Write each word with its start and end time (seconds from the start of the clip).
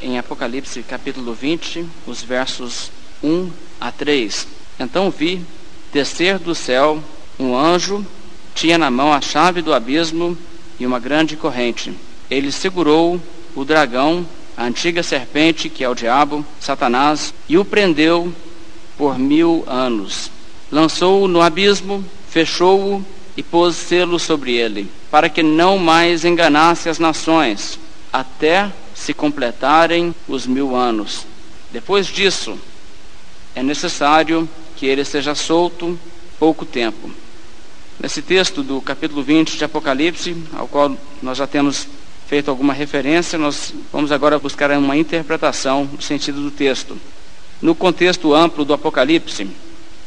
em 0.00 0.18
Apocalipse 0.18 0.82
capítulo 0.82 1.32
20, 1.32 1.86
os 2.06 2.22
versos 2.22 2.90
1 3.22 3.50
a 3.80 3.90
3. 3.90 4.46
Então 4.78 5.10
vi 5.10 5.40
descer 5.92 6.38
do 6.38 6.54
céu 6.54 7.02
um 7.38 7.56
anjo, 7.56 8.04
tinha 8.54 8.78
na 8.78 8.90
mão 8.90 9.12
a 9.12 9.20
chave 9.20 9.62
do 9.62 9.72
abismo 9.72 10.36
e 10.78 10.86
uma 10.86 10.98
grande 10.98 11.36
corrente. 11.36 11.92
Ele 12.30 12.52
segurou 12.52 13.20
o 13.54 13.64
dragão, 13.64 14.26
a 14.56 14.64
antiga 14.64 15.02
serpente, 15.02 15.68
que 15.68 15.84
é 15.84 15.88
o 15.88 15.94
diabo, 15.94 16.44
Satanás, 16.60 17.32
e 17.48 17.56
o 17.58 17.64
prendeu 17.64 18.32
por 18.96 19.18
mil 19.18 19.64
anos. 19.66 20.30
Lançou-o 20.70 21.28
no 21.28 21.40
abismo, 21.40 22.04
fechou-o 22.28 23.04
e 23.36 23.42
pôs 23.42 23.76
selo 23.76 24.18
sobre 24.18 24.54
ele, 24.54 24.90
para 25.10 25.28
que 25.28 25.42
não 25.42 25.78
mais 25.78 26.24
enganasse 26.24 26.88
as 26.88 26.98
nações, 26.98 27.78
até 28.12 28.70
se 28.96 29.12
completarem 29.12 30.14
os 30.26 30.46
mil 30.46 30.74
anos. 30.74 31.26
Depois 31.70 32.06
disso, 32.06 32.58
é 33.54 33.62
necessário 33.62 34.48
que 34.74 34.86
ele 34.86 35.04
seja 35.04 35.34
solto 35.34 35.98
pouco 36.38 36.64
tempo. 36.64 37.10
Nesse 38.00 38.22
texto 38.22 38.62
do 38.62 38.80
capítulo 38.80 39.22
20 39.22 39.56
de 39.56 39.64
Apocalipse, 39.64 40.36
ao 40.54 40.66
qual 40.66 40.96
nós 41.22 41.38
já 41.38 41.46
temos 41.46 41.86
feito 42.26 42.50
alguma 42.50 42.72
referência, 42.72 43.38
nós 43.38 43.72
vamos 43.92 44.10
agora 44.10 44.38
buscar 44.38 44.70
uma 44.72 44.96
interpretação 44.96 45.86
do 45.86 46.02
sentido 46.02 46.40
do 46.40 46.50
texto. 46.50 46.98
No 47.60 47.74
contexto 47.74 48.34
amplo 48.34 48.64
do 48.64 48.74
Apocalipse, 48.74 49.48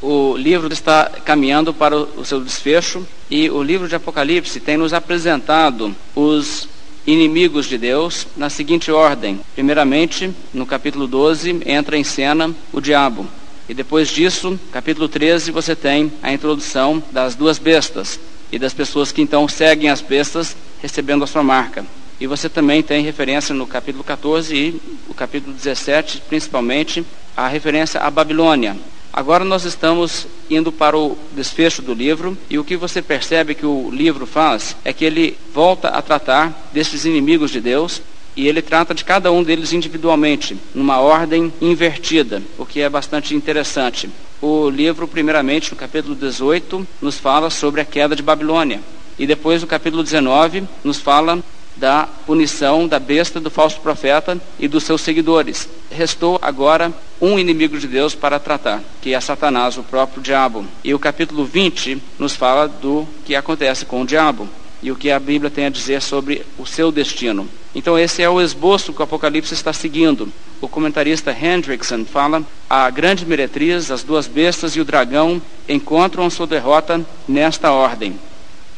o 0.02 0.36
livro 0.36 0.72
está 0.72 1.10
caminhando 1.26 1.74
para 1.74 1.96
o 1.96 2.26
seu 2.26 2.42
desfecho 2.42 3.06
e 3.30 3.50
o 3.50 3.62
livro 3.62 3.88
de 3.88 3.96
Apocalipse 3.96 4.60
tem 4.60 4.78
nos 4.78 4.94
apresentado 4.94 5.96
os 6.16 6.68
inimigos 7.06 7.66
de 7.66 7.78
Deus 7.78 8.28
na 8.36 8.50
seguinte 8.50 8.92
ordem: 8.92 9.40
primeiramente, 9.54 10.34
no 10.54 10.66
capítulo 10.66 11.08
12, 11.08 11.62
entra 11.66 11.98
em 11.98 12.04
cena 12.04 12.54
o 12.72 12.82
diabo. 12.82 13.28
E 13.68 13.74
depois 13.74 14.10
disso, 14.10 14.60
capítulo 14.72 15.08
13, 15.08 15.52
você 15.52 15.76
tem 15.76 16.12
a 16.24 16.34
introdução 16.34 17.04
das 17.12 17.36
duas 17.36 17.60
bestas 17.60 18.20
e 18.52 18.58
das 18.58 18.74
pessoas 18.74 19.12
que 19.12 19.22
então 19.22 19.48
seguem 19.48 19.90
as 19.90 20.02
bestas 20.02 20.56
recebendo 20.82 21.24
a 21.24 21.28
sua 21.28 21.44
marca. 21.44 21.86
E 22.20 22.28
você 22.28 22.50
também 22.50 22.82
tem 22.84 23.04
referência 23.04 23.56
no 23.56 23.66
capítulo 23.66 24.04
14 24.04 24.56
e 24.56 24.82
o 25.08 25.14
capítulo 25.14 25.54
17, 25.54 26.24
principalmente, 26.28 27.06
a 27.38 27.48
referência 27.48 28.02
à 28.02 28.10
Babilônia. 28.10 28.76
Agora 29.20 29.44
nós 29.44 29.66
estamos 29.66 30.28
indo 30.50 30.72
para 30.72 30.98
o 30.98 31.18
desfecho 31.34 31.82
do 31.82 31.94
livro 31.94 32.38
e 32.50 32.58
o 32.58 32.64
que 32.64 32.78
você 32.78 33.02
percebe 33.02 33.54
que 33.54 33.66
o 33.66 33.92
livro 33.92 34.26
faz 34.26 34.78
é 34.86 34.94
que 34.94 35.04
ele 35.04 35.38
volta 35.54 35.90
a 35.90 36.02
tratar 36.02 36.70
desses 36.72 37.04
inimigos 37.04 37.52
de 37.52 37.60
Deus 37.60 38.02
e 38.34 38.48
ele 38.48 38.62
trata 38.62 38.96
de 38.96 39.04
cada 39.04 39.30
um 39.30 39.44
deles 39.44 39.74
individualmente, 39.74 40.56
numa 40.74 41.02
ordem 41.02 41.52
invertida, 41.60 42.42
o 42.58 42.66
que 42.66 42.80
é 42.80 42.88
bastante 42.88 43.36
interessante. 43.36 44.10
O 44.42 44.70
livro, 44.70 45.06
primeiramente, 45.06 45.72
no 45.72 45.76
capítulo 45.76 46.16
18, 46.16 46.88
nos 47.02 47.18
fala 47.20 47.50
sobre 47.50 47.82
a 47.82 47.86
queda 47.86 48.16
de 48.16 48.24
Babilônia. 48.24 48.80
E 49.18 49.28
depois, 49.28 49.60
no 49.60 49.68
capítulo 49.68 50.02
19, 50.02 50.64
nos 50.82 50.98
fala 50.98 51.44
da 51.76 52.08
punição 52.26 52.88
da 52.88 53.00
besta 53.00 53.40
do 53.40 53.50
falso 53.50 53.80
profeta 53.80 54.40
e 54.60 54.68
dos 54.68 54.84
seus 54.84 55.02
seguidores. 55.02 55.68
Restou 55.90 56.38
agora 56.42 56.92
um 57.22 57.40
inimigo 57.40 57.78
de 57.78 57.88
Deus 57.88 58.14
para 58.14 58.40
tratar, 58.40 58.82
que 59.02 59.14
é 59.14 59.20
Satanás, 59.20 59.78
o 59.78 59.84
próprio 59.84 60.22
diabo. 60.22 60.66
E 60.84 60.94
o 60.94 61.00
capítulo 61.00 61.46
20 61.46 62.02
nos 62.18 62.36
fala 62.36 62.68
do 62.68 63.08
que 63.26 63.36
acontece 63.36 63.86
com 63.86 64.02
o 64.02 64.06
diabo 64.06 64.48
e 64.82 64.92
o 64.92 64.96
que 64.96 65.12
a 65.12 65.20
Bíblia 65.20 65.52
tem 65.52 65.66
a 65.66 65.70
dizer 65.70 66.02
sobre 66.02 66.46
o 66.58 66.66
seu 66.66 66.92
destino. 66.92 67.48
Então 67.76 67.98
esse 67.98 68.22
é 68.22 68.30
o 68.30 68.42
esboço 68.42 68.94
que 68.94 69.02
o 69.02 69.04
Apocalipse 69.04 69.54
está 69.54 69.74
seguindo. 69.74 70.32
O 70.62 70.68
comentarista 70.68 71.32
Hendrickson 71.32 72.06
fala: 72.06 72.44
a 72.70 72.90
grande 72.90 73.26
meretriz, 73.26 73.92
as 73.92 74.04
duas 74.04 74.28
bestas 74.28 74.76
e 74.76 74.82
o 74.82 74.86
dragão 74.86 75.42
encontram 75.68 76.30
sua 76.30 76.48
derrota 76.48 77.06
nesta 77.28 77.72
ordem. 77.72 78.16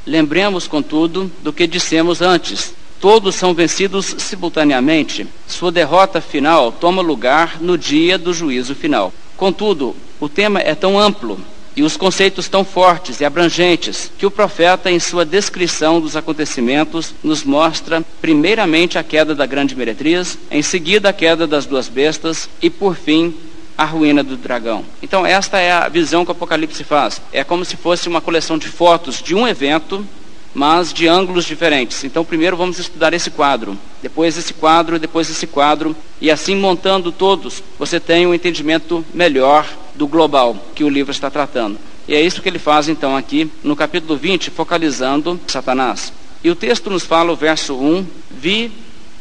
Lembremos, 0.06 0.68
contudo, 0.68 1.32
do 1.44 1.54
que 1.54 1.68
dissemos 1.68 2.22
antes. 2.22 2.74
Todos 3.02 3.34
são 3.34 3.52
vencidos 3.52 4.16
simultaneamente. 4.20 5.28
Sua 5.48 5.72
derrota 5.72 6.22
final 6.22 6.72
toma 6.72 7.02
lugar 7.02 7.58
no 7.60 7.76
dia 7.76 8.16
do 8.16 8.32
juízo 8.32 8.76
final. 8.76 9.12
Contudo, 9.36 9.96
o 10.20 10.30
tema 10.30 10.60
é 10.60 10.76
tão 10.76 11.00
amplo 11.00 11.42
e 11.76 11.82
os 11.82 11.98
conceitos 11.98 12.48
tão 12.48 12.64
fortes 12.64 13.20
e 13.20 13.26
abrangentes 13.26 14.12
que 14.20 14.26
o 14.26 14.30
profeta, 14.30 14.92
em 14.92 15.00
sua 15.00 15.26
descrição 15.26 16.00
dos 16.00 16.16
acontecimentos, 16.16 17.16
nos 17.24 17.44
mostra 17.44 18.06
primeiramente 18.22 19.00
a 19.00 19.04
queda 19.04 19.34
da 19.34 19.48
grande 19.48 19.76
meretriz, 19.76 20.38
em 20.52 20.62
seguida 20.62 21.10
a 21.10 21.14
queda 21.14 21.48
das 21.48 21.66
duas 21.66 21.88
bestas 21.88 22.48
e, 22.62 22.70
por 22.70 22.96
fim, 22.96 23.34
a 23.76 23.84
ruína 23.84 24.24
do 24.24 24.38
dragão. 24.38 24.86
Então, 25.02 25.26
esta 25.26 25.58
é 25.58 25.72
a 25.72 25.90
visão 25.90 26.24
que 26.24 26.30
o 26.30 26.34
Apocalipse 26.34 26.84
faz. 26.84 27.20
É 27.34 27.44
como 27.44 27.66
se 27.66 27.76
fosse 27.76 28.08
uma 28.08 28.22
coleção 28.22 28.60
de 28.60 28.68
fotos 28.68 29.24
de 29.24 29.34
um 29.34 29.48
evento 29.48 30.06
mas 30.54 30.94
de 30.94 31.08
ângulos 31.08 31.46
diferentes. 31.46 32.04
Então, 32.04 32.26
primeiro 32.26 32.58
vamos 32.58 32.80
estudar 32.80 33.14
esse 33.14 33.30
quadro, 33.30 33.78
depois 34.02 34.38
esse 34.38 34.54
quadro, 34.54 35.00
depois 35.00 35.30
esse 35.30 35.48
quadro, 35.48 35.96
e 36.20 36.30
assim 36.30 36.56
montando 36.56 37.12
todos, 37.12 37.64
você 37.80 38.00
tem 38.00 38.28
um 38.28 38.34
entendimento 38.34 39.06
melhor 39.14 39.68
do 39.96 40.08
global 40.08 40.56
que 40.76 40.84
o 40.84 40.90
livro 40.90 41.12
está 41.12 41.30
tratando. 41.30 41.78
E 42.08 42.16
é 42.16 42.22
isso 42.22 42.42
que 42.42 42.50
ele 42.50 42.60
faz 42.60 42.90
então 42.90 43.16
aqui 43.16 43.50
no 43.64 43.76
capítulo 43.76 44.18
20, 44.18 44.50
focalizando 44.50 45.40
Satanás. 45.48 46.12
E 46.44 46.50
o 46.50 46.56
texto 46.56 46.90
nos 46.90 47.04
fala, 47.04 47.32
o 47.32 47.36
verso 47.36 47.76
1: 47.76 48.06
Vi 48.30 48.72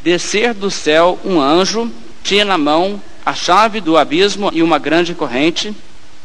descer 0.03 0.53
do 0.53 0.71
céu 0.71 1.19
um 1.23 1.39
anjo, 1.39 1.89
tinha 2.23 2.43
na 2.43 2.57
mão 2.57 3.01
a 3.25 3.33
chave 3.33 3.79
do 3.79 3.97
abismo 3.97 4.49
e 4.51 4.63
uma 4.63 4.79
grande 4.79 5.13
corrente, 5.13 5.73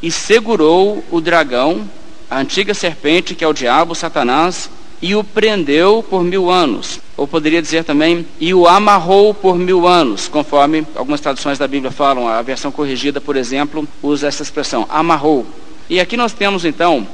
e 0.03 0.11
segurou 0.11 1.05
o 1.11 1.21
dragão, 1.21 1.89
a 2.31 2.39
antiga 2.39 2.75
serpente 2.75 3.35
que 3.35 3.45
é 3.45 3.49
o 3.49 3.53
diabo, 3.53 3.95
Satanás, 3.95 4.71
e 5.01 5.15
o 5.15 5.23
prendeu 5.23 6.03
por 6.03 6.23
mil 6.23 6.51
anos. 6.51 7.01
Ou 7.17 7.27
poderia 7.27 7.63
dizer 7.63 7.85
também, 7.85 8.27
e 8.39 8.53
o 8.53 8.67
amarrou 8.67 9.33
por 9.33 9.57
mil 9.57 9.87
anos, 9.87 10.29
conforme 10.29 10.87
algumas 10.95 11.21
traduções 11.21 11.59
da 11.59 11.67
Bíblia 11.67 11.91
falam. 11.91 12.29
A 12.29 12.43
versão 12.43 12.71
corrigida, 12.71 13.21
por 13.21 13.37
exemplo, 13.37 13.87
usa 14.03 14.27
essa 14.27 14.43
expressão, 14.43 14.87
amarrou. 14.89 15.47
E 15.89 16.01
aqui 16.01 16.17
nós 16.17 16.33
temos 16.33 16.65
então 16.65 17.07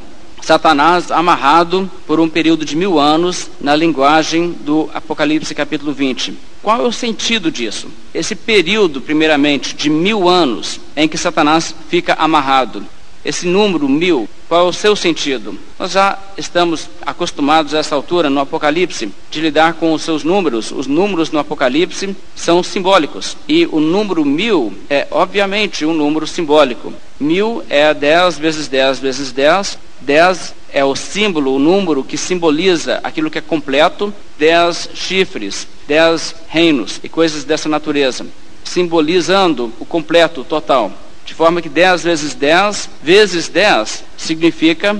Satanás 0.42 1.12
amarrado 1.12 1.88
por 2.04 2.18
um 2.18 2.28
período 2.28 2.64
de 2.64 2.74
mil 2.74 2.98
anos 2.98 3.48
na 3.60 3.76
linguagem 3.76 4.50
do 4.50 4.90
Apocalipse 4.92 5.54
capítulo 5.54 5.92
20. 5.92 6.36
Qual 6.60 6.84
é 6.84 6.86
o 6.86 6.92
sentido 6.92 7.50
disso? 7.50 7.88
Esse 8.12 8.34
período, 8.34 9.00
primeiramente, 9.00 9.74
de 9.74 9.88
mil 9.88 10.28
anos 10.28 10.80
em 10.96 11.06
que 11.06 11.16
Satanás 11.16 11.74
fica 11.88 12.14
amarrado. 12.14 12.84
Esse 13.24 13.46
número 13.46 13.88
mil, 13.88 14.28
qual 14.48 14.66
é 14.66 14.68
o 14.68 14.72
seu 14.72 14.96
sentido? 14.96 15.56
Nós 15.78 15.92
já 15.92 16.18
estamos 16.36 16.90
acostumados 17.06 17.72
a 17.72 17.78
essa 17.78 17.94
altura 17.94 18.28
no 18.28 18.40
Apocalipse 18.40 19.12
de 19.30 19.40
lidar 19.40 19.74
com 19.74 19.92
os 19.92 20.02
seus 20.02 20.24
números. 20.24 20.72
Os 20.72 20.88
números 20.88 21.30
no 21.30 21.38
Apocalipse 21.38 22.16
são 22.34 22.64
simbólicos. 22.64 23.36
E 23.48 23.64
o 23.66 23.78
número 23.78 24.24
mil 24.24 24.74
é, 24.90 25.06
obviamente, 25.08 25.86
um 25.86 25.94
número 25.94 26.26
simbólico. 26.26 26.92
Mil 27.20 27.62
é 27.70 27.94
10 27.94 28.38
vezes 28.38 28.66
10 28.66 28.98
vezes 28.98 29.30
10. 29.30 29.78
10 30.00 30.54
é 30.72 30.84
o 30.84 30.96
símbolo, 30.96 31.54
o 31.54 31.60
número 31.60 32.02
que 32.02 32.16
simboliza 32.16 32.98
aquilo 33.04 33.30
que 33.30 33.38
é 33.38 33.42
completo. 33.42 34.12
10 34.36 34.90
chifres, 34.94 35.68
10 35.86 36.34
reinos 36.48 36.98
e 37.04 37.08
coisas 37.08 37.44
dessa 37.44 37.68
natureza. 37.68 38.26
Simbolizando 38.64 39.72
o 39.78 39.84
completo, 39.84 40.40
o 40.40 40.44
total. 40.44 40.90
De 41.24 41.34
forma 41.34 41.62
que 41.62 41.68
10 41.68 42.02
vezes 42.04 42.34
10 42.34 42.90
vezes 43.02 43.48
10 43.48 44.04
significa 44.16 44.96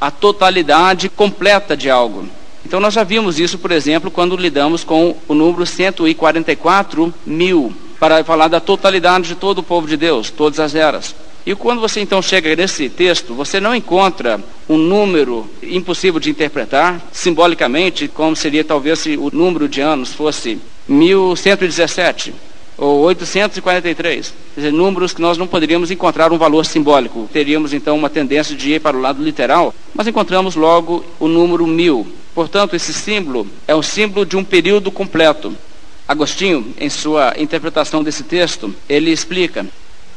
a 0.00 0.10
totalidade 0.10 1.08
completa 1.08 1.76
de 1.76 1.88
algo. 1.88 2.28
Então 2.64 2.80
nós 2.80 2.94
já 2.94 3.04
vimos 3.04 3.38
isso, 3.38 3.58
por 3.58 3.70
exemplo, 3.70 4.10
quando 4.10 4.36
lidamos 4.36 4.84
com 4.84 5.16
o 5.26 5.34
número 5.34 5.66
144 5.66 7.12
mil, 7.26 7.74
para 7.98 8.24
falar 8.24 8.48
da 8.48 8.60
totalidade 8.60 9.28
de 9.28 9.34
todo 9.34 9.58
o 9.58 9.62
povo 9.62 9.86
de 9.86 9.96
Deus, 9.96 10.30
todas 10.30 10.58
as 10.58 10.74
eras. 10.74 11.14
E 11.44 11.54
quando 11.54 11.80
você 11.80 12.00
então 12.00 12.22
chega 12.22 12.54
nesse 12.54 12.88
texto, 12.88 13.34
você 13.34 13.60
não 13.60 13.74
encontra 13.74 14.40
um 14.68 14.76
número 14.76 15.48
impossível 15.62 16.20
de 16.20 16.30
interpretar, 16.30 17.00
simbolicamente, 17.12 18.08
como 18.08 18.36
seria 18.36 18.64
talvez 18.64 19.00
se 19.00 19.16
o 19.16 19.30
número 19.32 19.68
de 19.68 19.80
anos 19.80 20.12
fosse 20.12 20.58
1117 20.88 22.32
ou 22.82 22.98
843. 23.02 24.34
Quer 24.54 24.60
dizer, 24.60 24.72
números 24.72 25.14
que 25.14 25.22
nós 25.22 25.38
não 25.38 25.46
poderíamos 25.46 25.92
encontrar 25.92 26.32
um 26.32 26.36
valor 26.36 26.66
simbólico. 26.66 27.30
Teríamos 27.32 27.72
então 27.72 27.96
uma 27.96 28.10
tendência 28.10 28.56
de 28.56 28.72
ir 28.72 28.80
para 28.80 28.96
o 28.96 29.00
lado 29.00 29.22
literal, 29.22 29.72
mas 29.94 30.08
encontramos 30.08 30.56
logo 30.56 31.04
o 31.20 31.28
número 31.28 31.64
mil. 31.64 32.04
Portanto, 32.34 32.74
esse 32.74 32.92
símbolo 32.92 33.46
é 33.68 33.74
o 33.74 33.84
símbolo 33.84 34.26
de 34.26 34.36
um 34.36 34.42
período 34.42 34.90
completo. 34.90 35.56
Agostinho, 36.08 36.74
em 36.76 36.90
sua 36.90 37.34
interpretação 37.38 38.02
desse 38.02 38.24
texto, 38.24 38.74
ele 38.88 39.12
explica: 39.12 39.64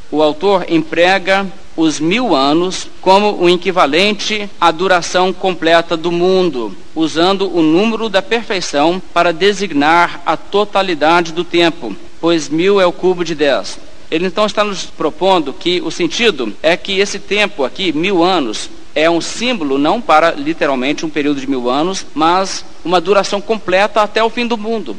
o 0.10 0.24
autor 0.24 0.66
emprega 0.68 1.46
os 1.78 2.00
mil 2.00 2.36
anos 2.36 2.88
como 3.00 3.44
o 3.44 3.48
equivalente 3.48 4.50
à 4.60 4.72
duração 4.72 5.32
completa 5.32 5.96
do 5.96 6.12
mundo, 6.12 6.76
usando 6.96 7.48
o 7.56 7.62
número 7.62 8.10
da 8.10 8.24
perfeição 8.24 9.00
para 9.14 9.32
designar 9.32 10.24
a 10.26 10.36
totalidade 10.36 11.32
do 11.32 11.44
tempo 11.44 11.96
pois 12.26 12.50
mil 12.50 12.82
é 12.82 12.86
o 12.88 12.92
cubo 12.92 13.24
de 13.24 13.36
dez. 13.36 13.78
Ele 14.10 14.26
então 14.26 14.48
está 14.48 14.64
nos 14.64 14.86
propondo 14.88 15.54
que 15.54 15.80
o 15.82 15.92
sentido 15.92 16.52
é 16.64 16.76
que 16.76 16.98
esse 16.98 17.20
tempo 17.20 17.64
aqui, 17.64 17.94
mil 17.94 18.24
anos, 18.24 18.68
é 18.96 19.08
um 19.08 19.22
símbolo 19.22 19.78
não 19.78 20.02
para 20.02 20.32
literalmente 20.32 21.06
um 21.06 21.10
período 21.12 21.40
de 21.40 21.46
mil 21.46 21.70
anos, 21.70 22.04
mas 22.16 22.66
uma 22.84 23.00
duração 23.00 23.40
completa 23.40 24.02
até 24.02 24.24
o 24.24 24.30
fim 24.32 24.48
do 24.48 24.58
mundo. 24.58 24.98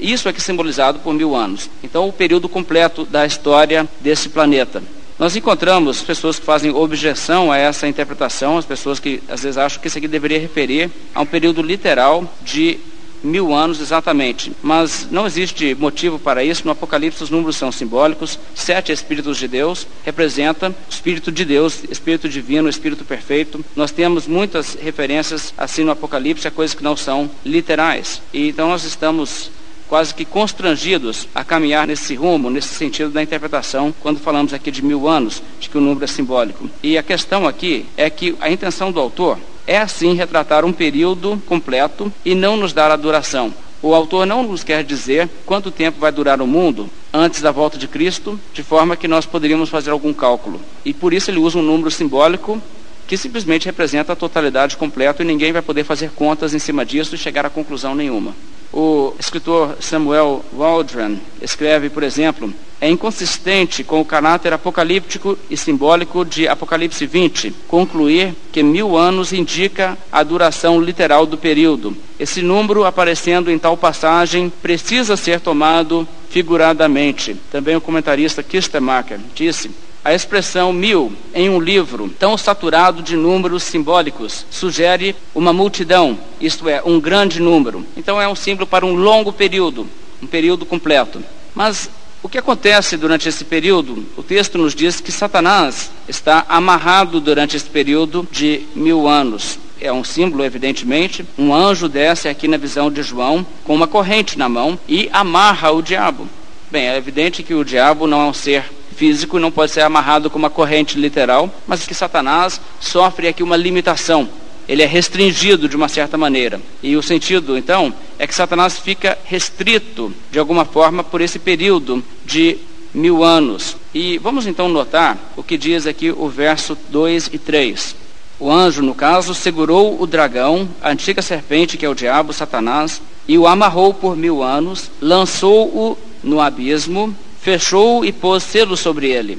Isso 0.00 0.28
é 0.28 0.32
que 0.32 0.40
é 0.40 0.42
simbolizado 0.42 0.98
por 0.98 1.14
mil 1.14 1.36
anos. 1.36 1.70
Então, 1.80 2.08
o 2.08 2.12
período 2.12 2.48
completo 2.48 3.04
da 3.04 3.24
história 3.24 3.88
desse 4.00 4.28
planeta. 4.28 4.82
Nós 5.16 5.36
encontramos 5.36 6.02
pessoas 6.02 6.40
que 6.40 6.44
fazem 6.44 6.74
objeção 6.74 7.52
a 7.52 7.56
essa 7.56 7.86
interpretação, 7.86 8.58
as 8.58 8.66
pessoas 8.66 8.98
que 8.98 9.22
às 9.28 9.44
vezes 9.44 9.58
acham 9.58 9.80
que 9.80 9.86
isso 9.86 9.98
aqui 9.98 10.08
deveria 10.08 10.40
referir 10.40 10.90
a 11.14 11.20
um 11.20 11.26
período 11.26 11.62
literal 11.62 12.28
de 12.42 12.80
mil 13.24 13.54
anos 13.54 13.80
exatamente. 13.80 14.52
Mas 14.62 15.08
não 15.10 15.26
existe 15.26 15.74
motivo 15.74 16.18
para 16.18 16.44
isso. 16.44 16.64
No 16.64 16.70
Apocalipse 16.70 17.22
os 17.22 17.30
números 17.30 17.56
são 17.56 17.72
simbólicos. 17.72 18.38
Sete 18.54 18.92
Espíritos 18.92 19.38
de 19.38 19.48
Deus 19.48 19.86
representa 20.04 20.70
o 20.70 20.74
Espírito 20.88 21.32
de 21.32 21.44
Deus, 21.44 21.82
Espírito 21.90 22.28
divino, 22.28 22.68
Espírito 22.68 23.04
perfeito. 23.04 23.64
Nós 23.74 23.90
temos 23.90 24.26
muitas 24.26 24.74
referências 24.74 25.52
assim 25.56 25.82
no 25.82 25.90
Apocalipse 25.90 26.46
a 26.46 26.50
coisas 26.50 26.76
que 26.76 26.84
não 26.84 26.96
são 26.96 27.30
literais. 27.44 28.20
E 28.32 28.48
então 28.48 28.68
nós 28.68 28.84
estamos 28.84 29.50
quase 29.88 30.14
que 30.14 30.24
constrangidos 30.24 31.28
a 31.34 31.44
caminhar 31.44 31.86
nesse 31.86 32.14
rumo, 32.14 32.50
nesse 32.50 32.68
sentido 32.68 33.10
da 33.10 33.22
interpretação, 33.22 33.94
quando 34.00 34.18
falamos 34.18 34.52
aqui 34.52 34.70
de 34.70 34.82
mil 34.82 35.06
anos, 35.06 35.42
de 35.60 35.68
que 35.68 35.78
o 35.78 35.80
número 35.80 36.04
é 36.04 36.08
simbólico. 36.08 36.68
E 36.82 36.96
a 36.98 37.02
questão 37.02 37.46
aqui 37.46 37.86
é 37.96 38.08
que 38.10 38.34
a 38.40 38.50
intenção 38.50 38.90
do 38.90 39.00
autor 39.00 39.38
é 39.66 39.78
assim 39.78 40.14
retratar 40.14 40.64
um 40.64 40.72
período 40.72 41.42
completo 41.46 42.12
e 42.24 42.34
não 42.34 42.56
nos 42.56 42.72
dar 42.72 42.90
a 42.90 42.96
duração. 42.96 43.52
O 43.82 43.94
autor 43.94 44.26
não 44.26 44.42
nos 44.42 44.64
quer 44.64 44.82
dizer 44.82 45.28
quanto 45.44 45.70
tempo 45.70 46.00
vai 46.00 46.10
durar 46.10 46.40
o 46.40 46.46
mundo 46.46 46.88
antes 47.12 47.42
da 47.42 47.50
volta 47.52 47.78
de 47.78 47.86
Cristo, 47.86 48.40
de 48.52 48.62
forma 48.62 48.96
que 48.96 49.06
nós 49.06 49.26
poderíamos 49.26 49.68
fazer 49.68 49.90
algum 49.90 50.12
cálculo. 50.12 50.60
E 50.84 50.92
por 50.92 51.12
isso 51.12 51.30
ele 51.30 51.38
usa 51.38 51.58
um 51.58 51.62
número 51.62 51.90
simbólico 51.90 52.60
que 53.06 53.16
simplesmente 53.16 53.66
representa 53.66 54.12
a 54.12 54.16
totalidade 54.16 54.76
completa 54.76 55.22
e 55.22 55.26
ninguém 55.26 55.52
vai 55.52 55.62
poder 55.62 55.84
fazer 55.84 56.10
contas 56.10 56.54
em 56.54 56.58
cima 56.58 56.84
disso 56.84 57.14
e 57.14 57.18
chegar 57.18 57.44
a 57.44 57.50
conclusão 57.50 57.94
nenhuma. 57.94 58.34
O 58.72 59.14
escritor 59.20 59.76
Samuel 59.78 60.44
Waldron 60.52 61.16
escreve, 61.40 61.88
por 61.88 62.02
exemplo, 62.02 62.52
é 62.80 62.90
inconsistente 62.90 63.84
com 63.84 64.00
o 64.00 64.04
caráter 64.04 64.52
apocalíptico 64.52 65.38
e 65.48 65.56
simbólico 65.56 66.24
de 66.24 66.48
Apocalipse 66.48 67.06
20 67.06 67.54
concluir 67.68 68.34
que 68.52 68.62
mil 68.62 68.96
anos 68.96 69.32
indica 69.32 69.96
a 70.10 70.22
duração 70.22 70.80
literal 70.80 71.24
do 71.24 71.38
período. 71.38 71.96
Esse 72.18 72.42
número 72.42 72.84
aparecendo 72.84 73.50
em 73.50 73.58
tal 73.58 73.76
passagem 73.76 74.52
precisa 74.60 75.16
ser 75.16 75.40
tomado 75.40 76.06
figuradamente. 76.28 77.36
Também 77.52 77.76
o 77.76 77.80
comentarista 77.80 78.42
Kistemacher 78.42 79.20
disse 79.34 79.70
a 80.04 80.12
expressão 80.12 80.72
mil 80.72 81.12
em 81.34 81.48
um 81.48 81.58
livro 81.58 82.12
tão 82.18 82.36
saturado 82.36 83.02
de 83.02 83.16
números 83.16 83.62
simbólicos 83.62 84.44
sugere 84.50 85.16
uma 85.34 85.52
multidão, 85.52 86.18
isto 86.38 86.68
é, 86.68 86.82
um 86.84 87.00
grande 87.00 87.40
número. 87.40 87.84
Então 87.96 88.20
é 88.20 88.28
um 88.28 88.34
símbolo 88.34 88.66
para 88.66 88.84
um 88.84 88.94
longo 88.94 89.32
período, 89.32 89.88
um 90.22 90.26
período 90.26 90.66
completo. 90.66 91.22
Mas 91.54 91.88
o 92.22 92.28
que 92.28 92.36
acontece 92.36 92.98
durante 92.98 93.28
esse 93.28 93.44
período? 93.44 94.04
O 94.16 94.22
texto 94.22 94.58
nos 94.58 94.74
diz 94.74 95.00
que 95.00 95.10
Satanás 95.10 95.90
está 96.06 96.44
amarrado 96.48 97.18
durante 97.18 97.56
esse 97.56 97.68
período 97.68 98.28
de 98.30 98.62
mil 98.74 99.08
anos. 99.08 99.58
É 99.80 99.92
um 99.92 100.04
símbolo, 100.04 100.44
evidentemente. 100.44 101.24
Um 101.38 101.54
anjo 101.54 101.88
desce 101.88 102.28
aqui 102.28 102.46
na 102.46 102.56
visão 102.56 102.90
de 102.90 103.02
João 103.02 103.46
com 103.64 103.74
uma 103.74 103.86
corrente 103.86 104.38
na 104.38 104.48
mão 104.48 104.78
e 104.88 105.08
amarra 105.12 105.70
o 105.70 105.82
diabo. 105.82 106.28
Bem, 106.70 106.88
é 106.88 106.96
evidente 106.96 107.42
que 107.42 107.54
o 107.54 107.64
diabo 107.64 108.06
não 108.06 108.20
é 108.22 108.24
um 108.24 108.32
ser 108.32 108.64
físico, 108.94 109.38
não 109.38 109.50
pode 109.50 109.72
ser 109.72 109.82
amarrado 109.82 110.30
com 110.30 110.38
uma 110.38 110.50
corrente 110.50 110.98
literal, 110.98 111.52
mas 111.66 111.86
que 111.86 111.94
Satanás 111.94 112.60
sofre 112.80 113.28
aqui 113.28 113.42
uma 113.42 113.56
limitação. 113.56 114.28
Ele 114.66 114.82
é 114.82 114.86
restringido 114.86 115.68
de 115.68 115.76
uma 115.76 115.88
certa 115.88 116.16
maneira. 116.16 116.60
E 116.82 116.96
o 116.96 117.02
sentido, 117.02 117.58
então, 117.58 117.92
é 118.18 118.26
que 118.26 118.34
Satanás 118.34 118.78
fica 118.78 119.18
restrito, 119.24 120.14
de 120.30 120.38
alguma 120.38 120.64
forma, 120.64 121.04
por 121.04 121.20
esse 121.20 121.38
período 121.38 122.02
de 122.24 122.56
mil 122.94 123.22
anos. 123.22 123.76
E 123.92 124.16
vamos 124.18 124.46
então 124.46 124.68
notar 124.68 125.18
o 125.36 125.42
que 125.42 125.58
diz 125.58 125.86
aqui 125.86 126.10
o 126.10 126.28
verso 126.28 126.78
2 126.88 127.30
e 127.32 127.38
3. 127.38 127.96
O 128.38 128.50
anjo, 128.50 128.82
no 128.82 128.94
caso, 128.94 129.34
segurou 129.34 130.00
o 130.00 130.06
dragão, 130.06 130.68
a 130.82 130.90
antiga 130.90 131.20
serpente, 131.20 131.76
que 131.76 131.84
é 131.84 131.88
o 131.88 131.94
diabo, 131.94 132.32
Satanás, 132.32 133.00
e 133.28 133.38
o 133.38 133.46
amarrou 133.46 133.92
por 133.92 134.16
mil 134.16 134.42
anos, 134.42 134.90
lançou-o 135.00 135.96
no 136.22 136.40
abismo 136.40 137.14
fechou 137.44 138.06
e 138.06 138.10
pôs 138.10 138.42
selo 138.42 138.74
sobre 138.74 139.10
ele, 139.10 139.38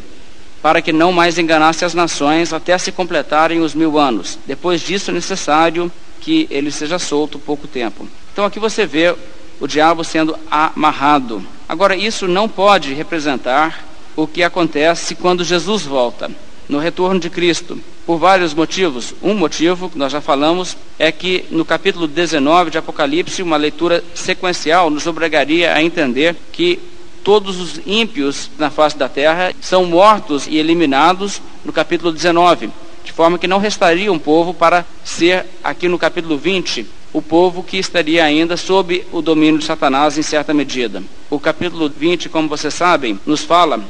para 0.62 0.80
que 0.80 0.94
não 0.94 1.12
mais 1.12 1.40
enganasse 1.40 1.84
as 1.84 1.96
nações 1.96 2.54
até 2.54 2.78
se 2.78 2.92
completarem 2.92 3.62
os 3.62 3.74
mil 3.74 3.98
anos. 3.98 4.38
Depois 4.46 4.82
disso 4.82 5.10
é 5.10 5.14
necessário 5.14 5.92
que 6.22 6.48
ele 6.52 6.72
seja 6.72 7.00
solto 7.00 7.40
pouco 7.40 7.68
tempo. 7.68 8.08
Então 8.32 8.46
aqui 8.46 8.60
você 8.60 8.86
vê 8.86 9.16
o 9.60 9.66
diabo 9.66 10.04
sendo 10.04 10.38
amarrado. 10.52 11.44
Agora, 11.68 11.96
isso 11.96 12.28
não 12.28 12.48
pode 12.48 12.94
representar 12.94 13.84
o 14.16 14.28
que 14.28 14.44
acontece 14.44 15.16
quando 15.16 15.44
Jesus 15.44 15.82
volta, 15.82 16.30
no 16.70 16.78
retorno 16.78 17.20
de 17.20 17.32
Cristo, 17.32 17.80
por 18.06 18.20
vários 18.20 18.54
motivos. 18.54 19.16
Um 19.24 19.34
motivo, 19.34 19.90
que 19.90 19.98
nós 19.98 20.12
já 20.12 20.22
falamos, 20.22 20.78
é 21.00 21.12
que 21.12 21.46
no 21.50 21.66
capítulo 21.66 22.08
19 22.08 22.70
de 22.70 22.78
Apocalipse, 22.78 23.42
uma 23.42 23.58
leitura 23.58 24.04
sequencial 24.14 24.92
nos 24.92 25.08
obrigaria 25.08 25.74
a 25.74 25.82
entender 25.82 26.36
que 26.52 26.80
todos 27.26 27.60
os 27.60 27.82
ímpios 27.88 28.52
na 28.56 28.70
face 28.70 28.96
da 28.96 29.10
terra 29.10 29.52
são 29.60 29.84
mortos 29.84 30.46
e 30.46 30.58
eliminados 30.58 31.42
no 31.66 31.74
capítulo 31.74 32.12
19, 32.12 32.70
de 33.04 33.12
forma 33.12 33.40
que 33.40 33.48
não 33.48 33.58
restaria 33.58 34.14
um 34.14 34.20
povo 34.20 34.54
para 34.54 34.86
ser, 35.04 35.44
aqui 35.64 35.88
no 35.88 35.98
capítulo 35.98 36.38
20, 36.38 36.86
o 37.12 37.24
povo 37.24 37.64
que 37.64 37.78
estaria 37.78 38.24
ainda 38.24 38.56
sob 38.56 39.04
o 39.12 39.24
domínio 39.24 39.58
de 39.58 39.66
Satanás 39.66 40.20
em 40.20 40.22
certa 40.22 40.54
medida. 40.54 41.02
O 41.28 41.40
capítulo 41.40 41.90
20, 41.90 42.30
como 42.30 42.48
vocês 42.48 42.76
sabem, 42.76 43.20
nos 43.26 43.42
fala 43.42 43.84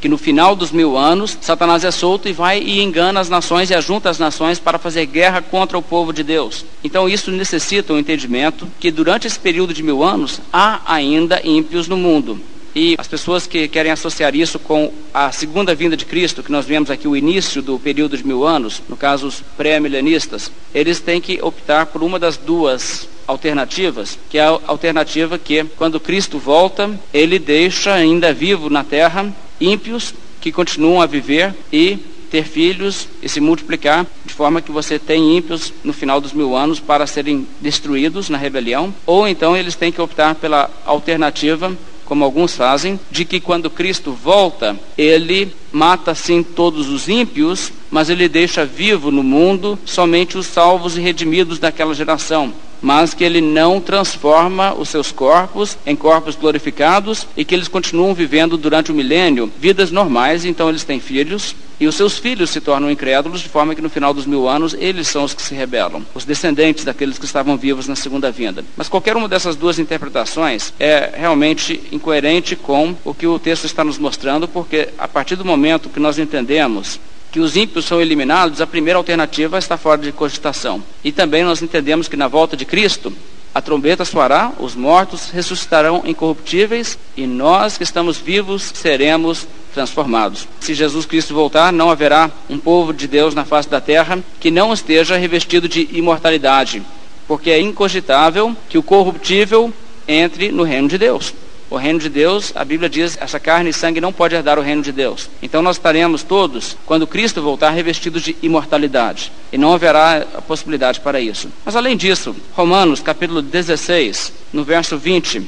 que 0.00 0.08
no 0.08 0.16
final 0.16 0.56
dos 0.56 0.72
mil 0.72 0.96
anos, 0.96 1.36
Satanás 1.42 1.84
é 1.84 1.90
solto 1.90 2.30
e 2.30 2.32
vai 2.32 2.62
e 2.62 2.80
engana 2.80 3.20
as 3.20 3.28
nações 3.28 3.68
e 3.68 3.74
ajunta 3.74 4.08
as 4.08 4.18
nações 4.18 4.58
para 4.58 4.78
fazer 4.78 5.04
guerra 5.04 5.42
contra 5.42 5.76
o 5.76 5.82
povo 5.82 6.14
de 6.14 6.22
Deus. 6.22 6.64
Então 6.82 7.06
isso 7.06 7.30
necessita 7.30 7.92
um 7.92 7.98
entendimento 7.98 8.66
que 8.80 8.90
durante 8.90 9.26
esse 9.26 9.38
período 9.38 9.74
de 9.74 9.82
mil 9.82 10.02
anos 10.02 10.40
há 10.50 10.80
ainda 10.86 11.42
ímpios 11.44 11.86
no 11.86 11.98
mundo. 11.98 12.40
E 12.74 12.94
as 12.98 13.08
pessoas 13.08 13.46
que 13.46 13.66
querem 13.68 13.90
associar 13.90 14.34
isso 14.34 14.58
com 14.58 14.92
a 15.12 15.32
segunda 15.32 15.74
vinda 15.74 15.96
de 15.96 16.04
Cristo, 16.04 16.42
que 16.42 16.52
nós 16.52 16.66
vemos 16.66 16.90
aqui 16.90 17.08
o 17.08 17.16
início 17.16 17.60
do 17.60 17.78
período 17.78 18.16
de 18.16 18.26
mil 18.26 18.46
anos, 18.46 18.82
no 18.88 18.96
caso 18.96 19.26
os 19.26 19.42
pré-milenistas, 19.56 20.50
eles 20.74 21.00
têm 21.00 21.20
que 21.20 21.40
optar 21.42 21.86
por 21.86 22.02
uma 22.02 22.18
das 22.18 22.36
duas 22.36 23.08
alternativas, 23.26 24.18
que 24.28 24.38
é 24.38 24.42
a 24.42 24.58
alternativa 24.66 25.38
que, 25.38 25.64
quando 25.76 26.00
Cristo 26.00 26.38
volta, 26.38 26.90
ele 27.12 27.38
deixa 27.38 27.94
ainda 27.94 28.32
vivo 28.32 28.70
na 28.70 28.84
terra 28.84 29.32
ímpios 29.60 30.14
que 30.40 30.50
continuam 30.50 31.00
a 31.00 31.06
viver 31.06 31.54
e 31.72 31.98
ter 32.30 32.44
filhos 32.44 33.08
e 33.20 33.28
se 33.28 33.40
multiplicar, 33.40 34.06
de 34.24 34.32
forma 34.32 34.62
que 34.62 34.70
você 34.70 34.98
tem 34.98 35.36
ímpios 35.36 35.72
no 35.82 35.92
final 35.92 36.20
dos 36.20 36.32
mil 36.32 36.56
anos 36.56 36.78
para 36.78 37.06
serem 37.06 37.46
destruídos 37.60 38.28
na 38.28 38.38
rebelião, 38.38 38.94
ou 39.04 39.26
então 39.26 39.56
eles 39.56 39.74
têm 39.74 39.90
que 39.90 40.00
optar 40.00 40.36
pela 40.36 40.70
alternativa 40.86 41.76
como 42.10 42.24
alguns 42.24 42.56
fazem, 42.56 42.98
de 43.08 43.24
que 43.24 43.38
quando 43.38 43.70
Cristo 43.70 44.10
volta, 44.10 44.76
ele 44.98 45.54
mata 45.70 46.12
sim 46.12 46.42
todos 46.42 46.88
os 46.88 47.08
ímpios, 47.08 47.72
mas 47.88 48.10
ele 48.10 48.28
deixa 48.28 48.64
vivo 48.64 49.12
no 49.12 49.22
mundo 49.22 49.78
somente 49.86 50.36
os 50.36 50.48
salvos 50.48 50.96
e 50.96 51.00
redimidos 51.00 51.60
daquela 51.60 51.94
geração 51.94 52.52
mas 52.80 53.14
que 53.14 53.24
ele 53.24 53.40
não 53.40 53.80
transforma 53.80 54.74
os 54.74 54.88
seus 54.88 55.12
corpos 55.12 55.76
em 55.86 55.96
corpos 55.96 56.36
glorificados 56.36 57.26
e 57.36 57.44
que 57.44 57.54
eles 57.54 57.68
continuam 57.68 58.14
vivendo 58.14 58.56
durante 58.56 58.90
o 58.90 58.94
milênio 58.94 59.52
vidas 59.58 59.90
normais, 59.90 60.44
então 60.44 60.68
eles 60.68 60.84
têm 60.84 61.00
filhos 61.00 61.54
e 61.80 61.86
os 61.86 61.94
seus 61.94 62.18
filhos 62.18 62.50
se 62.50 62.60
tornam 62.60 62.90
incrédulos, 62.90 63.40
de 63.40 63.48
forma 63.48 63.74
que 63.74 63.80
no 63.80 63.88
final 63.88 64.12
dos 64.12 64.26
mil 64.26 64.46
anos 64.46 64.76
eles 64.78 65.08
são 65.08 65.24
os 65.24 65.32
que 65.32 65.40
se 65.40 65.54
rebelam, 65.54 66.04
os 66.14 66.26
descendentes 66.26 66.84
daqueles 66.84 67.18
que 67.18 67.24
estavam 67.24 67.56
vivos 67.56 67.88
na 67.88 67.96
segunda 67.96 68.30
vinda. 68.30 68.62
Mas 68.76 68.88
qualquer 68.88 69.16
uma 69.16 69.26
dessas 69.26 69.56
duas 69.56 69.78
interpretações 69.78 70.74
é 70.78 71.14
realmente 71.16 71.80
incoerente 71.90 72.54
com 72.54 72.94
o 73.02 73.14
que 73.14 73.26
o 73.26 73.38
texto 73.38 73.64
está 73.64 73.82
nos 73.82 73.98
mostrando, 73.98 74.46
porque 74.46 74.90
a 74.98 75.08
partir 75.08 75.36
do 75.36 75.44
momento 75.44 75.88
que 75.88 75.98
nós 75.98 76.18
entendemos 76.18 77.00
que 77.30 77.40
os 77.40 77.56
ímpios 77.56 77.84
são 77.84 78.00
eliminados, 78.00 78.60
a 78.60 78.66
primeira 78.66 78.98
alternativa 78.98 79.58
está 79.58 79.76
fora 79.76 80.00
de 80.00 80.12
cogitação. 80.12 80.82
E 81.04 81.12
também 81.12 81.44
nós 81.44 81.62
entendemos 81.62 82.08
que 82.08 82.16
na 82.16 82.28
volta 82.28 82.56
de 82.56 82.64
Cristo, 82.64 83.12
a 83.52 83.60
trombeta 83.60 84.04
soará, 84.04 84.52
os 84.58 84.76
mortos 84.76 85.30
ressuscitarão 85.30 86.02
incorruptíveis 86.06 86.98
e 87.16 87.26
nós 87.26 87.76
que 87.76 87.82
estamos 87.82 88.16
vivos 88.16 88.70
seremos 88.74 89.46
transformados. 89.74 90.46
Se 90.60 90.72
Jesus 90.72 91.04
Cristo 91.04 91.34
voltar, 91.34 91.72
não 91.72 91.90
haverá 91.90 92.30
um 92.48 92.58
povo 92.58 92.92
de 92.92 93.08
Deus 93.08 93.34
na 93.34 93.44
face 93.44 93.68
da 93.68 93.80
terra 93.80 94.18
que 94.38 94.50
não 94.50 94.72
esteja 94.72 95.16
revestido 95.16 95.68
de 95.68 95.88
imortalidade, 95.92 96.82
porque 97.26 97.50
é 97.50 97.60
incogitável 97.60 98.56
que 98.68 98.78
o 98.78 98.82
corruptível 98.82 99.72
entre 100.06 100.50
no 100.52 100.62
reino 100.62 100.88
de 100.88 100.98
Deus. 100.98 101.34
O 101.70 101.76
reino 101.76 102.00
de 102.00 102.08
Deus, 102.08 102.52
a 102.56 102.64
Bíblia 102.64 102.90
diz, 102.90 103.16
essa 103.20 103.38
carne 103.38 103.70
e 103.70 103.72
sangue 103.72 104.00
não 104.00 104.12
pode 104.12 104.34
herdar 104.34 104.58
o 104.58 104.62
reino 104.62 104.82
de 104.82 104.90
Deus. 104.90 105.30
Então 105.40 105.62
nós 105.62 105.76
estaremos 105.76 106.24
todos, 106.24 106.76
quando 106.84 107.06
Cristo 107.06 107.40
voltar, 107.40 107.70
revestidos 107.70 108.22
de 108.22 108.36
imortalidade. 108.42 109.30
E 109.52 109.56
não 109.56 109.72
haverá 109.72 110.26
a 110.36 110.42
possibilidade 110.42 110.98
para 110.98 111.20
isso. 111.20 111.48
Mas 111.64 111.76
além 111.76 111.96
disso, 111.96 112.34
Romanos 112.54 113.00
capítulo 113.00 113.40
16, 113.40 114.32
no 114.52 114.64
verso 114.64 114.98
20, 114.98 115.46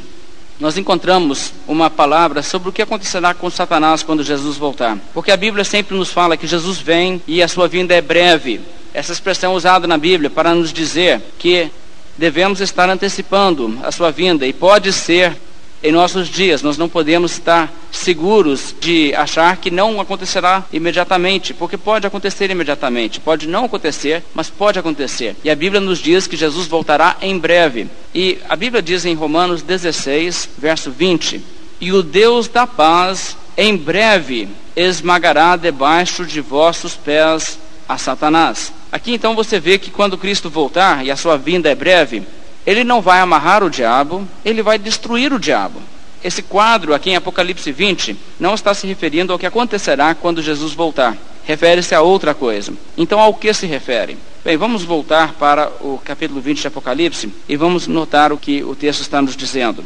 nós 0.61 0.79
encontramos 0.79 1.53
uma 1.67 1.91
palavra 1.91 2.41
sobre 2.41 2.69
o 2.69 2.73
que 2.73 2.83
acontecerá 2.83 3.35
com 3.35 3.51
Satanás 3.51 4.05
quando 4.05 4.23
Jesus 4.23 4.57
voltar. 4.57 4.97
Porque 5.13 5.33
a 5.33 5.37
Bíblia 5.37 5.65
sempre 5.65 5.97
nos 5.97 6.13
fala 6.13 6.37
que 6.37 6.47
Jesus 6.47 6.79
vem 6.79 7.21
e 7.27 7.43
a 7.43 7.49
sua 7.49 7.67
vinda 7.67 7.95
é 7.95 8.01
breve. 8.01 8.61
Essa 8.95 9.13
expressão 9.13 9.55
é 9.55 9.57
usada 9.57 9.89
na 9.89 9.99
Bíblia 9.99 10.31
para 10.31 10.55
nos 10.55 10.73
dizer 10.73 11.21
que 11.37 11.69
devemos 12.17 12.61
estar 12.61 12.89
antecipando 12.89 13.77
a 13.83 13.91
sua 13.91 14.13
vinda 14.13 14.47
e 14.47 14.53
pode 14.53 14.93
ser 14.93 15.37
em 15.83 15.93
nossos 15.93 16.29
dias. 16.29 16.63
Nós 16.63 16.79
não 16.79 16.89
podemos 16.89 17.33
estar 17.33 17.73
seguros 17.91 18.75
de 18.81 19.15
achar 19.15 19.57
que 19.57 19.71
não 19.71 20.01
acontecerá 20.01 20.65
imediatamente, 20.73 21.53
porque 21.53 21.77
pode 21.77 22.07
acontecer 22.07 22.51
imediatamente, 22.51 23.21
pode 23.21 23.49
não 23.49 23.65
acontecer, 23.65 24.23
mas 24.35 24.49
pode 24.49 24.79
acontecer. 24.79 25.37
E 25.43 25.51
a 25.51 25.57
Bíblia 25.57 25.81
nos 25.81 25.99
diz 25.99 26.27
que 26.27 26.37
Jesus 26.37 26.67
voltará 26.67 27.17
em 27.21 27.39
breve. 27.39 27.89
E 28.15 28.39
a 28.49 28.57
Bíblia 28.57 28.83
diz 28.83 29.05
em 29.05 29.15
Romanos 29.15 29.63
16, 29.63 30.51
verso 30.59 30.91
20: 30.91 31.41
E 31.81 31.93
o 31.93 32.03
Deus 32.03 32.49
da 32.49 32.67
paz 32.67 33.37
em 33.57 33.77
breve 33.77 34.49
esmagará 34.75 35.57
debaixo 35.57 36.25
de 36.25 36.41
vossos 36.41 36.95
pés 36.95 37.59
a 37.89 37.99
Satanás. 37.99 38.73
Aqui 38.91 39.13
então 39.13 39.35
você 39.35 39.61
vê 39.61 39.79
que 39.79 39.91
quando 39.91 40.19
Cristo 40.19 40.49
voltar 40.49 41.05
e 41.05 41.11
a 41.11 41.17
sua 41.17 41.37
vinda 41.37 41.71
é 41.71 41.75
breve, 41.75 42.23
ele 42.67 42.85
não 42.85 43.01
vai 43.01 43.21
amarrar 43.21 43.63
o 43.65 43.71
diabo, 43.71 44.27
ele 44.45 44.63
vai 44.63 44.79
destruir 44.79 45.33
o 45.33 45.39
diabo. 45.39 45.81
Esse 46.23 46.43
quadro 46.43 46.95
aqui 46.95 47.11
em 47.11 47.17
Apocalipse 47.17 47.73
20 47.73 48.17
não 48.39 48.55
está 48.55 48.73
se 48.73 48.87
referindo 48.87 49.33
ao 49.33 49.39
que 49.39 49.47
acontecerá 49.47 50.15
quando 50.15 50.43
Jesus 50.43 50.73
voltar. 50.73 51.17
Refere-se 51.45 51.95
a 51.95 52.01
outra 52.01 52.33
coisa. 52.33 52.73
Então, 52.97 53.19
ao 53.19 53.35
que 53.35 53.53
se 53.53 53.67
refere? 53.67 54.17
Bem, 54.45 54.57
vamos 54.57 54.85
voltar 54.85 55.33
para 55.35 55.69
o 55.81 56.01
capítulo 56.05 56.41
20 56.41 56.61
de 56.61 56.67
Apocalipse 56.69 57.33
e 57.49 57.57
vamos 57.57 57.89
notar 57.89 58.33
o 58.33 58.39
que 58.39 58.63
o 58.63 58.77
texto 58.77 59.01
está 59.01 59.21
nos 59.21 59.37
dizendo. 59.37 59.85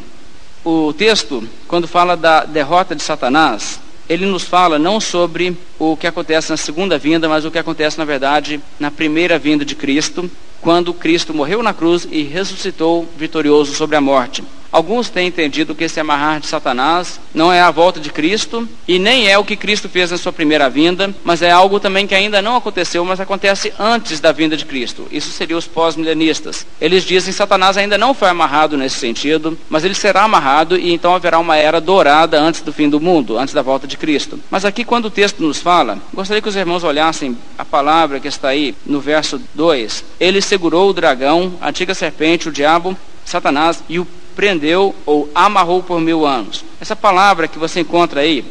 O 0.63 0.93
texto, 0.93 1.49
quando 1.67 1.89
fala 1.89 2.17
da 2.17 2.45
derrota 2.45 2.95
de 2.95 3.03
Satanás, 3.03 3.81
ele 4.09 4.27
nos 4.27 4.45
fala 4.45 4.79
não 4.79 5.01
sobre 5.01 5.57
o 5.79 5.97
que 5.97 6.07
acontece 6.07 6.51
na 6.51 6.57
segunda 6.57 6.99
vinda, 6.99 7.29
mas 7.29 7.45
o 7.45 7.51
que 7.51 7.59
acontece, 7.59 7.99
na 7.99 8.05
verdade, 8.05 8.61
na 8.79 8.91
primeira 8.91 9.39
vinda 9.39 9.65
de 9.65 9.75
Cristo, 9.75 10.31
quando 10.67 10.93
Cristo 10.93 11.33
morreu 11.33 11.63
na 11.63 11.73
cruz 11.73 12.09
e 12.11 12.25
ressuscitou 12.25 13.09
vitorioso 13.17 13.73
sobre 13.73 13.95
a 13.95 14.01
morte. 14.01 14.43
Alguns 14.77 15.09
têm 15.09 15.29
entendido 15.29 15.75
que 15.75 15.85
esse 15.85 15.99
amarrar 15.99 16.39
de 16.39 16.47
Satanás 16.47 17.19
não 17.33 17.51
é 17.51 17.63
a 17.63 17.71
volta 17.71 17.99
de 17.99 18.11
Cristo 18.11 18.69
e 18.87 18.99
nem 18.99 19.27
é 19.27 19.39
o 19.39 19.43
que 19.43 19.57
Cristo 19.57 19.89
fez 19.89 20.11
na 20.11 20.19
sua 20.19 20.35
primeira 20.35 20.69
vinda, 20.69 21.15
mas 21.25 21.41
é 21.41 21.51
algo 21.51 21.81
também 21.81 22.07
que 22.07 22.15
ainda 22.15 22.43
não 22.43 22.57
aconteceu, 22.57 23.03
mas 23.03 23.19
acontece 23.19 23.73
antes 23.79 24.21
da 24.21 24.33
vinda 24.33 24.55
de 24.55 24.67
Cristo. 24.67 25.09
Isso 25.11 25.31
seria 25.31 25.57
os 25.57 25.67
pós-milenistas. 25.67 26.67
Eles 26.79 27.05
dizem 27.05 27.33
que 27.33 27.39
Satanás 27.39 27.79
ainda 27.79 27.97
não 27.97 28.13
foi 28.13 28.29
amarrado 28.29 28.77
nesse 28.77 28.97
sentido, 28.97 29.57
mas 29.71 29.83
ele 29.83 29.95
será 29.95 30.25
amarrado 30.25 30.77
e 30.77 30.93
então 30.93 31.15
haverá 31.15 31.39
uma 31.39 31.57
era 31.57 31.81
dourada 31.81 32.39
antes 32.39 32.61
do 32.61 32.71
fim 32.71 32.91
do 32.91 33.01
mundo, 33.01 33.39
antes 33.39 33.55
da 33.55 33.63
volta 33.63 33.87
de 33.87 33.97
Cristo. 33.97 34.39
Mas 34.51 34.67
aqui, 34.67 34.85
quando 34.85 35.07
o 35.07 35.11
texto 35.11 35.43
nos 35.43 35.59
fala, 35.59 35.99
gostaria 36.13 36.43
que 36.43 36.51
os 36.51 36.57
irmãos 36.57 36.85
olhassem 36.85 37.35
a 37.57 37.65
palavra 37.65 38.21
que 38.21 38.29
está 38.29 38.49
aí 38.49 38.75
no 38.85 39.01
verso 39.01 39.41
2. 39.55 40.05
Ele 40.21 40.43
segurou 40.43 40.91
o 40.91 40.93
dragão, 40.93 41.55
a 41.63 41.71
antiga 41.71 41.95
serpente, 41.95 42.51
o 42.51 42.53
diabo, 42.53 42.95
Satanás, 43.25 43.83
e 43.89 43.99
o 43.99 44.07
prendeu 44.37 44.95
ou 45.07 45.29
amarrou 45.35 45.83
por 45.83 45.99
mil 46.01 46.27
anos. 46.27 46.63
Essa 46.81 46.95
palavra 46.95 47.49
que 47.49 47.59
você 47.59 47.81
encontra 47.81 48.21
aí, 48.21 48.45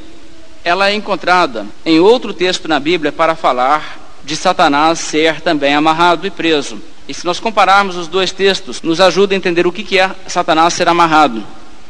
ela 0.63 0.89
é 0.89 0.95
encontrada 0.95 1.67
em 1.85 1.99
outro 1.99 2.33
texto 2.33 2.67
na 2.67 2.79
Bíblia 2.79 3.11
para 3.11 3.35
falar 3.35 3.99
de 4.23 4.35
Satanás 4.35 4.99
ser 4.99 5.39
também 5.41 5.75
amarrado 5.75 6.25
e 6.25 6.31
preso. 6.31 6.81
E 7.07 7.13
se 7.13 7.23
nós 7.23 7.39
compararmos 7.39 7.95
os 7.95 8.07
dois 8.07 8.31
textos, 8.31 8.81
nos 8.81 8.99
ajuda 8.99 9.35
a 9.35 9.37
entender 9.37 9.67
o 9.67 9.71
que 9.71 9.99
é 9.99 10.09
Satanás 10.27 10.73
ser 10.73 10.89
amarrado. 10.89 11.43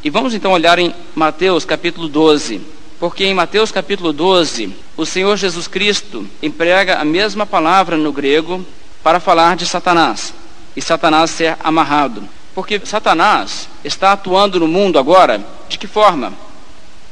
E 0.03 0.09
vamos 0.09 0.33
então 0.33 0.51
olhar 0.51 0.77
em 0.77 0.93
Mateus 1.15 1.63
capítulo 1.63 2.09
12. 2.09 2.61
Porque 2.99 3.23
em 3.23 3.33
Mateus 3.33 3.71
capítulo 3.71 4.11
12, 4.11 4.75
o 4.97 5.05
Senhor 5.05 5.37
Jesus 5.37 5.67
Cristo 5.67 6.27
emprega 6.43 6.99
a 6.99 7.05
mesma 7.05 7.45
palavra 7.45 7.95
no 7.95 8.11
grego 8.11 8.65
para 9.01 9.21
falar 9.21 9.55
de 9.55 9.65
Satanás. 9.65 10.33
E 10.75 10.81
Satanás 10.81 11.31
ser 11.31 11.57
amarrado. 11.63 12.23
Porque 12.55 12.81
Satanás 12.85 13.67
está 13.83 14.13
atuando 14.13 14.61
no 14.61 14.67
mundo 14.67 14.97
agora 14.97 15.45
de 15.67 15.77
que 15.77 15.87
forma? 15.87 16.31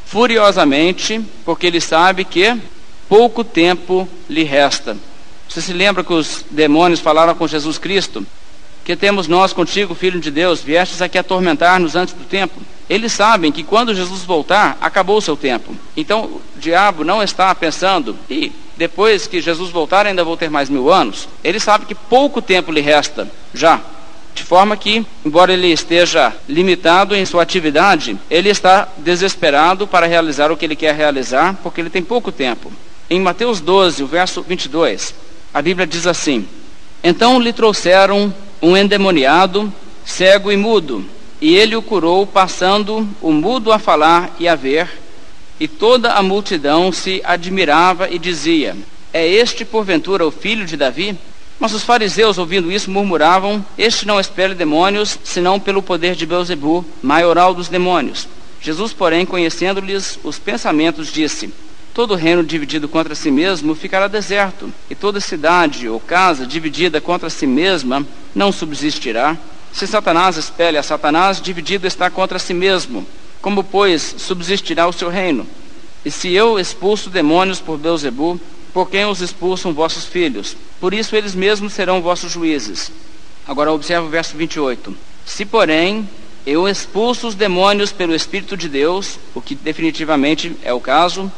Furiosamente, 0.05 1.21
porque 1.43 1.67
ele 1.67 1.81
sabe 1.81 2.23
que 2.23 2.57
pouco 3.09 3.43
tempo 3.43 4.07
lhe 4.29 4.43
resta. 4.43 4.95
Você 5.50 5.62
se 5.62 5.73
lembra 5.73 6.03
que 6.03 6.13
os 6.13 6.45
demônios 6.50 7.01
falaram 7.01 7.35
com 7.35 7.45
Jesus 7.45 7.77
Cristo? 7.77 8.25
Que 8.85 8.95
temos 8.95 9.27
nós 9.27 9.51
contigo, 9.51 9.93
filho 9.93 10.19
de 10.19 10.31
Deus, 10.31 10.62
viestes 10.62 11.01
aqui 11.01 11.17
atormentar-nos 11.17 11.95
antes 11.95 12.13
do 12.13 12.23
tempo. 12.23 12.62
Eles 12.89 13.12
sabem 13.12 13.51
que 13.51 13.63
quando 13.63 13.93
Jesus 13.93 14.23
voltar, 14.23 14.77
acabou 14.79 15.17
o 15.17 15.21
seu 15.21 15.35
tempo. 15.35 15.75
Então 15.95 16.23
o 16.23 16.41
diabo 16.57 17.03
não 17.03 17.21
está 17.21 17.53
pensando, 17.53 18.17
e 18.29 18.51
depois 18.77 19.27
que 19.27 19.41
Jesus 19.41 19.69
voltar 19.71 20.05
ainda 20.05 20.23
vou 20.23 20.38
ter 20.38 20.50
mais 20.50 20.69
mil 20.69 20.91
anos. 20.91 21.27
Ele 21.43 21.59
sabe 21.59 21.85
que 21.85 21.95
pouco 21.95 22.41
tempo 22.41 22.71
lhe 22.71 22.81
resta 22.81 23.29
já. 23.53 23.81
De 24.33 24.43
forma 24.43 24.75
que, 24.75 25.05
embora 25.23 25.53
ele 25.53 25.67
esteja 25.67 26.33
limitado 26.49 27.15
em 27.15 27.25
sua 27.25 27.43
atividade, 27.43 28.17
ele 28.29 28.49
está 28.49 28.87
desesperado 28.97 29.85
para 29.85 30.07
realizar 30.07 30.51
o 30.51 30.57
que 30.57 30.65
ele 30.65 30.75
quer 30.75 30.95
realizar, 30.95 31.55
porque 31.61 31.79
ele 31.79 31.89
tem 31.89 32.01
pouco 32.01 32.31
tempo. 32.31 32.71
Em 33.09 33.19
Mateus 33.19 33.61
12, 33.61 34.03
o 34.03 34.07
verso 34.07 34.41
22, 34.41 35.13
a 35.53 35.61
Bíblia 35.61 35.85
diz 35.85 36.07
assim: 36.07 36.47
Então 37.03 37.39
lhe 37.39 37.53
trouxeram 37.53 38.33
um 38.61 38.75
endemoniado, 38.75 39.71
cego 40.03 40.51
e 40.51 40.57
mudo, 40.57 41.05
e 41.39 41.55
ele 41.55 41.75
o 41.75 41.81
curou, 41.81 42.25
passando 42.25 43.07
o 43.21 43.31
mudo 43.31 43.71
a 43.71 43.77
falar 43.77 44.35
e 44.39 44.47
a 44.47 44.55
ver, 44.55 44.89
e 45.59 45.67
toda 45.67 46.13
a 46.13 46.23
multidão 46.23 46.91
se 46.91 47.21
admirava 47.23 48.09
e 48.09 48.17
dizia: 48.17 48.75
É 49.13 49.27
este 49.27 49.63
porventura 49.63 50.25
o 50.25 50.31
filho 50.31 50.65
de 50.65 50.75
Davi? 50.75 51.15
Mas 51.63 51.72
os 51.74 51.84
fariseus, 51.84 52.38
ouvindo 52.38 52.70
isso, 52.70 52.91
murmuravam: 52.91 53.65
Este 53.77 54.05
não 54.05 54.20
espere 54.20 54.53
demônios, 54.53 55.17
senão 55.24 55.58
pelo 55.58 55.82
poder 55.82 56.13
de 56.13 56.25
Beuzebu, 56.25 56.86
maioral 57.01 57.53
dos 57.53 57.70
demônios. 57.70 58.27
Jesus, 58.60 58.91
porém, 58.91 59.25
conhecendo-lhes 59.25 60.20
os 60.25 60.38
pensamentos, 60.38 61.08
disse: 61.08 61.53
Todo 61.93 62.15
reino 62.15 62.43
dividido 62.43 62.89
contra 62.89 63.15
si 63.15 63.32
mesmo 63.32 63.75
ficará 63.75 64.10
deserto, 64.10 64.74
e 64.89 64.93
toda 64.93 65.22
cidade 65.22 65.88
ou 65.88 66.01
casa 66.01 66.46
dividida 66.46 67.00
contra 67.00 67.29
si 67.29 67.48
mesma 67.48 68.05
não 68.36 68.51
subsistirá. 68.51 69.38
Se 69.72 69.88
Satanás 69.88 70.36
espelha 70.36 70.82
a 70.82 70.84
Satanás, 70.84 71.39
dividido 71.39 71.88
está 71.88 72.10
contra 72.10 72.39
si 72.39 72.53
mesmo. 72.53 73.08
Como, 73.41 73.63
pois, 73.63 74.15
subsistirá 74.17 74.86
o 74.86 74.91
seu 74.91 75.08
reino? 75.08 75.48
E 76.03 76.12
se 76.12 76.29
eu 76.34 76.60
expulso 76.60 77.10
demônios 77.10 77.62
por 77.62 77.77
Beuzebu, 77.77 78.38
por 78.73 78.89
quem 78.89 79.05
os 79.05 79.21
expulsam 79.21 79.73
vossos 79.73 80.05
filhos. 80.05 80.57
Por 80.79 80.93
isso 80.93 81.15
eles 81.15 81.35
mesmos 81.35 81.73
serão 81.73 82.01
vossos 82.01 82.31
juízes. 82.31 82.91
Agora 83.47 83.71
observa 83.71 84.05
o 84.05 84.09
verso 84.09 84.35
28. 84.35 84.95
Se, 85.25 85.45
porém, 85.45 86.09
eu 86.45 86.67
expulso 86.67 87.27
os 87.27 87.35
demônios 87.35 87.91
pelo 87.91 88.15
Espírito 88.15 88.57
de 88.57 88.67
Deus, 88.67 89.19
o 89.35 89.41
que 89.41 89.55
definitivamente 89.55 90.55
é 90.63 90.73
o 90.73 90.79
caso, 90.79 91.31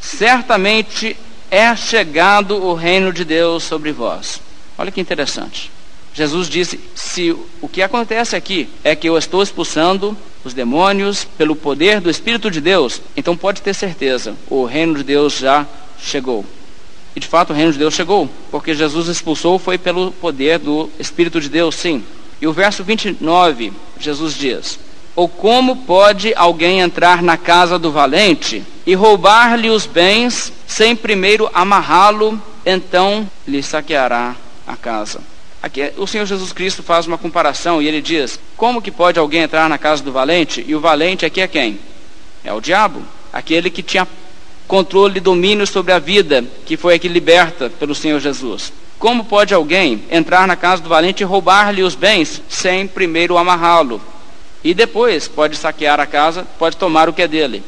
certamente 0.00 1.16
é 1.50 1.74
chegado 1.74 2.56
o 2.56 2.74
reino 2.74 3.12
de 3.12 3.24
Deus 3.24 3.64
sobre 3.64 3.92
vós. 3.92 4.40
Olha 4.78 4.90
que 4.90 5.00
interessante. 5.00 5.70
Jesus 6.14 6.48
disse: 6.48 6.80
se 6.94 7.36
o 7.60 7.68
que 7.68 7.82
acontece 7.82 8.36
aqui 8.36 8.68
é 8.82 8.96
que 8.96 9.08
eu 9.08 9.18
estou 9.18 9.42
expulsando 9.42 10.16
os 10.44 10.54
demônios 10.54 11.24
pelo 11.24 11.56
poder 11.56 12.00
do 12.00 12.08
Espírito 12.08 12.50
de 12.50 12.60
Deus, 12.60 13.02
então 13.16 13.36
pode 13.36 13.60
ter 13.60 13.74
certeza, 13.74 14.34
o 14.48 14.64
reino 14.64 14.94
de 14.94 15.02
Deus 15.02 15.38
já 15.38 15.66
chegou. 15.98 16.44
E 17.16 17.20
de 17.20 17.26
fato 17.26 17.50
o 17.50 17.56
reino 17.56 17.72
de 17.72 17.78
Deus 17.78 17.94
chegou, 17.94 18.28
porque 18.50 18.74
Jesus 18.74 19.08
expulsou 19.08 19.58
foi 19.58 19.78
pelo 19.78 20.12
poder 20.12 20.58
do 20.58 20.90
Espírito 20.98 21.40
de 21.40 21.48
Deus, 21.48 21.74
sim. 21.74 22.04
E 22.42 22.46
o 22.46 22.52
verso 22.52 22.84
29, 22.84 23.72
Jesus 23.98 24.34
diz: 24.34 24.78
Ou 25.14 25.26
como 25.26 25.76
pode 25.76 26.34
alguém 26.36 26.80
entrar 26.80 27.22
na 27.22 27.38
casa 27.38 27.78
do 27.78 27.90
valente 27.90 28.62
e 28.84 28.94
roubar-lhe 28.94 29.70
os 29.70 29.86
bens 29.86 30.52
sem 30.66 30.94
primeiro 30.94 31.50
amarrá-lo, 31.54 32.40
então 32.66 33.26
lhe 33.48 33.62
saqueará 33.62 34.36
a 34.66 34.76
casa. 34.76 35.20
Aqui 35.62 35.90
o 35.96 36.06
Senhor 36.06 36.26
Jesus 36.26 36.52
Cristo 36.52 36.82
faz 36.82 37.06
uma 37.06 37.16
comparação 37.16 37.80
e 37.80 37.88
ele 37.88 38.02
diz: 38.02 38.38
Como 38.58 38.82
que 38.82 38.90
pode 38.90 39.18
alguém 39.18 39.40
entrar 39.40 39.70
na 39.70 39.78
casa 39.78 40.02
do 40.02 40.12
valente? 40.12 40.62
E 40.68 40.74
o 40.74 40.80
valente 40.80 41.24
aqui 41.24 41.40
é 41.40 41.48
quem? 41.48 41.80
É 42.44 42.52
o 42.52 42.60
diabo, 42.60 43.02
aquele 43.32 43.70
que 43.70 43.82
tinha 43.82 44.06
controle 44.66 45.18
e 45.18 45.20
domínio 45.20 45.66
sobre 45.66 45.92
a 45.92 45.98
vida, 45.98 46.44
que 46.64 46.76
foi 46.76 46.94
aqui 46.94 47.08
liberta 47.08 47.70
pelo 47.70 47.94
Senhor 47.94 48.20
Jesus. 48.20 48.72
Como 48.98 49.24
pode 49.24 49.54
alguém 49.54 50.04
entrar 50.10 50.46
na 50.46 50.56
casa 50.56 50.82
do 50.82 50.88
valente 50.88 51.22
e 51.22 51.26
roubar-lhe 51.26 51.82
os 51.82 51.94
bens 51.94 52.42
sem 52.48 52.86
primeiro 52.86 53.36
amarrá-lo? 53.36 54.00
e 54.66 54.74
depois 54.74 55.28
pode 55.28 55.56
saquear 55.56 56.00
a 56.00 56.06
casa, 56.06 56.44
pode 56.58 56.76
tomar 56.76 57.08
o 57.08 57.12
que 57.12 57.22
é 57.22 57.28
dele. 57.28 57.62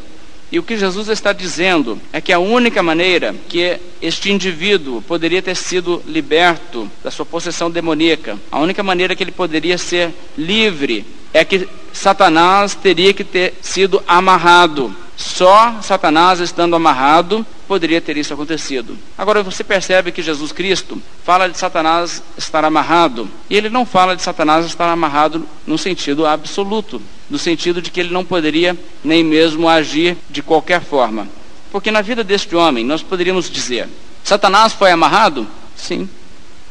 E 0.50 0.58
o 0.58 0.62
que 0.62 0.78
Jesus 0.78 1.08
está 1.08 1.32
dizendo 1.32 2.00
é 2.12 2.20
que 2.20 2.32
a 2.32 2.38
única 2.38 2.82
maneira 2.82 3.34
que 3.48 3.78
este 4.00 4.32
indivíduo 4.32 5.02
poderia 5.02 5.42
ter 5.42 5.54
sido 5.54 6.02
liberto 6.06 6.90
da 7.04 7.10
sua 7.10 7.26
possessão 7.26 7.70
demoníaca, 7.70 8.38
a 8.50 8.58
única 8.58 8.82
maneira 8.82 9.14
que 9.14 9.22
ele 9.22 9.30
poderia 9.30 9.76
ser 9.76 10.10
livre, 10.36 11.04
é 11.34 11.44
que 11.44 11.68
Satanás 11.92 12.74
teria 12.74 13.12
que 13.12 13.24
ter 13.24 13.54
sido 13.60 14.02
amarrado. 14.08 14.94
Só 15.16 15.80
Satanás 15.82 16.40
estando 16.40 16.76
amarrado 16.76 17.44
poderia 17.68 18.00
ter 18.00 18.16
isso 18.16 18.32
acontecido. 18.32 18.98
Agora 19.16 19.42
você 19.42 19.62
percebe 19.62 20.10
que 20.10 20.22
Jesus 20.22 20.50
Cristo 20.50 21.00
fala 21.22 21.48
de 21.48 21.58
Satanás 21.58 22.22
estar 22.36 22.64
amarrado, 22.64 23.28
e 23.50 23.56
ele 23.56 23.68
não 23.68 23.84
fala 23.84 24.16
de 24.16 24.22
Satanás 24.22 24.64
estar 24.64 24.90
amarrado 24.90 25.46
no 25.66 25.76
sentido 25.76 26.26
absoluto, 26.26 27.00
no 27.28 27.38
sentido 27.38 27.82
de 27.82 27.90
que 27.90 28.00
ele 28.00 28.12
não 28.12 28.24
poderia 28.24 28.76
nem 29.04 29.22
mesmo 29.22 29.68
agir 29.68 30.16
de 30.30 30.42
qualquer 30.42 30.80
forma. 30.80 31.28
Porque 31.70 31.90
na 31.90 32.00
vida 32.00 32.24
deste 32.24 32.56
homem 32.56 32.82
nós 32.82 33.02
poderíamos 33.02 33.50
dizer: 33.50 33.86
Satanás 34.24 34.72
foi 34.72 34.90
amarrado? 34.90 35.46
Sim, 35.76 36.08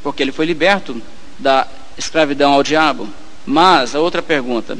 porque 0.02 0.24
ele 0.24 0.32
foi 0.32 0.48
liberto 0.48 1.00
da 1.38 1.68
escravidão 1.96 2.54
ao 2.54 2.64
diabo. 2.64 3.08
Mas 3.46 3.96
a 3.96 4.00
outra 4.00 4.24
pergunta: 4.24 4.76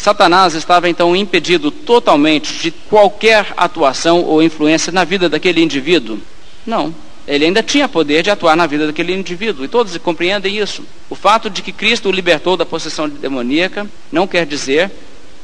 Satanás 0.00 0.54
estava 0.54 0.88
então 0.88 1.14
impedido 1.14 1.70
totalmente 1.70 2.54
de 2.54 2.70
qualquer 2.70 3.52
atuação 3.54 4.24
ou 4.24 4.42
influência 4.42 4.90
na 4.90 5.04
vida 5.04 5.28
daquele 5.28 5.62
indivíduo? 5.62 6.18
Não. 6.66 6.94
Ele 7.28 7.44
ainda 7.44 7.62
tinha 7.62 7.86
poder 7.86 8.22
de 8.22 8.30
atuar 8.30 8.56
na 8.56 8.66
vida 8.66 8.86
daquele 8.86 9.12
indivíduo, 9.12 9.62
e 9.62 9.68
todos 9.68 9.94
compreendem 9.98 10.56
isso. 10.56 10.82
O 11.10 11.14
fato 11.14 11.50
de 11.50 11.60
que 11.60 11.70
Cristo 11.70 12.08
o 12.08 12.12
libertou 12.12 12.56
da 12.56 12.64
possessão 12.64 13.10
demoníaca 13.10 13.86
não 14.10 14.26
quer 14.26 14.46
dizer 14.46 14.90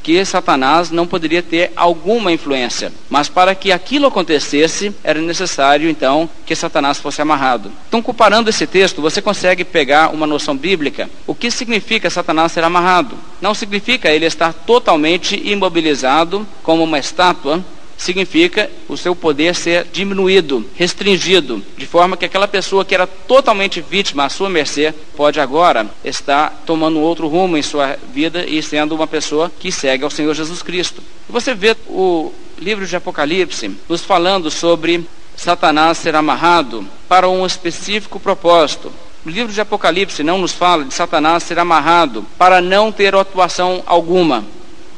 que 0.07 0.23
Satanás 0.23 0.89
não 0.89 1.05
poderia 1.05 1.43
ter 1.43 1.73
alguma 1.75 2.31
influência. 2.31 2.93
Mas 3.09 3.27
para 3.27 3.53
que 3.53 3.73
aquilo 3.73 4.07
acontecesse, 4.07 4.95
era 5.03 5.19
necessário 5.19 5.89
então 5.89 6.29
que 6.45 6.55
Satanás 6.55 6.97
fosse 6.97 7.21
amarrado. 7.21 7.69
Então, 7.89 8.01
comparando 8.01 8.49
esse 8.49 8.65
texto, 8.65 9.01
você 9.01 9.21
consegue 9.21 9.65
pegar 9.65 10.13
uma 10.13 10.25
noção 10.25 10.55
bíblica. 10.55 11.09
O 11.27 11.35
que 11.35 11.51
significa 11.51 12.09
Satanás 12.09 12.53
ser 12.53 12.63
amarrado? 12.63 13.17
Não 13.41 13.53
significa 13.53 14.09
ele 14.09 14.25
estar 14.25 14.53
totalmente 14.53 15.35
imobilizado 15.43 16.47
como 16.63 16.85
uma 16.85 16.99
estátua 16.99 17.61
significa 17.97 18.69
o 18.87 18.95
seu 18.95 19.15
poder 19.15 19.55
ser 19.55 19.87
diminuído, 19.91 20.65
restringido, 20.75 21.63
de 21.75 21.85
forma 21.85 22.15
que 22.15 22.25
aquela 22.25 22.47
pessoa 22.47 22.85
que 22.85 22.93
era 22.93 23.07
totalmente 23.07 23.81
vítima 23.81 24.25
à 24.25 24.29
sua 24.29 24.49
mercê 24.49 24.93
pode 25.15 25.39
agora 25.39 25.89
estar 26.05 26.63
tomando 26.65 26.99
outro 26.99 27.27
rumo 27.27 27.57
em 27.57 27.61
sua 27.61 27.97
vida 28.13 28.45
e 28.45 28.61
sendo 28.61 28.95
uma 28.95 29.07
pessoa 29.07 29.51
que 29.59 29.71
segue 29.71 30.03
ao 30.03 30.09
Senhor 30.09 30.33
Jesus 30.33 30.61
Cristo. 30.61 31.01
Você 31.27 31.53
vê 31.53 31.75
o 31.87 32.31
livro 32.59 32.85
de 32.85 32.95
Apocalipse 32.95 33.71
nos 33.89 34.03
falando 34.03 34.51
sobre 34.51 35.05
Satanás 35.35 35.97
ser 35.97 36.15
amarrado 36.15 36.87
para 37.09 37.27
um 37.27 37.45
específico 37.45 38.19
propósito. 38.19 38.91
O 39.25 39.29
livro 39.29 39.51
de 39.51 39.59
Apocalipse 39.59 40.23
não 40.23 40.37
nos 40.37 40.53
fala 40.53 40.85
de 40.85 40.93
Satanás 40.93 41.43
ser 41.43 41.59
amarrado 41.59 42.25
para 42.37 42.61
não 42.61 42.91
ter 42.91 43.13
atuação 43.13 43.83
alguma 43.85 44.45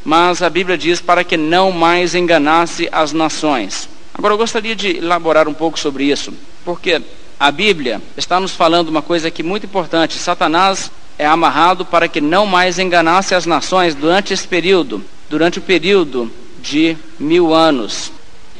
mas 0.03 0.41
a 0.41 0.50
Bíblia 0.50 0.77
diz 0.77 1.01
para 1.01 1.24
que 1.24 1.38
não 1.38 1.72
mais 1.72 2.15
enganasse 2.15 2.88
as 2.91 3.13
nações. 3.13 3.89
Agora 4.13 4.34
eu 4.34 4.38
gostaria 4.38 4.75
de 4.75 4.98
elaborar 4.98 5.48
um 5.48 5.53
pouco 5.53 5.79
sobre 5.79 6.06
isso, 6.06 6.34
porque 6.65 7.01
a 7.39 7.51
Bíblia 7.51 8.01
está 8.18 8.39
nos 8.39 8.51
falando 8.51 8.89
uma 8.89 9.01
coisa 9.01 9.29
aqui 9.29 9.41
muito 9.41 9.65
importante: 9.65 10.18
Satanás 10.18 10.91
é 11.18 11.25
amarrado 11.25 11.86
para 11.86 12.08
que 12.08 12.20
não 12.20 12.46
mais 12.46 12.79
enganasse 12.79 13.34
as 13.34 13.46
nações 13.46 13.96
durante 13.96 14.34
esse 14.34 14.48
período, 14.48 15.03
durante 15.29 15.60
o 15.60 15.62
período 15.62 16.32
de 16.62 16.98
mil 17.20 17.53
anos. 17.53 18.12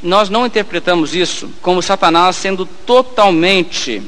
Nós 0.02 0.30
não 0.30 0.46
interpretamos 0.46 1.14
isso 1.14 1.50
como 1.62 1.82
Satanás 1.82 2.38
sendo 2.38 2.66
totalmente 2.66 4.02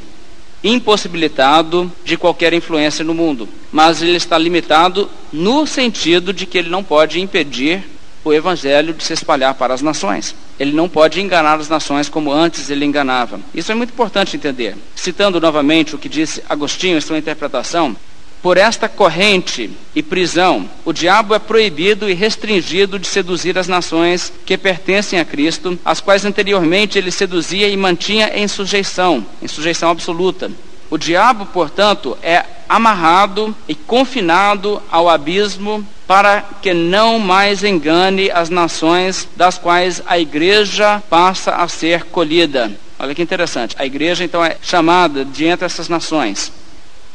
impossibilitado 0.64 1.92
de 2.04 2.18
qualquer 2.18 2.54
influência 2.54 3.04
no 3.04 3.14
mundo, 3.14 3.48
mas 3.72 4.02
ele 4.02 4.18
está 4.18 4.38
limitado 4.38 5.10
no 5.32 5.66
sentido 5.66 6.32
de 6.34 6.46
que 6.46 6.58
ele 6.58 6.70
não 6.70 6.84
pode 6.84 7.20
impedir 7.20 7.84
o 8.24 8.32
evangelho 8.32 8.94
de 8.94 9.04
se 9.04 9.14
espalhar 9.14 9.56
para 9.56 9.74
as 9.74 9.82
nações. 9.82 10.36
Ele 10.60 10.72
não 10.74 10.88
pode 10.88 11.20
enganar 11.20 11.60
as 11.60 11.68
nações 11.68 12.08
como 12.08 12.32
antes 12.32 12.70
ele 12.70 12.86
enganava. 12.86 13.40
Isso 13.54 13.72
é 13.72 13.76
muito 13.76 13.92
importante 13.92 14.36
entender. 14.36 14.78
Citando 14.96 15.42
novamente 15.42 15.96
o 15.96 15.98
que 15.98 16.08
disse 16.08 16.44
Agostinho 16.48 16.98
em 16.98 17.02
sua 17.02 17.18
interpretação, 17.18 17.96
por 18.42 18.58
esta 18.58 18.90
corrente 18.90 19.70
e 19.96 20.02
prisão, 20.02 20.68
o 20.84 20.92
diabo 20.92 21.36
é 21.36 21.40
proibido 21.40 22.10
e 22.10 22.14
restringido 22.14 22.98
de 22.98 23.08
seduzir 23.08 23.58
as 23.58 23.68
nações 23.68 24.34
que 24.46 24.58
pertencem 24.58 25.20
a 25.20 25.26
Cristo, 25.26 25.78
as 25.86 26.00
quais 26.00 26.26
anteriormente 26.26 26.98
ele 26.98 27.12
seduzia 27.12 27.68
e 27.70 27.78
mantinha 27.78 28.32
em 28.34 28.48
sujeição, 28.48 29.24
em 29.42 29.48
sujeição 29.48 29.90
absoluta. 29.90 30.52
O 30.90 30.98
diabo, 30.98 31.46
portanto, 31.46 32.18
é 32.22 32.44
amarrado 32.68 33.56
e 33.68 33.76
confinado 33.76 34.82
ao 34.92 35.08
abismo 35.08 35.88
para 36.08 36.42
que 36.62 36.74
não 36.74 37.20
mais 37.20 37.64
engane 37.64 38.30
as 38.32 38.50
nações 38.50 39.28
das 39.36 39.58
quais 39.58 40.02
a 40.06 40.20
igreja 40.20 41.02
passa 41.10 41.52
a 41.52 41.68
ser 41.68 42.06
colhida. 42.06 42.72
Olha 43.00 43.16
que 43.16 43.22
interessante. 43.22 43.76
A 43.80 43.86
igreja 43.86 44.24
então 44.24 44.44
é 44.44 44.58
chamada 44.62 45.24
de 45.24 45.46
entre 45.46 45.66
essas 45.66 45.88
nações. 45.88 46.52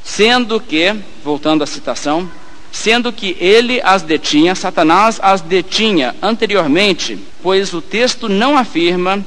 Sendo 0.06 0.60
que, 0.60 0.94
voltando 1.24 1.64
à 1.64 1.66
citação, 1.66 2.30
sendo 2.70 3.12
que 3.12 3.36
ele 3.40 3.80
as 3.82 4.02
detinha, 4.02 4.54
Satanás 4.54 5.18
as 5.20 5.40
detinha 5.40 6.14
anteriormente, 6.22 7.18
pois 7.42 7.74
o 7.74 7.82
texto 7.82 8.28
não 8.28 8.56
afirma 8.56 9.22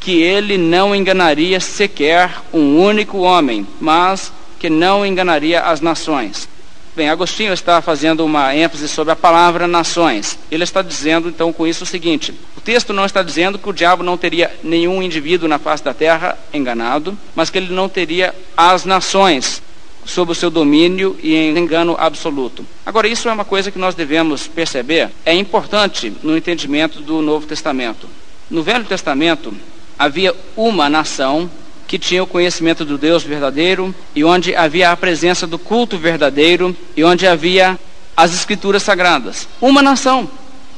que 0.00 0.20
ele 0.20 0.58
não 0.58 0.94
enganaria 0.94 1.60
sequer 1.60 2.42
um 2.52 2.76
único 2.76 3.18
homem, 3.18 3.64
mas 3.80 4.32
que 4.58 4.68
não 4.68 5.06
enganaria 5.06 5.60
as 5.60 5.80
nações. 5.80 6.48
Bem, 6.96 7.08
Agostinho 7.08 7.52
está 7.52 7.80
fazendo 7.80 8.24
uma 8.24 8.54
ênfase 8.54 8.88
sobre 8.88 9.12
a 9.12 9.16
palavra 9.16 9.68
nações. 9.68 10.36
Ele 10.50 10.64
está 10.64 10.82
dizendo 10.82 11.28
então 11.28 11.52
com 11.52 11.66
isso 11.66 11.84
o 11.84 11.86
seguinte: 11.86 12.34
o 12.56 12.60
texto 12.60 12.92
não 12.92 13.06
está 13.06 13.22
dizendo 13.22 13.58
que 13.58 13.68
o 13.68 13.72
diabo 13.72 14.02
não 14.02 14.16
teria 14.18 14.52
nenhum 14.62 15.00
indivíduo 15.00 15.48
na 15.48 15.58
face 15.58 15.84
da 15.84 15.94
terra 15.94 16.36
enganado, 16.52 17.16
mas 17.34 17.48
que 17.48 17.58
ele 17.58 17.72
não 17.72 17.88
teria 17.88 18.34
as 18.56 18.84
nações 18.84 19.62
sob 20.06 20.32
o 20.32 20.34
seu 20.34 20.50
domínio 20.50 21.16
e 21.22 21.34
em 21.34 21.56
engano 21.58 21.96
absoluto. 21.98 22.64
Agora, 22.84 23.08
isso 23.08 23.28
é 23.28 23.32
uma 23.32 23.44
coisa 23.44 23.70
que 23.70 23.78
nós 23.78 23.94
devemos 23.94 24.46
perceber, 24.46 25.10
é 25.24 25.34
importante 25.34 26.12
no 26.22 26.36
entendimento 26.36 27.00
do 27.00 27.20
Novo 27.20 27.46
Testamento. 27.46 28.08
No 28.48 28.62
Velho 28.62 28.84
Testamento, 28.84 29.52
havia 29.98 30.34
uma 30.56 30.88
nação 30.88 31.50
que 31.86 31.98
tinha 31.98 32.22
o 32.22 32.26
conhecimento 32.26 32.84
do 32.84 32.98
Deus 32.98 33.22
verdadeiro 33.22 33.94
e 34.14 34.24
onde 34.24 34.54
havia 34.54 34.90
a 34.90 34.96
presença 34.96 35.46
do 35.46 35.58
culto 35.58 35.98
verdadeiro 35.98 36.76
e 36.96 37.04
onde 37.04 37.26
havia 37.26 37.78
as 38.16 38.32
escrituras 38.32 38.82
sagradas. 38.82 39.48
Uma 39.60 39.82
nação 39.82 40.28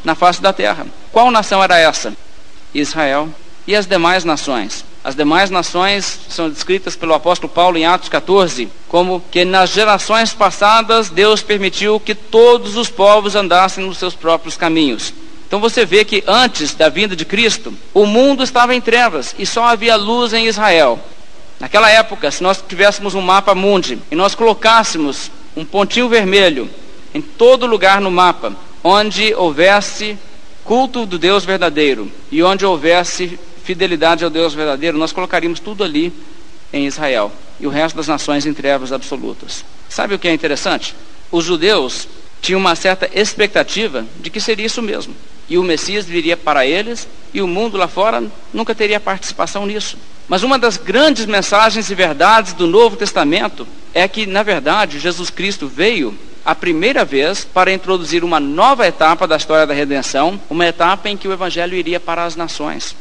na 0.04 0.14
face 0.14 0.42
da 0.42 0.52
terra. 0.52 0.86
Qual 1.12 1.30
nação 1.30 1.62
era 1.62 1.78
essa? 1.78 2.12
Israel 2.74 3.28
e 3.66 3.74
as 3.74 3.86
demais 3.86 4.24
nações. 4.24 4.84
As 5.02 5.14
demais 5.14 5.48
nações 5.48 6.18
são 6.28 6.50
descritas 6.50 6.96
pelo 6.96 7.14
apóstolo 7.14 7.52
Paulo 7.52 7.78
em 7.78 7.86
Atos 7.86 8.08
14 8.08 8.68
como 8.88 9.22
que 9.30 9.44
nas 9.44 9.70
gerações 9.70 10.34
passadas 10.34 11.08
Deus 11.08 11.42
permitiu 11.42 12.00
que 12.00 12.14
todos 12.14 12.76
os 12.76 12.90
povos 12.90 13.36
andassem 13.36 13.84
nos 13.84 13.98
seus 13.98 14.14
próprios 14.14 14.56
caminhos. 14.56 15.14
Então 15.46 15.60
você 15.60 15.84
vê 15.84 16.04
que 16.04 16.22
antes 16.26 16.74
da 16.74 16.88
vinda 16.88 17.16
de 17.16 17.24
Cristo, 17.24 17.72
o 17.94 18.04
mundo 18.04 18.42
estava 18.42 18.74
em 18.74 18.80
trevas 18.80 19.34
e 19.38 19.46
só 19.46 19.64
havia 19.64 19.96
luz 19.96 20.34
em 20.34 20.46
Israel. 20.46 20.98
Naquela 21.58 21.90
época, 21.90 22.30
se 22.30 22.42
nós 22.42 22.62
tivéssemos 22.68 23.14
um 23.14 23.20
mapa 23.20 23.54
mundi 23.54 23.98
e 24.10 24.14
nós 24.14 24.34
colocássemos 24.34 25.30
um 25.56 25.64
pontinho 25.64 26.08
vermelho 26.08 26.68
em 27.14 27.22
todo 27.22 27.66
lugar 27.66 28.00
no 28.00 28.10
mapa, 28.10 28.54
onde 28.84 29.34
houvesse 29.34 30.18
culto 30.64 31.06
do 31.06 31.18
Deus 31.18 31.44
verdadeiro 31.44 32.12
e 32.30 32.42
onde 32.42 32.64
houvesse 32.64 33.38
fidelidade 33.68 34.24
ao 34.24 34.30
Deus 34.30 34.54
verdadeiro, 34.54 34.96
nós 34.96 35.12
colocaríamos 35.12 35.60
tudo 35.60 35.84
ali 35.84 36.10
em 36.72 36.86
Israel 36.86 37.30
e 37.60 37.66
o 37.66 37.70
resto 37.70 37.96
das 37.96 38.08
nações 38.08 38.46
em 38.46 38.54
trevas 38.54 38.92
absolutas. 38.92 39.62
Sabe 39.90 40.14
o 40.14 40.18
que 40.18 40.26
é 40.26 40.32
interessante? 40.32 40.94
Os 41.30 41.44
judeus 41.44 42.08
tinham 42.40 42.58
uma 42.60 42.74
certa 42.74 43.10
expectativa 43.12 44.06
de 44.20 44.30
que 44.30 44.40
seria 44.40 44.64
isso 44.64 44.80
mesmo. 44.80 45.14
E 45.50 45.58
o 45.58 45.62
Messias 45.62 46.06
viria 46.06 46.34
para 46.34 46.64
eles 46.64 47.06
e 47.34 47.42
o 47.42 47.46
mundo 47.46 47.76
lá 47.76 47.86
fora 47.86 48.24
nunca 48.54 48.74
teria 48.74 48.98
participação 48.98 49.66
nisso. 49.66 49.98
Mas 50.26 50.42
uma 50.42 50.58
das 50.58 50.78
grandes 50.78 51.26
mensagens 51.26 51.90
e 51.90 51.94
verdades 51.94 52.54
do 52.54 52.66
Novo 52.66 52.96
Testamento 52.96 53.68
é 53.92 54.08
que, 54.08 54.24
na 54.24 54.42
verdade, 54.42 54.98
Jesus 54.98 55.28
Cristo 55.28 55.68
veio 55.68 56.16
a 56.42 56.54
primeira 56.54 57.04
vez 57.04 57.44
para 57.44 57.70
introduzir 57.70 58.24
uma 58.24 58.40
nova 58.40 58.88
etapa 58.88 59.26
da 59.26 59.36
história 59.36 59.66
da 59.66 59.74
redenção, 59.74 60.40
uma 60.48 60.66
etapa 60.66 61.10
em 61.10 61.18
que 61.18 61.28
o 61.28 61.32
evangelho 61.32 61.74
iria 61.74 62.00
para 62.00 62.24
as 62.24 62.34
nações. 62.34 62.96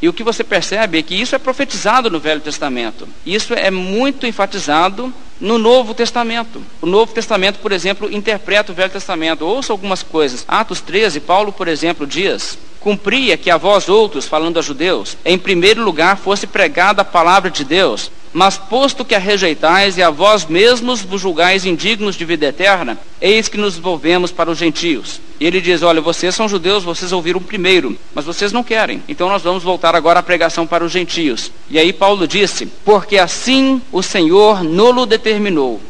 E 0.00 0.08
o 0.08 0.12
que 0.12 0.22
você 0.22 0.44
percebe 0.44 0.98
é 0.98 1.02
que 1.02 1.14
isso 1.14 1.34
é 1.34 1.38
profetizado 1.38 2.10
no 2.10 2.20
Velho 2.20 2.40
Testamento. 2.40 3.08
Isso 3.24 3.54
é 3.54 3.70
muito 3.70 4.26
enfatizado 4.26 5.12
no 5.40 5.58
Novo 5.58 5.94
Testamento. 5.94 6.62
O 6.80 6.86
Novo 6.86 7.12
Testamento, 7.12 7.58
por 7.58 7.72
exemplo, 7.72 8.12
interpreta 8.12 8.72
o 8.72 8.74
Velho 8.74 8.90
Testamento. 8.90 9.46
Ouça 9.46 9.72
algumas 9.72 10.02
coisas. 10.02 10.44
Atos 10.46 10.80
13, 10.80 11.20
Paulo, 11.20 11.52
por 11.52 11.68
exemplo, 11.68 12.06
diz: 12.06 12.58
Cumpria 12.80 13.36
que 13.36 13.50
a 13.50 13.56
vós 13.56 13.88
outros, 13.88 14.26
falando 14.26 14.58
a 14.58 14.62
judeus, 14.62 15.16
em 15.24 15.38
primeiro 15.38 15.82
lugar 15.82 16.16
fosse 16.16 16.46
pregada 16.46 17.02
a 17.02 17.04
palavra 17.04 17.50
de 17.50 17.64
Deus, 17.64 18.10
mas 18.36 18.58
posto 18.58 19.02
que 19.02 19.14
a 19.14 19.18
rejeitais 19.18 19.96
e 19.96 20.02
a 20.02 20.10
vós 20.10 20.44
mesmos 20.44 21.00
vos 21.00 21.22
julgais 21.22 21.64
indignos 21.64 22.14
de 22.14 22.22
vida 22.26 22.44
eterna, 22.44 22.98
eis 23.18 23.48
que 23.48 23.56
nos 23.56 23.78
volvemos 23.78 24.30
para 24.30 24.50
os 24.50 24.58
gentios. 24.58 25.22
E 25.40 25.46
ele 25.46 25.58
diz: 25.58 25.82
Olha, 25.82 26.02
vocês 26.02 26.34
são 26.34 26.46
judeus, 26.46 26.84
vocês 26.84 27.12
ouviram 27.12 27.40
primeiro, 27.40 27.96
mas 28.14 28.26
vocês 28.26 28.52
não 28.52 28.62
querem. 28.62 29.02
Então 29.08 29.30
nós 29.30 29.40
vamos 29.40 29.62
voltar 29.62 29.96
agora 29.96 30.20
à 30.20 30.22
pregação 30.22 30.66
para 30.66 30.84
os 30.84 30.92
gentios. 30.92 31.50
E 31.70 31.78
aí 31.78 31.94
Paulo 31.94 32.28
disse: 32.28 32.66
Porque 32.84 33.16
assim 33.16 33.80
o 33.90 34.02
Senhor 34.02 34.62
nolo 34.62 35.06
determinou. 35.06 35.80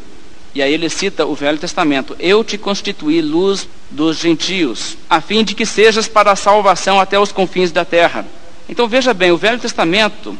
E 0.55 0.61
aí 0.61 0.73
ele 0.73 0.89
cita 0.89 1.25
o 1.25 1.35
Velho 1.35 1.57
Testamento: 1.57 2.15
Eu 2.17 2.45
te 2.45 2.57
constituí 2.57 3.21
luz 3.21 3.67
dos 3.91 4.19
gentios, 4.19 4.97
a 5.09 5.19
fim 5.19 5.43
de 5.43 5.53
que 5.53 5.65
sejas 5.65 6.07
para 6.07 6.31
a 6.31 6.35
salvação 6.37 6.97
até 6.97 7.19
os 7.19 7.33
confins 7.33 7.73
da 7.73 7.83
terra. 7.83 8.25
Então 8.69 8.87
veja 8.87 9.13
bem, 9.13 9.33
o 9.33 9.37
Velho 9.37 9.59
Testamento 9.59 10.37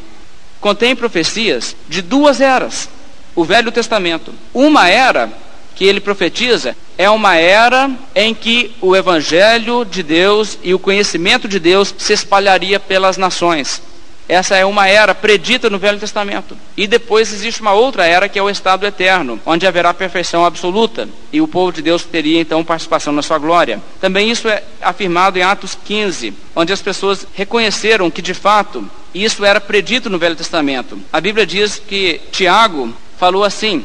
contém 0.60 0.94
profecias 0.96 1.76
de 1.88 2.02
duas 2.02 2.40
eras. 2.40 2.88
O 3.34 3.44
Velho 3.44 3.70
Testamento. 3.70 4.34
Uma 4.52 4.88
era 4.88 5.30
que 5.74 5.84
ele 5.84 6.00
profetiza 6.00 6.76
é 6.96 7.08
uma 7.08 7.36
era 7.36 7.88
em 8.12 8.34
que 8.34 8.74
o 8.80 8.96
evangelho 8.96 9.84
de 9.84 10.02
Deus 10.02 10.58
e 10.62 10.74
o 10.74 10.78
conhecimento 10.78 11.46
de 11.46 11.60
Deus 11.60 11.94
se 11.96 12.12
espalharia 12.12 12.80
pelas 12.80 13.16
nações. 13.16 13.80
Essa 14.28 14.56
é 14.56 14.64
uma 14.66 14.86
era 14.86 15.14
predita 15.14 15.70
no 15.70 15.78
Velho 15.78 15.98
Testamento. 15.98 16.54
E 16.76 16.86
depois 16.86 17.32
existe 17.32 17.62
uma 17.62 17.72
outra 17.72 18.04
era 18.04 18.28
que 18.28 18.38
é 18.38 18.42
o 18.42 18.50
estado 18.50 18.84
eterno, 18.84 19.40
onde 19.46 19.66
haverá 19.66 19.94
perfeição 19.94 20.44
absoluta 20.44 21.08
e 21.32 21.40
o 21.40 21.48
povo 21.48 21.72
de 21.72 21.80
Deus 21.80 22.02
teria 22.04 22.40
então 22.40 22.62
participação 22.62 23.10
na 23.12 23.22
sua 23.22 23.38
glória. 23.38 23.80
Também 24.00 24.30
isso 24.30 24.46
é 24.46 24.62
afirmado 24.82 25.38
em 25.38 25.42
Atos 25.42 25.78
15, 25.82 26.34
onde 26.54 26.72
as 26.74 26.82
pessoas 26.82 27.26
reconheceram 27.32 28.10
que 28.10 28.20
de 28.20 28.34
fato 28.34 28.84
isso 29.24 29.44
era 29.44 29.60
predito 29.60 30.10
no 30.10 30.18
Velho 30.18 30.36
Testamento. 30.36 30.98
A 31.12 31.20
Bíblia 31.20 31.46
diz 31.46 31.78
que 31.78 32.20
Tiago 32.30 32.94
falou 33.18 33.44
assim: 33.44 33.84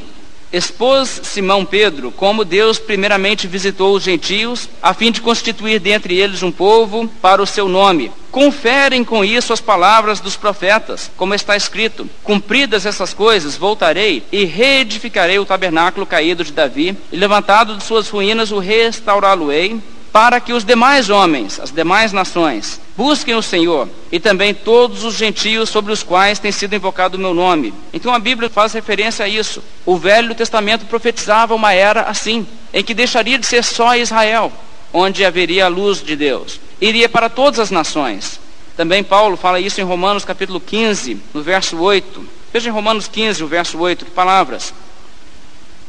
expôs 0.53 1.21
Simão 1.23 1.65
Pedro 1.65 2.11
como 2.11 2.45
Deus 2.45 2.77
primeiramente 2.77 3.47
visitou 3.47 3.95
os 3.95 4.03
gentios, 4.03 4.69
a 4.81 4.93
fim 4.93 5.11
de 5.11 5.19
constituir 5.19 5.79
dentre 5.79 6.15
eles 6.15 6.43
um 6.43 6.51
povo 6.51 7.09
para 7.21 7.41
o 7.41 7.47
seu 7.47 7.67
nome. 7.67 8.11
Conferem 8.29 9.03
com 9.03 9.25
isso 9.25 9.51
as 9.51 9.59
palavras 9.59 10.19
dos 10.19 10.35
profetas, 10.35 11.09
como 11.17 11.33
está 11.33 11.55
escrito: 11.57 12.07
Cumpridas 12.23 12.85
essas 12.85 13.13
coisas, 13.13 13.57
voltarei 13.57 14.23
e 14.31 14.45
reedificarei 14.45 15.39
o 15.39 15.45
tabernáculo 15.45 16.05
caído 16.05 16.43
de 16.43 16.51
Davi, 16.51 16.95
e 17.11 17.17
levantado 17.17 17.75
de 17.75 17.83
suas 17.83 18.07
ruínas 18.09 18.51
o 18.51 18.59
restaurá-lo-ei 18.59 19.81
para 20.13 20.39
que 20.39 20.53
os 20.53 20.63
demais 20.63 21.09
homens, 21.09 21.59
as 21.59 21.71
demais 21.71 22.13
nações, 22.13 22.79
busquem 22.95 23.33
o 23.33 23.41
Senhor 23.41 23.89
e 24.11 24.19
também 24.19 24.53
todos 24.53 25.03
os 25.03 25.15
gentios 25.15 25.69
sobre 25.69 25.91
os 25.91 26.03
quais 26.03 26.37
tem 26.37 26.51
sido 26.51 26.75
invocado 26.75 27.17
o 27.17 27.19
meu 27.19 27.33
nome. 27.33 27.73
Então 27.91 28.13
a 28.13 28.19
Bíblia 28.19 28.47
faz 28.47 28.73
referência 28.73 29.25
a 29.25 29.27
isso. 29.27 29.63
O 29.83 29.97
Velho 29.97 30.35
Testamento 30.35 30.85
profetizava 30.85 31.55
uma 31.55 31.73
era 31.73 32.03
assim, 32.03 32.45
em 32.71 32.83
que 32.83 32.93
deixaria 32.93 33.39
de 33.39 33.47
ser 33.47 33.63
só 33.63 33.95
Israel, 33.95 34.53
onde 34.93 35.25
haveria 35.25 35.65
a 35.65 35.69
luz 35.69 36.03
de 36.03 36.15
Deus. 36.15 36.59
Iria 36.79 37.09
para 37.09 37.27
todas 37.27 37.59
as 37.59 37.71
nações. 37.71 38.39
Também 38.77 39.03
Paulo 39.03 39.35
fala 39.35 39.59
isso 39.59 39.81
em 39.81 39.83
Romanos 39.83 40.23
capítulo 40.23 40.59
15, 40.59 41.17
no 41.33 41.41
verso 41.41 41.75
8. 41.79 42.23
Veja 42.53 42.69
em 42.69 42.71
Romanos 42.71 43.07
15, 43.07 43.43
o 43.43 43.47
verso 43.47 43.79
8, 43.79 44.05
que 44.05 44.11
palavras. 44.11 44.75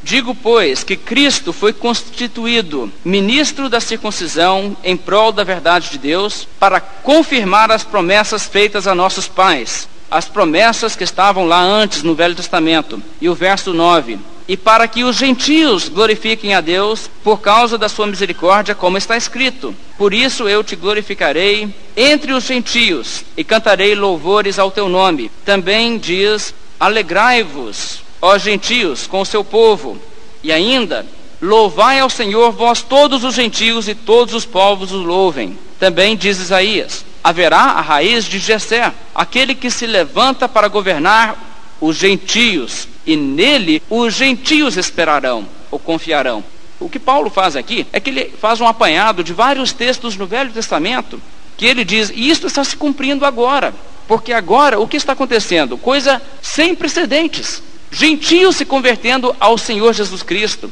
Digo, 0.05 0.35
pois, 0.35 0.83
que 0.83 0.95
Cristo 0.95 1.51
foi 1.51 1.73
constituído 1.73 2.93
ministro 3.03 3.67
da 3.67 3.79
circuncisão 3.79 4.77
em 4.83 4.95
prol 4.95 5.31
da 5.31 5.43
verdade 5.43 5.89
de 5.89 5.97
Deus, 5.97 6.47
para 6.59 6.79
confirmar 6.79 7.71
as 7.71 7.83
promessas 7.83 8.45
feitas 8.45 8.85
a 8.85 8.93
nossos 8.93 9.27
pais, 9.27 9.89
as 10.11 10.25
promessas 10.25 10.95
que 10.95 11.03
estavam 11.03 11.47
lá 11.47 11.59
antes 11.59 12.03
no 12.03 12.13
Velho 12.13 12.35
Testamento. 12.35 13.01
E 13.19 13.27
o 13.27 13.33
verso 13.33 13.73
9: 13.73 14.19
E 14.47 14.55
para 14.55 14.87
que 14.87 15.03
os 15.03 15.15
gentios 15.15 15.89
glorifiquem 15.89 16.53
a 16.53 16.61
Deus 16.61 17.09
por 17.23 17.41
causa 17.41 17.75
da 17.75 17.89
sua 17.89 18.05
misericórdia, 18.05 18.75
como 18.75 18.99
está 18.99 19.17
escrito: 19.17 19.75
Por 19.97 20.13
isso 20.13 20.47
eu 20.47 20.63
te 20.63 20.75
glorificarei 20.75 21.73
entre 21.97 22.31
os 22.31 22.43
gentios 22.43 23.25
e 23.35 23.43
cantarei 23.43 23.95
louvores 23.95 24.59
ao 24.59 24.69
teu 24.69 24.87
nome. 24.87 25.31
Também 25.43 25.97
diz: 25.97 26.53
Alegrai-vos 26.79 28.04
ó 28.25 28.37
gentios, 28.39 29.05
com 29.05 29.21
o 29.21 29.25
seu 29.25 29.43
povo. 29.43 29.99
E 30.43 30.51
ainda, 30.51 31.05
louvai 31.39 31.99
ao 31.99 32.09
Senhor 32.09 32.51
vós 32.51 32.81
todos 32.81 33.23
os 33.23 33.35
gentios 33.35 33.87
e 33.87 33.93
todos 33.93 34.33
os 34.33 34.45
povos 34.45 34.91
o 34.91 34.97
louvem. 34.97 35.57
Também 35.79 36.17
diz 36.17 36.39
Isaías: 36.39 37.05
haverá 37.23 37.57
a 37.57 37.81
raiz 37.81 38.25
de 38.25 38.39
Jessé, 38.39 38.91
aquele 39.13 39.53
que 39.53 39.69
se 39.69 39.85
levanta 39.85 40.49
para 40.49 40.67
governar 40.67 41.37
os 41.79 41.97
gentios, 41.97 42.87
e 43.05 43.15
nele 43.15 43.81
os 43.89 44.13
gentios 44.15 44.75
esperarão 44.75 45.47
ou 45.69 45.77
confiarão. 45.77 46.43
O 46.79 46.89
que 46.89 46.99
Paulo 46.99 47.29
faz 47.29 47.55
aqui 47.55 47.85
é 47.93 47.99
que 47.99 48.09
ele 48.09 48.33
faz 48.41 48.59
um 48.59 48.67
apanhado 48.67 49.23
de 49.23 49.33
vários 49.33 49.71
textos 49.71 50.17
no 50.17 50.25
Velho 50.25 50.51
Testamento, 50.51 51.21
que 51.55 51.65
ele 51.65 51.85
diz, 51.85 52.09
e 52.09 52.29
isto 52.29 52.47
está 52.47 52.63
se 52.63 52.75
cumprindo 52.75 53.25
agora. 53.25 53.73
Porque 54.07 54.33
agora 54.33 54.79
o 54.79 54.87
que 54.87 54.97
está 54.97 55.13
acontecendo? 55.13 55.77
Coisa 55.77 56.21
sem 56.41 56.75
precedentes. 56.75 57.61
Gentios 57.95 58.57
se 58.57 58.65
convertendo 58.65 59.33
ao 59.39 59.57
Senhor 59.57 59.93
Jesus 59.93 60.21
Cristo. 60.21 60.69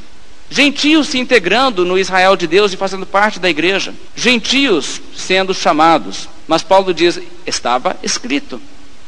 Gentios 0.49 1.07
se 1.07 1.17
integrando 1.17 1.85
no 1.85 1.97
Israel 1.97 2.35
de 2.35 2.45
Deus 2.45 2.73
e 2.73 2.77
fazendo 2.77 3.05
parte 3.05 3.39
da 3.39 3.49
igreja. 3.49 3.95
Gentios 4.13 4.99
sendo 5.15 5.53
chamados. 5.53 6.27
Mas 6.45 6.63
Paulo 6.63 6.93
diz: 6.93 7.21
estava 7.47 7.95
escrito, 8.03 8.61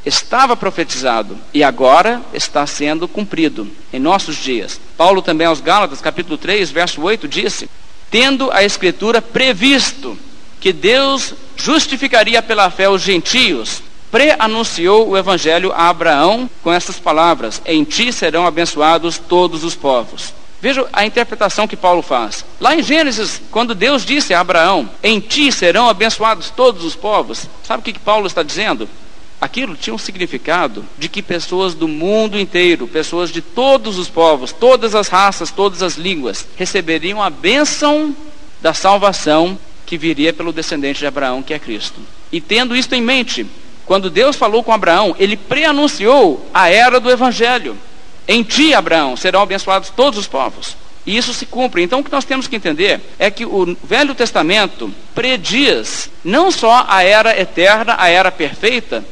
estava 0.06 0.56
profetizado 0.56 1.38
e 1.54 1.62
agora 1.62 2.22
está 2.34 2.66
sendo 2.66 3.06
cumprido 3.06 3.70
em 3.92 4.00
nossos 4.00 4.38
dias. 4.38 4.80
Paulo 4.96 5.22
também 5.22 5.46
aos 5.46 5.60
Gálatas, 5.60 6.00
capítulo 6.00 6.38
3, 6.38 6.72
verso 6.72 7.02
8, 7.02 7.28
disse: 7.28 7.70
Tendo 8.10 8.50
a 8.50 8.64
Escritura 8.64 9.22
previsto 9.22 10.18
que 10.62 10.72
Deus 10.72 11.34
justificaria 11.58 12.42
pela 12.42 12.70
fé 12.70 12.88
os 12.88 13.02
gentios, 13.02 13.84
pré-anunciou 14.16 15.10
o 15.10 15.18
evangelho 15.18 15.74
a 15.74 15.90
Abraão 15.90 16.50
com 16.64 16.72
essas 16.72 16.98
palavras: 16.98 17.62
Em 17.66 17.84
ti 17.84 18.14
serão 18.14 18.48
abençoados 18.48 19.18
todos 19.18 19.66
os 19.66 19.76
povos. 19.76 20.34
Veja 20.62 20.88
a 20.94 21.06
interpretação 21.06 21.68
que 21.68 21.76
Paulo 21.76 22.02
faz. 22.02 22.46
Lá 22.62 22.74
em 22.74 22.82
Gênesis, 22.82 23.42
quando 23.52 23.76
Deus 23.76 24.06
disse 24.06 24.34
a 24.34 24.40
Abraão: 24.40 24.90
Em 25.04 25.20
ti 25.20 25.52
serão 25.52 25.90
abençoados 25.90 26.50
todos 26.50 26.86
os 26.86 26.96
povos, 26.96 27.46
sabe 27.62 27.82
o 27.82 27.84
que, 27.84 27.92
que 27.92 28.00
Paulo 28.00 28.26
está 28.26 28.42
dizendo? 28.42 28.88
Aquilo 29.42 29.76
tinha 29.76 29.94
um 29.94 29.98
significado 29.98 30.86
de 30.98 31.10
que 31.10 31.22
pessoas 31.22 31.74
do 31.74 31.86
mundo 31.86 32.40
inteiro, 32.40 32.88
pessoas 32.88 33.30
de 33.30 33.42
todos 33.42 33.98
os 33.98 34.08
povos, 34.08 34.54
todas 34.54 34.96
as 34.96 35.10
raças, 35.10 35.52
todas 35.52 35.84
as 35.84 35.96
línguas, 35.98 36.48
receberiam 36.56 37.22
a 37.22 37.30
bênção 37.30 38.16
da 38.62 38.74
salvação 38.74 39.60
que 39.86 39.98
viria 39.98 40.32
pelo 40.32 40.54
descendente 40.54 41.00
de 41.00 41.06
Abraão, 41.06 41.44
que 41.44 41.54
é 41.54 41.60
Cristo. 41.60 42.00
E 42.32 42.40
tendo 42.40 42.76
isto 42.78 42.96
em 42.96 43.02
mente, 43.02 43.46
quando 43.86 44.10
Deus 44.10 44.36
falou 44.36 44.64
com 44.64 44.72
Abraão, 44.72 45.16
ele 45.20 45.38
preanunciou 45.38 46.50
a 46.54 46.70
era 46.70 47.00
do 47.00 47.10
evangelho. 47.10 47.78
Em 48.28 48.42
ti, 48.42 48.74
Abraão, 48.74 49.16
serão 49.16 49.42
abençoados 49.42 49.90
todos 49.90 50.20
os 50.20 50.28
povos. 50.28 50.76
E 51.06 51.16
isso 51.16 51.34
se 51.34 51.46
cumpre. 51.46 51.84
Então, 51.84 52.00
o 52.00 52.04
que 52.04 52.12
nós 52.12 52.26
temos 52.26 52.48
que 52.48 52.56
entender 52.56 53.00
é 53.20 53.30
que 53.30 53.46
o 53.46 53.78
Velho 53.84 54.16
Testamento 54.16 54.92
prediz 55.14 56.10
não 56.24 56.50
só 56.50 56.86
a 56.90 57.04
era 57.04 57.40
eterna, 57.40 57.96
a 58.00 58.10
era 58.10 58.32
perfeita. 58.32 59.06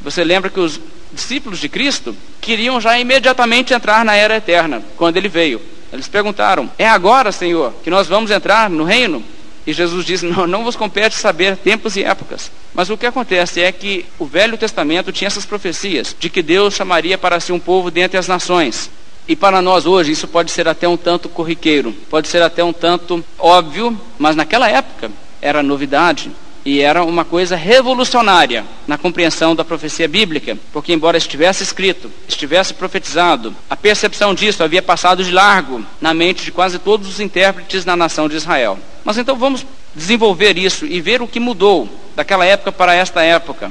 Você 0.00 0.22
lembra 0.22 0.50
que 0.50 0.60
os 0.60 0.80
discípulos 1.12 1.58
de 1.58 1.68
Cristo 1.68 2.14
queriam 2.40 2.80
já 2.80 2.96
imediatamente 2.98 3.74
entrar 3.74 4.04
na 4.04 4.14
era 4.14 4.36
eterna, 4.36 4.82
quando 4.96 5.16
ele 5.16 5.28
veio. 5.28 5.60
Eles 5.92 6.06
perguntaram: 6.06 6.70
É 6.78 6.86
agora, 6.86 7.32
Senhor, 7.32 7.74
que 7.82 7.90
nós 7.90 8.06
vamos 8.06 8.30
entrar 8.30 8.70
no 8.70 8.84
reino? 8.84 9.24
E 9.66 9.72
Jesus 9.72 10.04
diz: 10.04 10.22
não, 10.22 10.46
não 10.46 10.64
vos 10.64 10.76
compete 10.76 11.16
saber 11.16 11.56
tempos 11.56 11.96
e 11.96 12.04
épocas. 12.04 12.50
Mas 12.72 12.88
o 12.88 12.96
que 12.96 13.06
acontece 13.06 13.60
é 13.60 13.72
que 13.72 14.06
o 14.18 14.26
Velho 14.26 14.56
Testamento 14.56 15.12
tinha 15.12 15.26
essas 15.26 15.44
profecias 15.44 16.14
de 16.18 16.30
que 16.30 16.42
Deus 16.42 16.74
chamaria 16.74 17.18
para 17.18 17.40
si 17.40 17.52
um 17.52 17.58
povo 17.58 17.90
dentre 17.90 18.18
as 18.18 18.28
nações. 18.28 18.90
E 19.28 19.34
para 19.34 19.60
nós 19.60 19.86
hoje 19.86 20.12
isso 20.12 20.28
pode 20.28 20.52
ser 20.52 20.68
até 20.68 20.86
um 20.86 20.96
tanto 20.96 21.28
corriqueiro, 21.28 21.92
pode 22.08 22.28
ser 22.28 22.42
até 22.42 22.62
um 22.62 22.72
tanto 22.72 23.24
óbvio, 23.38 24.00
mas 24.18 24.36
naquela 24.36 24.70
época 24.70 25.10
era 25.42 25.62
novidade 25.62 26.30
e 26.66 26.80
era 26.80 27.04
uma 27.04 27.24
coisa 27.24 27.54
revolucionária 27.54 28.64
na 28.88 28.98
compreensão 28.98 29.54
da 29.54 29.64
profecia 29.64 30.08
bíblica, 30.08 30.58
porque 30.72 30.92
embora 30.92 31.16
estivesse 31.16 31.62
escrito, 31.62 32.10
estivesse 32.26 32.74
profetizado, 32.74 33.54
a 33.70 33.76
percepção 33.76 34.34
disso 34.34 34.64
havia 34.64 34.82
passado 34.82 35.22
de 35.22 35.30
largo 35.30 35.86
na 36.00 36.12
mente 36.12 36.44
de 36.44 36.50
quase 36.50 36.80
todos 36.80 37.08
os 37.08 37.20
intérpretes 37.20 37.84
na 37.84 37.94
nação 37.94 38.28
de 38.28 38.34
Israel. 38.34 38.76
Mas 39.04 39.16
então 39.16 39.36
vamos 39.36 39.64
desenvolver 39.94 40.58
isso 40.58 40.84
e 40.84 41.00
ver 41.00 41.22
o 41.22 41.28
que 41.28 41.38
mudou 41.38 41.88
daquela 42.16 42.44
época 42.44 42.72
para 42.72 42.92
esta 42.92 43.22
época. 43.22 43.70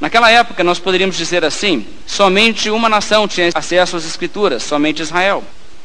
Naquela 0.00 0.30
época, 0.30 0.64
nós 0.64 0.78
poderíamos 0.78 1.18
dizer 1.18 1.44
assim: 1.44 1.86
somente 2.06 2.70
uma 2.70 2.88
nação 2.88 3.28
tinha 3.28 3.50
acesso 3.54 3.98
às 3.98 4.06
Escrituras, 4.06 4.62
somente 4.62 5.02
Israel. 5.02 5.44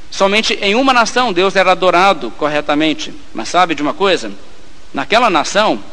Somente 0.10 0.58
em 0.62 0.74
uma 0.76 0.94
nação 0.94 1.34
Deus 1.34 1.58
era 1.58 1.74
adorado 1.74 2.32
corretamente. 2.38 3.14
Mas 3.34 3.50
sabe 3.50 3.76
de 3.76 3.82
uma 3.82 3.94
coisa? 3.94 4.32
Naquela 4.94 5.30
nação, 5.30 5.84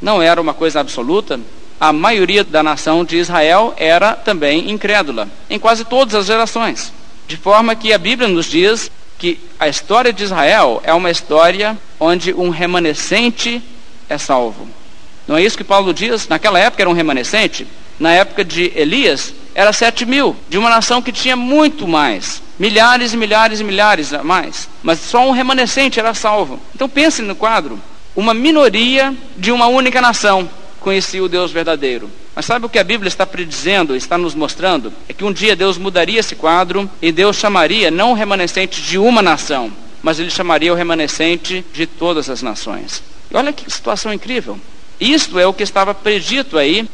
não 0.00 0.20
era 0.20 0.40
uma 0.40 0.54
coisa 0.54 0.80
absoluta, 0.80 1.40
a 1.80 1.92
maioria 1.92 2.44
da 2.44 2.62
nação 2.62 3.04
de 3.04 3.16
Israel 3.16 3.74
era 3.76 4.12
também 4.14 4.70
incrédula, 4.70 5.28
em 5.50 5.58
quase 5.58 5.84
todas 5.84 6.14
as 6.14 6.26
gerações. 6.26 6.92
De 7.26 7.36
forma 7.36 7.74
que 7.74 7.92
a 7.92 7.98
Bíblia 7.98 8.28
nos 8.28 8.46
diz 8.46 8.90
que 9.18 9.38
a 9.58 9.68
história 9.68 10.12
de 10.12 10.22
Israel 10.22 10.80
é 10.84 10.92
uma 10.92 11.10
história 11.10 11.76
onde 11.98 12.32
um 12.34 12.50
remanescente 12.50 13.62
é 14.08 14.18
salvo. 14.18 14.68
Não 15.26 15.36
é 15.36 15.42
isso 15.42 15.56
que 15.56 15.64
Paulo 15.64 15.94
diz? 15.94 16.28
Naquela 16.28 16.58
época 16.58 16.82
era 16.82 16.90
um 16.90 16.94
remanescente, 16.94 17.66
na 17.98 18.12
época 18.12 18.44
de 18.44 18.72
Elias 18.74 19.32
era 19.54 19.72
sete 19.72 20.04
mil, 20.04 20.36
de 20.48 20.58
uma 20.58 20.68
nação 20.68 21.00
que 21.00 21.12
tinha 21.12 21.36
muito 21.36 21.86
mais, 21.86 22.42
milhares 22.58 23.12
e 23.14 23.16
milhares 23.16 23.60
e 23.60 23.64
milhares 23.64 24.12
a 24.12 24.22
mais, 24.22 24.68
mas 24.82 24.98
só 24.98 25.26
um 25.26 25.30
remanescente 25.30 26.00
era 26.00 26.12
salvo. 26.12 26.58
Então 26.74 26.88
pense 26.88 27.22
no 27.22 27.36
quadro, 27.36 27.80
uma 28.16 28.32
minoria 28.32 29.14
de 29.36 29.50
uma 29.50 29.66
única 29.66 30.00
nação 30.00 30.48
conhecia 30.80 31.24
o 31.24 31.28
Deus 31.28 31.50
verdadeiro. 31.50 32.10
Mas 32.34 32.44
sabe 32.44 32.66
o 32.66 32.68
que 32.68 32.78
a 32.78 32.84
Bíblia 32.84 33.08
está 33.08 33.24
predizendo, 33.24 33.96
está 33.96 34.18
nos 34.18 34.34
mostrando? 34.34 34.92
É 35.08 35.12
que 35.12 35.24
um 35.24 35.32
dia 35.32 35.56
Deus 35.56 35.78
mudaria 35.78 36.20
esse 36.20 36.36
quadro 36.36 36.88
e 37.00 37.10
Deus 37.10 37.36
chamaria 37.36 37.90
não 37.90 38.10
o 38.10 38.14
remanescente 38.14 38.82
de 38.82 38.98
uma 38.98 39.22
nação, 39.22 39.72
mas 40.02 40.20
ele 40.20 40.30
chamaria 40.30 40.72
o 40.72 40.76
remanescente 40.76 41.64
de 41.72 41.86
todas 41.86 42.28
as 42.28 42.42
nações. 42.42 43.02
E 43.30 43.36
olha 43.36 43.52
que 43.52 43.70
situação 43.70 44.12
incrível. 44.12 44.58
Isto 45.00 45.38
é 45.38 45.46
o 45.46 45.54
que 45.54 45.62
estava 45.62 45.94
predito 45.94 46.58
aí 46.58 46.86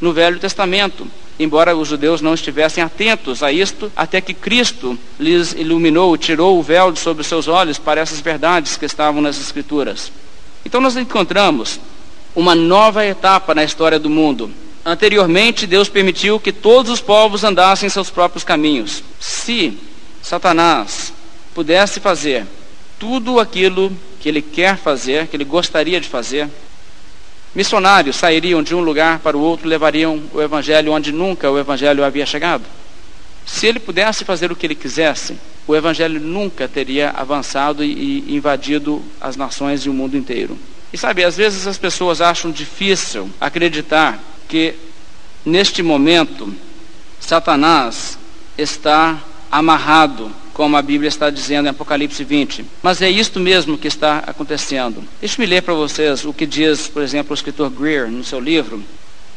no 0.00 0.12
Velho 0.12 0.38
Testamento, 0.38 1.06
embora 1.38 1.76
os 1.76 1.88
judeus 1.88 2.20
não 2.20 2.34
estivessem 2.34 2.82
atentos 2.82 3.42
a 3.42 3.52
isto, 3.52 3.92
até 3.94 4.20
que 4.20 4.32
Cristo 4.32 4.98
lhes 5.18 5.52
iluminou, 5.52 6.16
tirou 6.16 6.58
o 6.58 6.62
véu 6.62 6.90
de 6.90 6.98
sobre 6.98 7.20
os 7.20 7.26
seus 7.26 7.46
olhos 7.46 7.78
para 7.78 8.00
essas 8.00 8.20
verdades 8.20 8.76
que 8.76 8.86
estavam 8.86 9.20
nas 9.20 9.40
Escrituras. 9.40 10.10
Então 10.64 10.80
nós 10.80 10.96
encontramos 10.96 11.78
uma 12.34 12.54
nova 12.54 13.04
etapa 13.06 13.54
na 13.54 13.62
história 13.62 13.98
do 13.98 14.10
mundo. 14.10 14.50
Anteriormente, 14.84 15.66
Deus 15.66 15.88
permitiu 15.88 16.38
que 16.38 16.52
todos 16.52 16.90
os 16.90 17.00
povos 17.00 17.44
andassem 17.44 17.88
seus 17.88 18.10
próprios 18.10 18.44
caminhos. 18.44 19.02
Se 19.18 19.78
Satanás 20.22 21.12
pudesse 21.54 22.00
fazer 22.00 22.46
tudo 22.98 23.38
aquilo 23.38 23.92
que 24.20 24.28
ele 24.28 24.42
quer 24.42 24.76
fazer, 24.76 25.26
que 25.26 25.36
ele 25.36 25.44
gostaria 25.44 26.00
de 26.00 26.08
fazer, 26.08 26.48
missionários 27.54 28.16
sairiam 28.16 28.62
de 28.62 28.74
um 28.74 28.80
lugar 28.80 29.20
para 29.20 29.36
o 29.36 29.40
outro, 29.40 29.68
levariam 29.68 30.22
o 30.32 30.42
evangelho 30.42 30.92
onde 30.92 31.12
nunca 31.12 31.50
o 31.50 31.58
evangelho 31.58 32.04
havia 32.04 32.26
chegado. 32.26 32.64
Se 33.46 33.66
ele 33.66 33.78
pudesse 33.78 34.24
fazer 34.24 34.50
o 34.50 34.56
que 34.56 34.66
ele 34.66 34.74
quisesse, 34.74 35.36
o 35.66 35.74
evangelho 35.74 36.20
nunca 36.20 36.68
teria 36.68 37.10
avançado 37.10 37.82
e 37.82 38.34
invadido 38.34 39.02
as 39.20 39.36
nações 39.36 39.82
e 39.82 39.88
o 39.88 39.94
mundo 39.94 40.16
inteiro. 40.16 40.58
E 40.92 40.98
sabe, 40.98 41.24
às 41.24 41.36
vezes 41.36 41.66
as 41.66 41.78
pessoas 41.78 42.20
acham 42.20 42.50
difícil 42.50 43.28
acreditar 43.40 44.18
que 44.48 44.74
neste 45.44 45.82
momento 45.82 46.54
Satanás 47.18 48.18
está 48.56 49.20
amarrado, 49.50 50.30
como 50.52 50.76
a 50.76 50.82
Bíblia 50.82 51.08
está 51.08 51.30
dizendo 51.30 51.66
em 51.66 51.70
Apocalipse 51.70 52.22
20. 52.22 52.64
Mas 52.82 53.02
é 53.02 53.10
isto 53.10 53.40
mesmo 53.40 53.78
que 53.78 53.88
está 53.88 54.18
acontecendo. 54.18 55.02
Deixe-me 55.20 55.46
ler 55.46 55.62
para 55.62 55.74
vocês 55.74 56.24
o 56.24 56.32
que 56.32 56.46
diz, 56.46 56.86
por 56.86 57.02
exemplo, 57.02 57.32
o 57.32 57.34
escritor 57.34 57.70
Greer 57.70 58.08
no 58.08 58.22
seu 58.22 58.38
livro, 58.38 58.82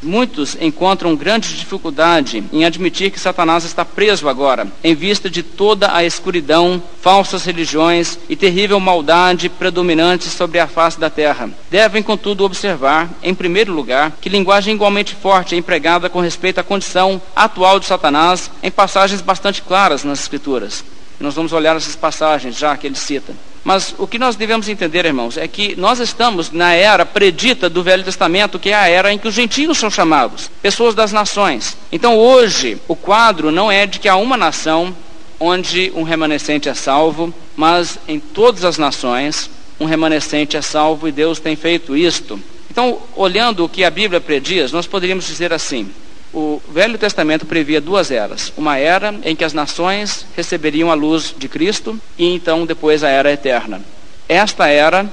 Muitos 0.01 0.55
encontram 0.61 1.15
grande 1.15 1.55
dificuldade 1.55 2.43
em 2.53 2.63
admitir 2.63 3.09
que 3.09 3.19
Satanás 3.19 3.63
está 3.63 3.83
preso 3.83 4.29
agora, 4.29 4.67
em 4.83 4.93
vista 4.93 5.29
de 5.29 5.41
toda 5.41 5.93
a 5.93 6.03
escuridão, 6.03 6.81
falsas 7.01 7.45
religiões 7.45 8.19
e 8.29 8.35
terrível 8.35 8.79
maldade 8.79 9.49
predominantes 9.49 10.31
sobre 10.31 10.59
a 10.59 10.67
face 10.67 10.99
da 10.99 11.09
terra. 11.09 11.49
Devem, 11.71 12.03
contudo, 12.03 12.43
observar, 12.43 13.09
em 13.23 13.33
primeiro 13.33 13.73
lugar, 13.73 14.11
que 14.21 14.29
linguagem 14.29 14.75
igualmente 14.75 15.15
forte 15.15 15.55
é 15.55 15.57
empregada 15.57 16.09
com 16.09 16.19
respeito 16.19 16.59
à 16.59 16.63
condição 16.63 17.19
atual 17.35 17.79
de 17.79 17.87
Satanás 17.87 18.51
em 18.61 18.69
passagens 18.69 19.21
bastante 19.21 19.61
claras 19.61 20.03
nas 20.03 20.19
Escrituras. 20.19 20.83
Nós 21.19 21.33
vamos 21.33 21.51
olhar 21.51 21.75
essas 21.75 21.95
passagens 21.95 22.55
já 22.55 22.77
que 22.77 22.85
ele 22.85 22.95
cita. 22.95 23.33
Mas 23.67 23.93
o 23.97 24.07
que 24.07 24.17
nós 24.17 24.37
devemos 24.37 24.69
entender, 24.69 25.05
irmãos, 25.05 25.35
é 25.35 25.45
que 25.45 25.75
nós 25.75 25.99
estamos 25.99 26.51
na 26.51 26.71
era 26.71 27.05
predita 27.05 27.69
do 27.69 27.83
Velho 27.83 28.01
Testamento, 28.01 28.57
que 28.57 28.69
é 28.69 28.73
a 28.73 28.87
era 28.87 29.11
em 29.11 29.17
que 29.17 29.27
os 29.27 29.33
gentios 29.33 29.77
são 29.77 29.91
chamados, 29.91 30.49
pessoas 30.61 30.95
das 30.95 31.11
nações. 31.11 31.75
Então 31.91 32.17
hoje, 32.17 32.77
o 32.87 32.95
quadro 32.95 33.51
não 33.51 33.69
é 33.69 33.85
de 33.85 33.99
que 33.99 34.07
há 34.07 34.15
uma 34.15 34.37
nação 34.37 34.95
onde 35.37 35.91
um 35.93 36.03
remanescente 36.03 36.69
é 36.69 36.73
salvo, 36.73 37.33
mas 37.57 37.99
em 38.07 38.21
todas 38.21 38.63
as 38.63 38.77
nações 38.77 39.49
um 39.81 39.83
remanescente 39.83 40.55
é 40.55 40.61
salvo 40.61 41.05
e 41.05 41.11
Deus 41.11 41.37
tem 41.37 41.57
feito 41.57 41.93
isto. 41.93 42.39
Então, 42.71 42.99
olhando 43.17 43.65
o 43.65 43.69
que 43.69 43.83
a 43.83 43.89
Bíblia 43.89 44.21
prediz, 44.21 44.71
nós 44.71 44.87
poderíamos 44.87 45.27
dizer 45.27 45.51
assim: 45.51 45.91
o 46.33 46.61
Velho 46.69 46.97
Testamento 46.97 47.45
previa 47.45 47.79
duas 47.79 48.11
eras. 48.11 48.51
Uma 48.57 48.77
era 48.77 49.15
em 49.23 49.35
que 49.35 49.43
as 49.43 49.53
nações 49.53 50.25
receberiam 50.35 50.91
a 50.91 50.93
luz 50.93 51.33
de 51.37 51.47
Cristo 51.47 51.99
e 52.17 52.25
então 52.33 52.65
depois 52.65 53.03
a 53.03 53.09
era 53.09 53.31
eterna. 53.31 53.81
Esta 54.27 54.67
era 54.67 55.11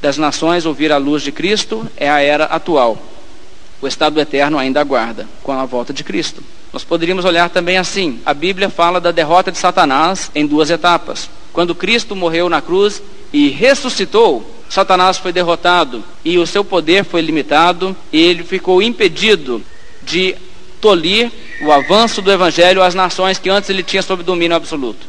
das 0.00 0.18
nações 0.18 0.66
ouvir 0.66 0.92
a 0.92 0.96
luz 0.96 1.22
de 1.22 1.32
Cristo 1.32 1.86
é 1.96 2.10
a 2.10 2.20
era 2.20 2.44
atual. 2.44 3.00
O 3.80 3.86
estado 3.86 4.20
eterno 4.20 4.58
ainda 4.58 4.80
aguarda 4.80 5.26
com 5.42 5.52
a 5.52 5.64
volta 5.64 5.92
de 5.92 6.04
Cristo. 6.04 6.42
Nós 6.72 6.84
poderíamos 6.84 7.24
olhar 7.24 7.50
também 7.50 7.76
assim: 7.76 8.20
a 8.24 8.32
Bíblia 8.32 8.70
fala 8.70 9.00
da 9.00 9.10
derrota 9.10 9.52
de 9.52 9.58
Satanás 9.58 10.30
em 10.34 10.46
duas 10.46 10.70
etapas. 10.70 11.28
Quando 11.52 11.74
Cristo 11.74 12.16
morreu 12.16 12.48
na 12.48 12.62
cruz 12.62 13.02
e 13.32 13.48
ressuscitou, 13.48 14.48
Satanás 14.68 15.18
foi 15.18 15.32
derrotado 15.32 16.02
e 16.24 16.38
o 16.38 16.46
seu 16.46 16.64
poder 16.64 17.04
foi 17.04 17.20
limitado 17.20 17.94
e 18.12 18.20
ele 18.20 18.42
ficou 18.42 18.80
impedido 18.80 19.62
de 20.02 20.34
tolir 20.82 21.30
o 21.62 21.70
avanço 21.70 22.20
do 22.20 22.32
evangelho 22.32 22.82
às 22.82 22.92
nações 22.94 23.38
que 23.38 23.48
antes 23.48 23.70
ele 23.70 23.84
tinha 23.84 24.02
sob 24.02 24.24
domínio 24.24 24.56
absoluto. 24.56 25.06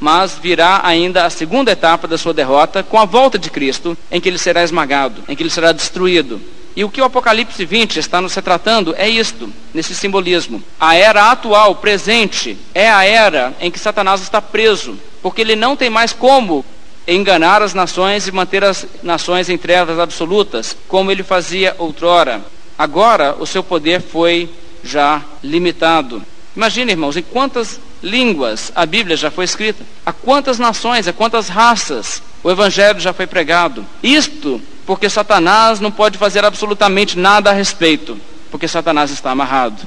Mas 0.00 0.36
virá 0.42 0.80
ainda 0.82 1.24
a 1.24 1.30
segunda 1.30 1.70
etapa 1.70 2.08
da 2.08 2.18
sua 2.18 2.34
derrota 2.34 2.82
com 2.82 2.98
a 2.98 3.04
volta 3.04 3.38
de 3.38 3.48
Cristo, 3.48 3.96
em 4.10 4.20
que 4.20 4.28
ele 4.28 4.38
será 4.38 4.64
esmagado, 4.64 5.22
em 5.28 5.36
que 5.36 5.42
ele 5.44 5.48
será 5.50 5.70
destruído. 5.70 6.40
E 6.74 6.82
o 6.82 6.90
que 6.90 7.00
o 7.00 7.04
Apocalipse 7.04 7.64
20 7.64 7.98
está 7.98 8.20
nos 8.20 8.34
retratando 8.34 8.94
é 8.98 9.08
isto, 9.08 9.52
nesse 9.72 9.94
simbolismo. 9.94 10.62
A 10.80 10.96
era 10.96 11.30
atual, 11.30 11.76
presente, 11.76 12.58
é 12.74 12.90
a 12.90 13.04
era 13.04 13.54
em 13.60 13.70
que 13.70 13.78
Satanás 13.78 14.20
está 14.20 14.42
preso, 14.42 14.98
porque 15.22 15.42
ele 15.42 15.54
não 15.54 15.76
tem 15.76 15.88
mais 15.88 16.12
como 16.12 16.64
enganar 17.06 17.62
as 17.62 17.72
nações 17.72 18.26
e 18.26 18.32
manter 18.32 18.64
as 18.64 18.84
nações 19.02 19.48
em 19.48 19.58
trevas 19.58 19.98
absolutas, 20.00 20.76
como 20.88 21.12
ele 21.12 21.22
fazia 21.22 21.76
outrora. 21.78 22.42
Agora 22.76 23.36
o 23.38 23.46
seu 23.46 23.62
poder 23.62 24.00
foi 24.00 24.48
já 24.82 25.22
limitado. 25.42 26.22
Imagine, 26.54 26.92
irmãos, 26.92 27.16
em 27.16 27.22
quantas 27.22 27.80
línguas 28.02 28.70
a 28.74 28.84
Bíblia 28.84 29.16
já 29.16 29.30
foi 29.30 29.44
escrita, 29.44 29.84
a 30.04 30.12
quantas 30.12 30.58
nações, 30.58 31.08
a 31.08 31.12
quantas 31.12 31.48
raças 31.48 32.22
o 32.42 32.50
Evangelho 32.50 33.00
já 33.00 33.12
foi 33.12 33.26
pregado. 33.26 33.86
Isto 34.02 34.60
porque 34.84 35.08
Satanás 35.08 35.80
não 35.80 35.90
pode 35.90 36.18
fazer 36.18 36.44
absolutamente 36.44 37.18
nada 37.18 37.50
a 37.50 37.52
respeito, 37.52 38.18
porque 38.50 38.68
Satanás 38.68 39.10
está 39.10 39.30
amarrado. 39.30 39.86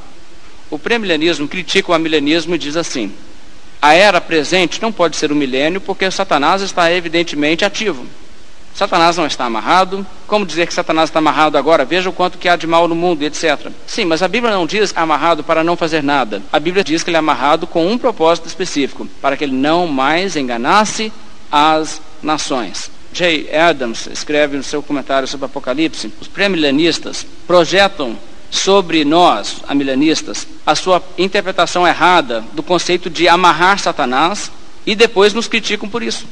O 0.69 0.79
pré-milenismo 0.79 1.47
critica 1.47 1.91
o 1.91 1.95
amilenismo 1.95 2.55
e 2.55 2.57
diz 2.57 2.75
assim: 2.75 3.13
a 3.81 3.93
era 3.93 4.19
presente 4.19 4.81
não 4.81 4.91
pode 4.91 5.15
ser 5.15 5.31
o 5.31 5.35
milênio, 5.35 5.79
porque 5.79 6.09
Satanás 6.09 6.61
está 6.61 6.91
evidentemente 6.91 7.63
ativo. 7.63 8.05
Satanás 8.75 9.15
não 9.15 9.25
está 9.25 9.45
amarrado. 9.45 10.05
Como 10.27 10.45
dizer 10.45 10.67
que 10.67 10.73
Satanás 10.73 11.09
está 11.09 11.19
amarrado 11.19 11.57
agora? 11.57 11.85
Veja 11.85 12.09
o 12.09 12.13
quanto 12.13 12.37
que 12.37 12.49
há 12.49 12.57
de 12.57 12.67
mal 12.67 12.89
no 12.89 12.93
mundo, 12.93 13.23
etc. 13.23 13.71
Sim, 13.87 14.03
mas 14.03 14.21
a 14.21 14.27
Bíblia 14.27 14.53
não 14.53 14.67
diz 14.67 14.91
amarrado 14.97 15.45
para 15.45 15.63
não 15.63 15.77
fazer 15.77 16.03
nada. 16.03 16.43
A 16.51 16.59
Bíblia 16.59 16.83
diz 16.83 17.01
que 17.01 17.09
ele 17.09 17.15
é 17.15 17.19
amarrado 17.19 17.65
com 17.65 17.89
um 17.89 17.97
propósito 17.97 18.47
específico, 18.47 19.07
para 19.21 19.37
que 19.37 19.45
ele 19.45 19.55
não 19.55 19.87
mais 19.87 20.35
enganasse 20.35 21.11
as 21.49 22.01
nações. 22.21 22.91
Jay 23.13 23.49
Adams 23.55 24.07
escreve 24.07 24.57
no 24.57 24.63
seu 24.63 24.83
comentário 24.83 25.25
sobre 25.25 25.45
Apocalipse: 25.45 26.11
os 26.19 26.27
pré-milenistas 26.27 27.25
projetam 27.47 28.17
sobre 28.51 29.05
nós, 29.05 29.61
amilenistas, 29.69 30.45
a 30.65 30.75
sua 30.75 31.01
interpretação 31.17 31.87
errada 31.87 32.43
do 32.51 32.61
conceito 32.61 33.09
de 33.09 33.29
amarrar 33.29 33.79
Satanás 33.79 34.51
e 34.85 34.95
depois 34.95 35.33
nos 35.33 35.47
criticam 35.47 35.87
por 35.87 36.03
isso. 36.03 36.25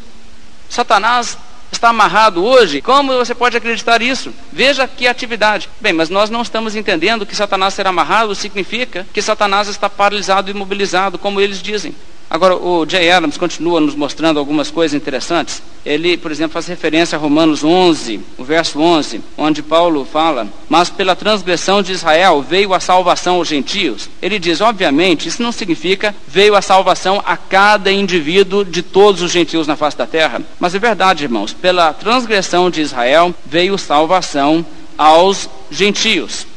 Satanás 0.70 1.38
está 1.78 1.90
amarrado 1.90 2.44
hoje, 2.44 2.82
como 2.82 3.14
você 3.14 3.36
pode 3.36 3.58
acreditar 3.58 4.02
isso? 4.02 4.34
Veja 4.52 4.88
que 4.88 5.08
atividade. 5.08 5.70
Bem, 5.82 5.94
mas 5.94 6.10
nós 6.10 6.30
não 6.30 6.42
estamos 6.42 6.76
entendendo 6.76 7.26
que 7.26 7.36
Satanás 7.36 7.74
ser 7.74 7.88
amarrado 7.88 8.34
significa 8.36 9.06
que 9.14 9.22
Satanás 9.22 9.68
está 9.68 9.90
paralisado 9.90 10.50
e 10.50 10.54
imobilizado, 10.54 11.18
como 11.18 11.42
eles 11.42 11.62
dizem. 11.62 11.96
Agora, 12.34 12.56
o 12.56 12.84
Jay 12.90 13.12
Adams 13.12 13.38
continua 13.38 13.80
nos 13.80 13.94
mostrando 13.94 14.40
algumas 14.40 14.72
coisas 14.72 15.00
interessantes. 15.00 15.62
Ele, 15.86 16.18
por 16.18 16.32
exemplo, 16.32 16.54
faz 16.54 16.66
referência 16.66 17.16
a 17.16 17.22
Romanos 17.22 17.64
11, 17.64 18.20
o 18.40 18.44
verso 18.44 18.80
11, 18.82 19.22
onde 19.38 19.62
Paulo 19.62 20.04
fala: 20.04 20.48
Mas 20.68 20.90
pela 20.90 21.16
transgressão 21.16 21.84
de 21.84 21.92
Israel 21.92 22.42
veio 22.42 22.74
a 22.74 22.80
salvação 22.80 23.36
aos 23.36 23.48
gentios. 23.48 24.10
Ele 24.20 24.40
diz, 24.40 24.62
obviamente, 24.62 25.28
isso 25.28 25.44
não 25.44 25.52
significa 25.52 26.16
veio 26.28 26.56
a 26.56 26.62
salvação 26.64 27.22
a 27.24 27.38
cada 27.38 27.92
indivíduo 27.92 28.66
de 28.66 28.82
todos 28.82 29.22
os 29.22 29.32
gentios 29.32 29.68
na 29.68 29.76
face 29.76 29.96
da 29.96 30.08
terra. 30.08 30.42
Mas 30.60 30.74
é 30.74 30.80
verdade, 30.80 31.26
irmãos, 31.26 31.54
pela 31.54 31.94
transgressão 31.94 32.68
de 32.68 32.82
Israel 32.82 33.32
veio 33.46 33.78
salvação 33.78 34.66
aos 34.98 35.48
gentios. 35.70 36.48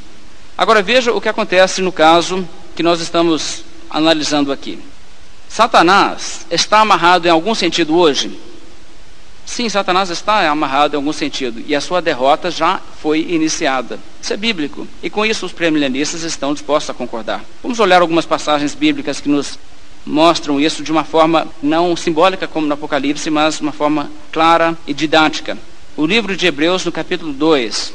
Agora 0.57 0.81
veja 0.81 1.13
o 1.13 1.21
que 1.21 1.29
acontece 1.29 1.83
no 1.83 1.93
caso 1.93 2.49
que 2.75 2.83
nós 2.83 2.99
estamos 2.99 3.63
analisando 3.91 4.51
aqui. 4.51 4.79
Satanás 5.49 6.47
está 6.51 6.81
amarrado 6.81 7.27
em 7.27 7.31
algum 7.31 7.55
sentido 7.55 7.97
hoje? 7.97 8.39
Sim, 9.45 9.69
Satanás 9.69 10.11
está 10.11 10.51
amarrado 10.51 10.95
em 10.95 10.97
algum 10.97 11.13
sentido 11.13 11.63
e 11.67 11.75
a 11.75 11.81
sua 11.81 12.03
derrota 12.03 12.51
já 12.51 12.81
foi 13.01 13.21
iniciada. 13.21 13.99
Isso 14.21 14.33
é 14.33 14.37
bíblico 14.37 14.89
e 15.03 15.09
com 15.09 15.25
isso 15.25 15.47
os 15.47 15.53
premilenistas 15.53 16.23
estão 16.25 16.53
dispostos 16.53 16.91
a 16.91 16.95
concordar. 16.95 17.45
Vamos 17.63 17.79
olhar 17.79 18.03
algumas 18.03 18.27
passagens 18.27 18.75
bíblicas 18.75 19.21
que 19.21 19.29
nos 19.29 19.57
mostram 20.05 20.61
isso 20.61 20.83
de 20.83 20.93
uma 20.93 21.05
forma 21.05 21.47
não 21.63 21.97
simbólica 21.97 22.47
como 22.47 22.67
no 22.67 22.75
Apocalipse, 22.75 23.31
mas 23.31 23.57
de 23.57 23.63
uma 23.63 23.73
forma 23.73 24.11
clara 24.33 24.77
e 24.87 24.93
didática. 24.93 25.57
O 25.97 26.05
livro 26.05 26.37
de 26.37 26.47
Hebreus, 26.47 26.85
no 26.85 26.93
capítulo 26.93 27.33
2, 27.33 27.93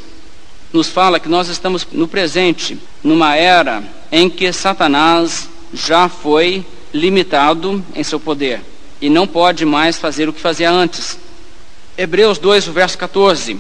nos 0.73 0.87
fala 0.87 1.19
que 1.19 1.29
nós 1.29 1.47
estamos 1.49 1.85
no 1.91 2.07
presente, 2.07 2.77
numa 3.03 3.35
era 3.35 3.83
em 4.11 4.29
que 4.29 4.51
Satanás 4.51 5.49
já 5.73 6.09
foi 6.09 6.65
limitado 6.93 7.83
em 7.95 8.03
seu 8.03 8.19
poder 8.19 8.61
e 9.01 9.09
não 9.09 9.25
pode 9.25 9.65
mais 9.65 9.97
fazer 9.97 10.29
o 10.29 10.33
que 10.33 10.39
fazia 10.39 10.69
antes. 10.69 11.17
Hebreus 11.97 12.37
2, 12.37 12.67
o 12.67 12.71
verso 12.71 12.97
14. 12.97 13.59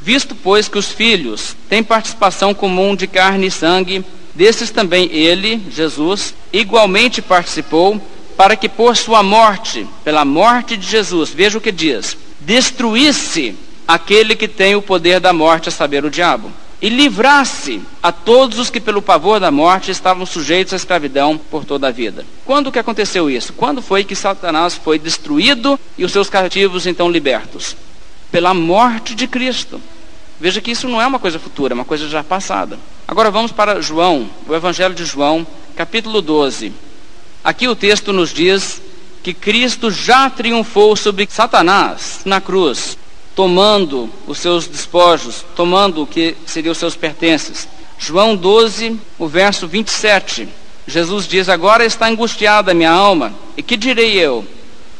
Visto, 0.00 0.34
pois, 0.34 0.68
que 0.68 0.78
os 0.78 0.90
filhos 0.90 1.56
têm 1.68 1.82
participação 1.82 2.52
comum 2.52 2.94
de 2.94 3.06
carne 3.06 3.46
e 3.46 3.50
sangue, 3.50 4.04
desses 4.34 4.70
também 4.70 5.08
ele, 5.12 5.62
Jesus, 5.70 6.34
igualmente 6.52 7.22
participou, 7.22 8.00
para 8.36 8.56
que 8.56 8.68
por 8.68 8.96
sua 8.96 9.22
morte, 9.22 9.86
pela 10.04 10.24
morte 10.24 10.76
de 10.76 10.86
Jesus, 10.86 11.30
veja 11.30 11.58
o 11.58 11.60
que 11.60 11.72
diz, 11.72 12.16
destruísse 12.40 13.54
aquele 13.86 14.36
que 14.36 14.46
tem 14.46 14.76
o 14.76 14.82
poder 14.82 15.18
da 15.18 15.32
morte, 15.32 15.68
a 15.68 15.72
saber, 15.72 16.04
o 16.04 16.10
diabo 16.10 16.52
e 16.80 16.88
livrasse 16.88 17.82
a 18.02 18.12
todos 18.12 18.58
os 18.58 18.70
que 18.70 18.80
pelo 18.80 19.02
pavor 19.02 19.40
da 19.40 19.50
morte 19.50 19.90
estavam 19.90 20.24
sujeitos 20.24 20.72
à 20.72 20.76
escravidão 20.76 21.36
por 21.36 21.64
toda 21.64 21.88
a 21.88 21.90
vida. 21.90 22.24
Quando 22.44 22.70
que 22.70 22.78
aconteceu 22.78 23.28
isso? 23.28 23.52
Quando 23.52 23.82
foi 23.82 24.04
que 24.04 24.14
Satanás 24.14 24.74
foi 24.74 24.98
destruído 24.98 25.78
e 25.96 26.04
os 26.04 26.12
seus 26.12 26.30
cativos 26.30 26.86
então 26.86 27.10
libertos? 27.10 27.76
Pela 28.30 28.54
morte 28.54 29.14
de 29.14 29.26
Cristo. 29.26 29.80
Veja 30.40 30.60
que 30.60 30.70
isso 30.70 30.88
não 30.88 31.02
é 31.02 31.06
uma 31.06 31.18
coisa 31.18 31.38
futura, 31.38 31.72
é 31.72 31.76
uma 31.76 31.84
coisa 31.84 32.08
já 32.08 32.22
passada. 32.22 32.78
Agora 33.08 33.30
vamos 33.30 33.50
para 33.50 33.80
João, 33.80 34.30
o 34.46 34.54
Evangelho 34.54 34.94
de 34.94 35.04
João, 35.04 35.44
capítulo 35.74 36.22
12. 36.22 36.72
Aqui 37.42 37.66
o 37.66 37.74
texto 37.74 38.12
nos 38.12 38.32
diz 38.32 38.80
que 39.20 39.34
Cristo 39.34 39.90
já 39.90 40.30
triunfou 40.30 40.94
sobre 40.94 41.26
Satanás 41.28 42.20
na 42.24 42.40
cruz 42.40 42.96
tomando 43.38 44.10
os 44.26 44.38
seus 44.38 44.66
despojos, 44.66 45.44
tomando 45.54 46.02
o 46.02 46.06
que 46.08 46.36
seriam 46.44 46.72
os 46.72 46.78
seus 46.78 46.96
pertences. 46.96 47.68
João 47.96 48.34
12, 48.34 48.98
o 49.16 49.28
verso 49.28 49.68
27. 49.68 50.48
Jesus 50.88 51.24
diz: 51.28 51.48
Agora 51.48 51.84
está 51.84 52.08
angustiada 52.08 52.72
a 52.72 52.74
minha 52.74 52.90
alma, 52.90 53.32
e 53.56 53.62
que 53.62 53.76
direi 53.76 54.14
eu? 54.14 54.44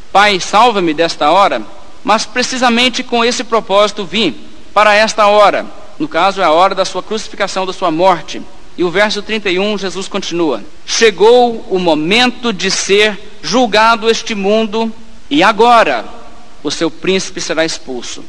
Pai, 0.09 0.39
salva-me 0.39 0.93
desta 0.93 1.29
hora. 1.29 1.61
Mas 2.01 2.25
precisamente 2.25 3.03
com 3.03 3.25
esse 3.25 3.43
propósito 3.43 4.05
vim, 4.05 4.33
para 4.73 4.95
esta 4.95 5.27
hora. 5.27 5.65
No 5.99 6.07
caso, 6.07 6.39
é 6.39 6.45
a 6.45 6.51
hora 6.51 6.73
da 6.73 6.85
sua 6.85 7.03
crucificação, 7.03 7.65
da 7.65 7.73
sua 7.73 7.91
morte. 7.91 8.41
E 8.77 8.85
o 8.85 8.89
verso 8.89 9.21
31, 9.21 9.77
Jesus 9.77 10.07
continua: 10.07 10.63
Chegou 10.85 11.65
o 11.69 11.77
momento 11.77 12.53
de 12.53 12.71
ser 12.71 13.19
julgado 13.43 14.09
este 14.09 14.33
mundo, 14.33 14.89
e 15.29 15.43
agora 15.43 16.18
o 16.63 16.71
seu 16.71 16.89
príncipe 16.89 17.41
será 17.41 17.65
expulso. 17.65 18.23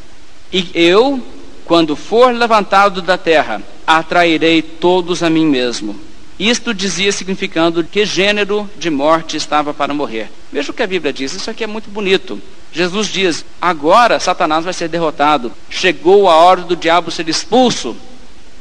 E 0.53 0.71
eu, 0.75 1.25
quando 1.64 1.95
for 1.95 2.35
levantado 2.35 3.01
da 3.01 3.16
terra, 3.16 3.62
atrairei 3.87 4.62
todos 4.62 5.23
a 5.23 5.31
mim 5.31 5.47
mesmo. 5.47 5.99
Isto 6.38 6.73
dizia 6.73 7.12
significando 7.12 7.85
que 7.85 8.07
gênero 8.07 8.69
de 8.79 8.88
morte 8.88 9.37
estava 9.37 9.75
para 9.75 9.93
morrer. 9.93 10.31
Veja 10.51 10.71
o 10.71 10.75
que 10.75 10.83
a 10.83 10.87
Bíblia 10.87 11.12
diz, 11.12 11.35
isso 11.35 11.51
aqui 11.51 11.62
é 11.62 11.66
muito 11.66 11.90
bonito. 11.90 12.40
Jesus 12.73 13.09
diz: 13.09 13.45
agora 13.61 14.19
Satanás 14.19 14.64
vai 14.64 14.73
ser 14.73 14.88
derrotado, 14.88 15.53
chegou 15.69 16.31
a 16.31 16.37
hora 16.37 16.62
do 16.62 16.77
diabo 16.77 17.11
ser 17.11 17.29
expulso. 17.29 17.97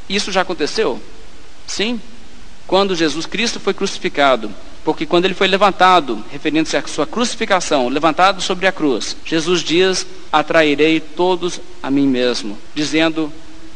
Isso 0.08 0.30
já 0.30 0.42
aconteceu? 0.42 1.00
Sim. 1.66 2.00
Quando 2.66 2.94
Jesus 2.94 3.26
Cristo 3.26 3.58
foi 3.58 3.72
crucificado, 3.72 4.50
porque 4.84 5.06
quando 5.06 5.24
ele 5.26 5.34
foi 5.34 5.46
levantado, 5.46 6.24
referindo-se 6.30 6.76
à 6.76 6.82
sua 6.86 7.06
crucificação, 7.06 7.88
levantado 7.88 8.40
sobre 8.40 8.66
a 8.66 8.72
cruz, 8.72 9.16
Jesus 9.24 9.62
diz: 9.62 10.06
Atrairei 10.32 11.00
todos 11.00 11.60
a 11.82 11.90
mim 11.90 12.06
mesmo, 12.06 12.58
dizendo 12.74 13.32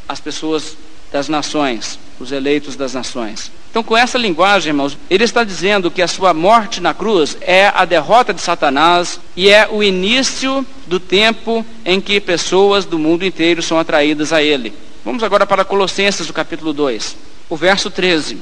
às 0.08 0.20
pessoas 0.20 0.76
das 1.12 1.28
nações, 1.28 1.98
os 2.18 2.32
eleitos 2.32 2.74
das 2.74 2.94
nações. 2.94 3.50
Então, 3.70 3.82
com 3.82 3.96
essa 3.96 4.16
linguagem, 4.16 4.70
irmãos, 4.70 4.96
ele 5.10 5.24
está 5.24 5.42
dizendo 5.42 5.90
que 5.90 6.00
a 6.00 6.06
sua 6.06 6.32
morte 6.32 6.80
na 6.80 6.94
cruz 6.94 7.36
é 7.40 7.66
a 7.74 7.84
derrota 7.84 8.32
de 8.32 8.40
Satanás 8.40 9.18
e 9.36 9.48
é 9.50 9.68
o 9.68 9.82
início 9.82 10.64
do 10.86 11.00
tempo 11.00 11.66
em 11.84 12.00
que 12.00 12.20
pessoas 12.20 12.84
do 12.84 12.98
mundo 12.98 13.24
inteiro 13.24 13.62
são 13.62 13.78
atraídas 13.78 14.32
a 14.32 14.42
ele. 14.42 14.72
Vamos 15.04 15.22
agora 15.22 15.44
para 15.44 15.64
Colossenses, 15.64 16.26
do 16.26 16.32
capítulo 16.32 16.72
2, 16.72 17.16
o 17.50 17.56
verso 17.56 17.90
13. 17.90 18.38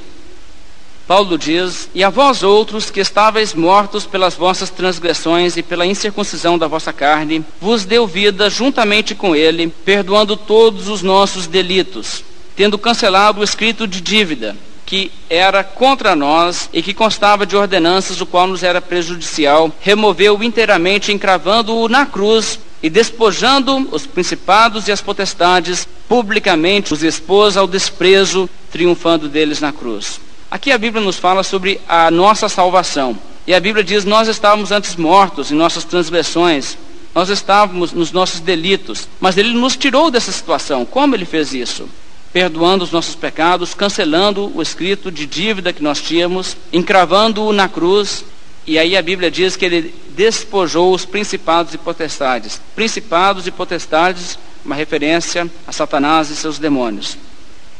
Paulo 1.12 1.37
diz: 1.37 1.90
E 1.94 2.03
a 2.03 2.09
vós 2.09 2.42
outros 2.42 2.90
que 2.90 2.98
estáveis 2.98 3.53
mortos 3.53 4.07
pelas 4.07 4.35
vossas 4.35 4.70
transgressões 4.70 5.59
e 5.59 5.62
pela 5.62 5.85
incircuncisão 5.85 6.57
da 6.57 6.66
vossa 6.66 6.90
carne, 6.90 7.44
vos 7.61 7.85
deu 7.85 8.07
vida 8.07 8.48
juntamente 8.48 9.14
com 9.14 9.37
ele, 9.37 9.68
perdoando 9.85 10.38
todos 10.38 10.88
os 10.88 11.03
nossos 11.03 11.46
delitos, 11.46 12.25
tendo 12.57 12.79
cancelado 12.79 13.42
o 13.42 13.44
escrito 13.44 13.87
de 13.87 14.01
dívida 14.01 14.57
que 14.87 15.12
era 15.29 15.62
contra 15.62 16.16
nós 16.16 16.70
e 16.72 16.83
que 16.83 16.94
constava 16.94 17.44
de 17.44 17.57
ordenanças, 17.57 18.22
o 18.22 18.27
qual 18.27 18.46
nos 18.46 18.62
era 18.62 18.81
prejudicial, 18.81 19.70
removeu 19.81 20.42
inteiramente, 20.42 21.12
encravando-o 21.12 21.90
na 21.90 22.07
cruz 22.07 22.59
e 22.83 22.88
despojando 22.88 23.87
os 23.92 24.07
principados 24.07 24.88
e 24.88 24.92
as 24.92 25.03
potestades, 25.03 25.87
publicamente 26.09 26.94
os 26.94 27.03
expôs 27.03 27.59
ao 27.59 27.66
desprezo, 27.66 28.48
triunfando 28.70 29.29
deles 29.29 29.61
na 29.61 29.72
cruz. 29.72 30.18
Aqui 30.53 30.71
a 30.71 30.77
Bíblia 30.77 31.03
nos 31.03 31.17
fala 31.17 31.43
sobre 31.43 31.81
a 31.88 32.11
nossa 32.11 32.47
salvação. 32.47 33.19
E 33.47 33.55
a 33.55 33.59
Bíblia 33.59 33.83
diz: 33.83 34.05
Nós 34.05 34.29
estávamos 34.29 34.71
antes 34.71 34.97
mortos 34.97 35.51
em 35.51 35.55
nossas 35.55 35.83
transgressões, 35.83 36.77
nós 37.15 37.31
estávamos 37.31 37.91
nos 37.93 38.12
nossos 38.12 38.38
delitos, 38.38 39.09
mas 39.19 39.38
Ele 39.38 39.55
nos 39.55 39.79
tirou 39.79 40.11
dessa 40.11 40.31
situação. 40.31 40.85
Como 40.85 41.17
Ele 41.17 41.25
fez 41.25 41.55
isso? 41.55 41.88
Perdoando 42.35 42.85
os 42.85 42.91
nossos 42.91 43.15
pecados, 43.15 43.73
cancelando 43.73 44.53
o 44.55 44.61
escrito 44.61 45.11
de 45.11 45.25
dívida 45.25 45.73
que 45.73 45.83
nós 45.83 46.03
tínhamos, 46.03 46.55
encravando-o 46.71 47.51
na 47.51 47.67
cruz. 47.67 48.23
E 48.67 48.79
aí 48.79 48.95
a 48.95 49.01
Bíblia 49.01 49.31
diz 49.31 49.57
que 49.57 49.65
Ele 49.65 49.95
despojou 50.11 50.93
os 50.93 51.07
principados 51.07 51.73
e 51.73 51.79
potestades. 51.79 52.61
Principados 52.77 53.47
e 53.47 53.51
potestades, 53.51 54.38
uma 54.62 54.75
referência 54.75 55.51
a 55.67 55.73
Satanás 55.73 56.29
e 56.29 56.37
seus 56.37 56.59
demônios. 56.59 57.17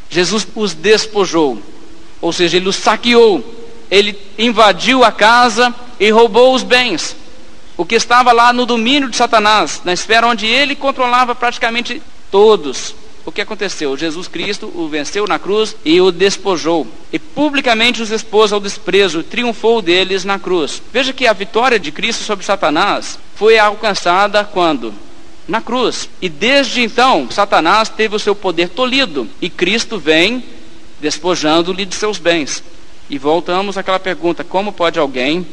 Jesus 0.09 0.49
os 0.55 0.73
despojou 0.73 1.61
ou 2.23 2.33
seja, 2.33 2.57
ele 2.57 2.69
os 2.69 2.77
saqueou, 2.77 3.45
ele 3.91 4.17
invadiu 4.39 5.05
a 5.05 5.13
casa 5.13 5.75
e 6.01 6.09
roubou 6.09 6.55
os 6.55 6.63
bens. 6.63 7.17
O 7.77 7.85
que 7.85 7.97
estava 7.97 8.33
lá 8.33 8.53
no 8.53 8.65
domínio 8.65 9.11
de 9.11 9.17
Satanás, 9.17 9.83
na 9.85 9.93
esfera 9.93 10.27
onde 10.27 10.47
ele 10.47 10.77
controlava 10.77 11.35
praticamente 11.35 12.01
todos. 12.31 12.95
O 13.25 13.31
que 13.31 13.41
aconteceu? 13.41 13.97
Jesus 13.97 14.27
Cristo 14.29 14.73
o 14.75 14.89
venceu 14.89 15.27
na 15.27 15.39
cruz 15.39 15.77
e 15.85 16.01
o 16.01 16.11
despojou. 16.11 16.87
E 17.13 17.19
publicamente 17.19 18.03
os 18.03 18.11
expôs 18.11 18.53
ao 18.53 18.61
desprezo, 18.61 19.23
triunfou 19.23 19.83
deles 19.83 20.25
na 20.25 20.39
cruz. 20.39 20.83
Veja 20.93 21.13
que 21.13 21.27
a 21.27 21.33
vitória 21.33 21.79
de 21.79 21.93
Cristo 21.93 22.25
sobre 22.25 22.45
Satanás 22.45 23.19
foi 23.35 23.59
alcançada 23.59 24.45
quando? 24.45 24.95
Na 25.47 25.61
cruz. 25.61 26.09
E 26.21 26.29
desde 26.29 26.83
então, 26.83 27.29
Satanás 27.31 27.89
teve 27.89 28.17
o 28.17 28.19
seu 28.19 28.35
poder 28.35 28.69
tolhido. 28.69 29.29
E 29.41 29.51
Cristo 29.51 29.99
vem 29.99 30.43
despojando-lhe 31.03 31.85
de 31.85 31.95
seus 31.95 32.17
bens. 32.17 32.63
E 33.11 33.19
voltamos 33.19 33.77
àquela 33.77 33.99
pergunta: 33.99 34.43
como 34.43 34.73
pode 34.73 34.99
alguém 34.99 35.47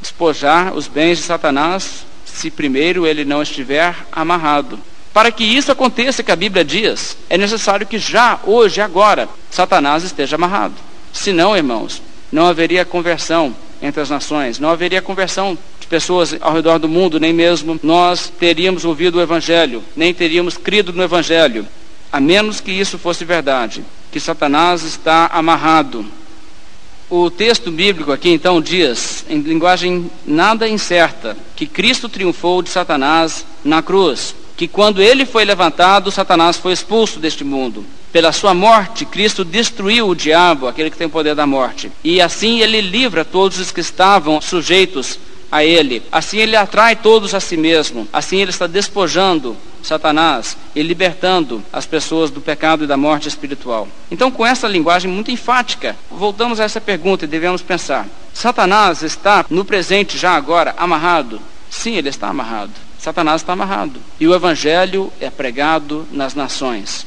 despojar 0.00 0.74
os 0.74 0.88
bens 0.88 1.18
de 1.18 1.24
Satanás 1.24 2.04
se 2.24 2.50
primeiro 2.50 3.06
ele 3.06 3.24
não 3.24 3.42
estiver 3.42 3.94
amarrado? 4.10 4.80
Para 5.12 5.30
que 5.30 5.44
isso 5.44 5.70
aconteça, 5.70 6.24
que 6.24 6.32
a 6.32 6.36
Bíblia 6.36 6.64
diz, 6.64 7.16
é 7.30 7.38
necessário 7.38 7.86
que 7.86 7.98
já, 7.98 8.40
hoje, 8.42 8.80
agora, 8.80 9.28
Satanás 9.48 10.02
esteja 10.02 10.34
amarrado. 10.34 10.74
Senão, 11.12 11.56
irmãos, 11.56 12.02
não 12.32 12.46
haveria 12.46 12.84
conversão 12.84 13.54
entre 13.80 14.00
as 14.00 14.10
nações. 14.10 14.58
Não 14.58 14.70
haveria 14.70 15.00
conversão 15.00 15.56
de 15.78 15.86
pessoas 15.86 16.34
ao 16.40 16.52
redor 16.52 16.78
do 16.78 16.88
mundo, 16.88 17.20
nem 17.20 17.32
mesmo 17.32 17.78
nós 17.80 18.32
teríamos 18.40 18.84
ouvido 18.84 19.18
o 19.18 19.22
Evangelho, 19.22 19.84
nem 19.94 20.12
teríamos 20.12 20.56
crido 20.56 20.92
no 20.92 21.02
Evangelho, 21.02 21.64
a 22.10 22.18
menos 22.18 22.60
que 22.60 22.72
isso 22.72 22.98
fosse 22.98 23.24
verdade, 23.24 23.84
que 24.14 24.20
Satanás 24.20 24.84
está 24.84 25.26
amarrado. 25.26 26.06
O 27.10 27.28
texto 27.28 27.68
bíblico 27.68 28.12
aqui 28.12 28.30
então 28.30 28.60
diz, 28.60 29.26
em 29.28 29.40
linguagem 29.40 30.08
nada 30.24 30.68
incerta, 30.68 31.36
que 31.56 31.66
Cristo 31.66 32.08
triunfou 32.08 32.62
de 32.62 32.70
Satanás 32.70 33.44
na 33.64 33.82
cruz 33.82 34.36
que 34.56 34.68
quando 34.68 35.02
ele 35.02 35.26
foi 35.26 35.44
levantado, 35.44 36.12
Satanás 36.12 36.58
foi 36.58 36.72
expulso 36.72 37.18
deste 37.18 37.42
mundo. 37.42 37.84
Pela 38.12 38.30
sua 38.30 38.54
morte, 38.54 39.04
Cristo 39.04 39.44
destruiu 39.44 40.08
o 40.08 40.14
diabo, 40.14 40.68
aquele 40.68 40.90
que 40.90 40.96
tem 40.96 41.08
o 41.08 41.10
poder 41.10 41.34
da 41.34 41.44
morte. 41.44 41.90
E 42.04 42.20
assim 42.20 42.60
ele 42.60 42.80
livra 42.80 43.24
todos 43.24 43.58
os 43.58 43.72
que 43.72 43.80
estavam 43.80 44.40
sujeitos 44.40 45.18
a 45.50 45.64
ele. 45.64 46.02
Assim 46.10 46.38
ele 46.38 46.56
atrai 46.56 46.96
todos 46.96 47.34
a 47.34 47.40
si 47.40 47.56
mesmo. 47.56 48.08
Assim 48.12 48.40
ele 48.40 48.50
está 48.50 48.66
despojando 48.66 49.56
Satanás 49.82 50.56
e 50.74 50.82
libertando 50.82 51.62
as 51.72 51.86
pessoas 51.86 52.30
do 52.30 52.40
pecado 52.40 52.84
e 52.84 52.86
da 52.86 52.96
morte 52.96 53.28
espiritual. 53.28 53.86
Então, 54.10 54.30
com 54.30 54.44
essa 54.44 54.66
linguagem 54.66 55.10
muito 55.10 55.30
enfática, 55.30 55.96
voltamos 56.10 56.58
a 56.58 56.64
essa 56.64 56.80
pergunta 56.80 57.24
e 57.24 57.28
devemos 57.28 57.62
pensar: 57.62 58.06
Satanás 58.32 59.02
está 59.02 59.44
no 59.50 59.64
presente 59.64 60.16
já 60.16 60.32
agora 60.32 60.74
amarrado? 60.76 61.40
Sim, 61.68 61.96
ele 61.96 62.08
está 62.08 62.28
amarrado. 62.28 62.72
Satanás 62.98 63.42
está 63.42 63.52
amarrado. 63.52 64.00
E 64.18 64.26
o 64.26 64.34
evangelho 64.34 65.12
é 65.20 65.28
pregado 65.28 66.06
nas 66.10 66.34
nações, 66.34 67.06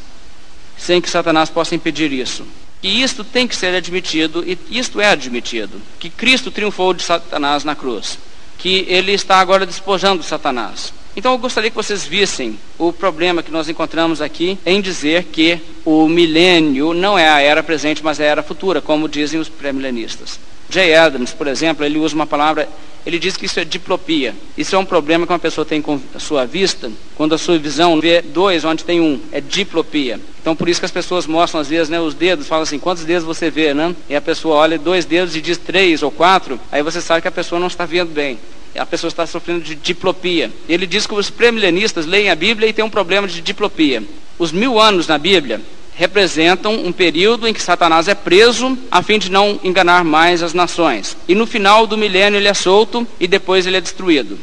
sem 0.77 1.01
que 1.01 1.09
Satanás 1.09 1.49
possa 1.49 1.73
impedir 1.73 2.11
isso. 2.11 2.45
E 2.81 3.01
isto 3.01 3.23
tem 3.23 3.47
que 3.47 3.55
ser 3.55 3.75
admitido, 3.75 4.43
e 4.45 4.57
isto 4.69 5.01
é 5.01 5.09
admitido, 5.09 5.81
que 5.99 6.09
Cristo 6.09 6.51
triunfou 6.51 6.93
de 6.93 7.03
Satanás 7.03 7.63
na 7.63 7.75
cruz, 7.75 8.19
que 8.57 8.85
ele 8.87 9.13
está 9.13 9.39
agora 9.39 9.65
despojando 9.65 10.21
Satanás. 10.23 10.93
Então 11.15 11.31
eu 11.31 11.37
gostaria 11.39 11.71
que 11.71 11.75
vocês 11.75 12.05
vissem 12.05 12.59
o 12.77 12.93
problema 12.93 13.41
que 13.41 13.49
nós 13.49 13.67
encontramos 13.67 14.21
aqui 14.21 14.59
em 14.63 14.79
dizer 14.79 15.23
que 15.23 15.59
o 15.83 16.07
milênio 16.07 16.93
não 16.93 17.17
é 17.17 17.27
a 17.27 17.41
era 17.41 17.63
presente, 17.63 18.03
mas 18.03 18.19
é 18.19 18.27
a 18.27 18.31
era 18.31 18.43
futura, 18.43 18.81
como 18.81 19.09
dizem 19.09 19.39
os 19.39 19.49
pré-milenistas. 19.49 20.39
Jay 20.69 20.93
Adams, 20.93 21.33
por 21.33 21.47
exemplo, 21.47 21.83
ele 21.83 21.97
usa 21.97 22.13
uma 22.13 22.27
palavra 22.27 22.69
ele 23.07 23.17
diz 23.17 23.37
que 23.37 23.45
isso 23.45 23.57
é 23.57 23.63
diplopia. 23.63 24.35
Isso 24.57 24.75
é 24.75 24.77
um 24.77 24.83
problema 24.83 25.25
que 25.25 25.31
uma 25.31 25.39
pessoa 25.39 25.63
tem 25.63 25.81
com 25.81 25.97
a 26.13 26.19
sua 26.19 26.45
vista, 26.45 26.91
quando 27.15 27.33
a 27.33 27.37
sua 27.37 27.57
visão 27.57 28.01
vê 28.01 28.21
dois 28.21 28.65
onde 28.65 28.83
tem 28.83 28.99
um. 28.99 29.17
É 29.31 29.39
diplopia. 29.39 30.19
Então 30.41 30.53
por 30.53 30.67
isso 30.67 30.81
que 30.81 30.85
as 30.85 30.91
pessoas 30.91 31.25
mostram 31.25 31.61
às 31.61 31.69
vezes 31.69 31.87
né, 31.87 32.01
os 32.01 32.13
dedos, 32.13 32.47
falam 32.47 32.63
assim, 32.63 32.77
quantos 32.77 33.05
dedos 33.05 33.23
você 33.23 33.49
vê, 33.49 33.73
né? 33.73 33.95
E 34.09 34.15
a 34.17 34.19
pessoa 34.19 34.57
olha 34.57 34.77
dois 34.77 35.05
dedos 35.05 35.37
e 35.37 35.41
diz 35.41 35.57
três 35.57 36.03
ou 36.03 36.11
quatro, 36.11 36.59
aí 36.69 36.83
você 36.83 36.99
sabe 36.99 37.21
que 37.21 37.29
a 37.29 37.31
pessoa 37.31 37.61
não 37.61 37.67
está 37.67 37.85
vendo 37.85 38.11
bem 38.13 38.37
a 38.75 38.85
pessoa 38.85 39.09
está 39.09 39.25
sofrendo 39.25 39.61
de 39.61 39.73
diplopia. 39.73 40.51
Ele 40.69 40.85
diz 40.85 41.07
que 41.07 41.13
os 41.15 41.31
premilenistas 41.31 42.05
leem 42.05 42.29
a 42.29 42.35
Bíblia 42.35 42.69
e 42.69 42.73
têm 42.73 42.85
um 42.85 42.89
problema 42.91 43.27
de 43.27 43.41
diplopia. 43.41 44.03
Os 44.37 44.51
mil 44.51 44.79
anos 44.79 45.07
na 45.07 45.17
Bíblia 45.17 45.59
representam 45.97 46.75
um 46.75 46.91
período 46.91 47.47
em 47.47 47.53
que 47.53 47.61
Satanás 47.61 48.07
é 48.07 48.13
preso 48.13 48.77
a 48.91 49.01
fim 49.01 49.17
de 49.17 49.31
não 49.31 49.59
enganar 49.63 50.03
mais 50.03 50.43
as 50.43 50.53
nações. 50.53 51.17
E 51.27 51.33
no 51.33 51.47
final 51.47 51.87
do 51.87 51.97
milênio 51.97 52.37
ele 52.37 52.47
é 52.47 52.53
solto 52.53 53.05
e 53.19 53.27
depois 53.27 53.65
ele 53.65 53.77
é 53.77 53.81
destruído. 53.81 54.37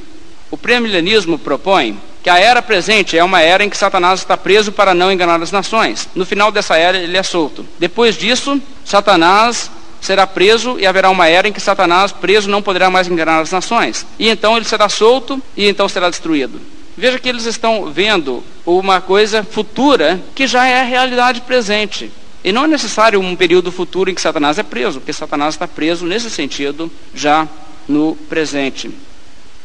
O 0.51 0.57
premilenismo 0.57 1.39
propõe 1.39 1.97
que 2.25 2.29
a 2.29 2.39
era 2.39 2.61
presente 2.61 3.17
é 3.17 3.23
uma 3.23 3.41
era 3.41 3.63
em 3.63 3.71
que 3.71 3.77
Satanás 3.77 4.21
está 4.21 4.37
preso 4.37 4.73
para 4.73 4.95
não 4.95 5.13
enganar 5.13 5.41
as 5.41 5.53
nações. 5.53 6.09
No 6.15 6.27
final 6.27 6.51
dessa 6.51 6.77
era 6.77 6.99
ele 6.99 7.17
é 7.17 7.23
solto. 7.23 7.65
Depois 7.79 8.17
disso, 8.17 8.61
Satanás 8.85 9.71
será 10.01 10.27
preso 10.27 10.77
e 10.79 10.87
haverá 10.87 11.09
uma 11.09 11.29
era 11.29 11.47
em 11.47 11.53
que 11.53 11.61
Satanás 11.61 12.11
preso 12.11 12.51
não 12.51 12.63
poderá 12.63 12.91
mais 12.91 13.07
enganar 13.07 13.41
as 13.41 13.53
nações. 13.53 14.05
E 14.19 14.29
então 14.29 14.57
ele 14.57 14.65
será 14.65 14.89
solto 14.89 15.41
e 15.57 15.69
então 15.69 15.89
será 15.89 16.11
destruído. 16.11 16.61
Veja 16.97 17.19
que 17.19 17.29
eles 17.29 17.45
estão 17.45 17.91
vendo 17.91 18.43
uma 18.65 19.01
coisa 19.01 19.43
futura 19.43 20.21
que 20.35 20.47
já 20.47 20.67
é 20.67 20.81
a 20.81 20.85
realidade 20.85 21.41
presente. 21.41 22.11
E 22.45 22.53
não 22.53 22.65
é 22.65 22.69
necessário 22.69 23.21
um 23.21 23.35
período 23.35 23.73
futuro 23.73 24.11
em 24.11 24.15
que 24.15 24.21
Satanás 24.21 24.59
é 24.59 24.63
preso, 24.63 25.01
porque 25.01 25.13
Satanás 25.13 25.55
está 25.55 25.67
preso 25.67 26.07
nesse 26.07 26.31
sentido 26.31 26.91
já 27.15 27.49
no 27.89 28.15
presente. 28.29 28.91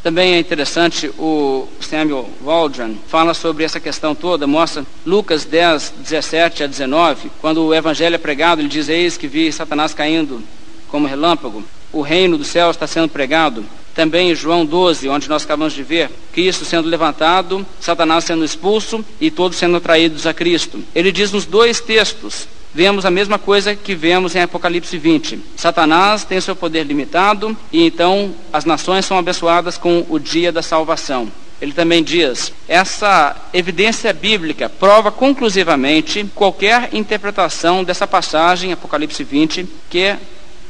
Também 0.01 0.35
é 0.35 0.39
interessante 0.39 1.11
o 1.19 1.67
Samuel 1.81 2.29
Waldron 2.41 2.95
fala 3.09 3.33
sobre 3.33 3.65
essa 3.65 3.81
questão 3.81 4.15
toda, 4.15 4.47
mostra 4.47 4.85
Lucas 5.05 5.43
10, 5.43 5.93
17 5.97 6.63
a 6.63 6.67
19, 6.67 7.29
quando 7.41 7.65
o 7.65 7.75
evangelho 7.75 8.15
é 8.15 8.17
pregado, 8.17 8.61
ele 8.61 8.69
diz: 8.69 8.87
Eis 8.87 9.17
que 9.17 9.27
vi 9.27 9.51
Satanás 9.51 9.93
caindo 9.93 10.41
como 10.87 11.05
relâmpago, 11.05 11.61
o 11.91 12.01
reino 12.01 12.37
do 12.37 12.45
céu 12.45 12.71
está 12.71 12.87
sendo 12.87 13.09
pregado. 13.09 13.65
Também 13.99 14.31
em 14.31 14.35
João 14.35 14.65
12, 14.65 15.09
onde 15.09 15.27
nós 15.27 15.43
acabamos 15.43 15.73
de 15.73 15.83
ver 15.83 16.09
Cristo 16.31 16.63
sendo 16.63 16.87
levantado, 16.87 17.67
Satanás 17.81 18.23
sendo 18.23 18.45
expulso 18.45 19.03
e 19.19 19.29
todos 19.29 19.57
sendo 19.57 19.75
atraídos 19.75 20.25
a 20.25 20.33
Cristo. 20.33 20.81
Ele 20.95 21.11
diz 21.11 21.33
nos 21.33 21.45
dois 21.45 21.81
textos, 21.81 22.47
vemos 22.73 23.05
a 23.05 23.11
mesma 23.11 23.37
coisa 23.37 23.75
que 23.75 23.93
vemos 23.93 24.37
em 24.37 24.41
Apocalipse 24.41 24.97
20. 24.97 25.41
Satanás 25.57 26.23
tem 26.23 26.39
seu 26.39 26.55
poder 26.55 26.85
limitado 26.85 27.57
e 27.73 27.85
então 27.85 28.33
as 28.53 28.63
nações 28.63 29.03
são 29.05 29.17
abençoadas 29.17 29.77
com 29.77 30.05
o 30.07 30.17
dia 30.17 30.49
da 30.49 30.61
salvação. 30.61 31.29
Ele 31.61 31.73
também 31.73 32.01
diz: 32.01 32.53
essa 32.69 33.35
evidência 33.53 34.13
bíblica 34.13 34.69
prova 34.69 35.11
conclusivamente 35.11 36.25
qualquer 36.33 36.91
interpretação 36.93 37.83
dessa 37.83 38.07
passagem, 38.07 38.71
Apocalipse 38.71 39.25
20, 39.25 39.67
que 39.89 40.15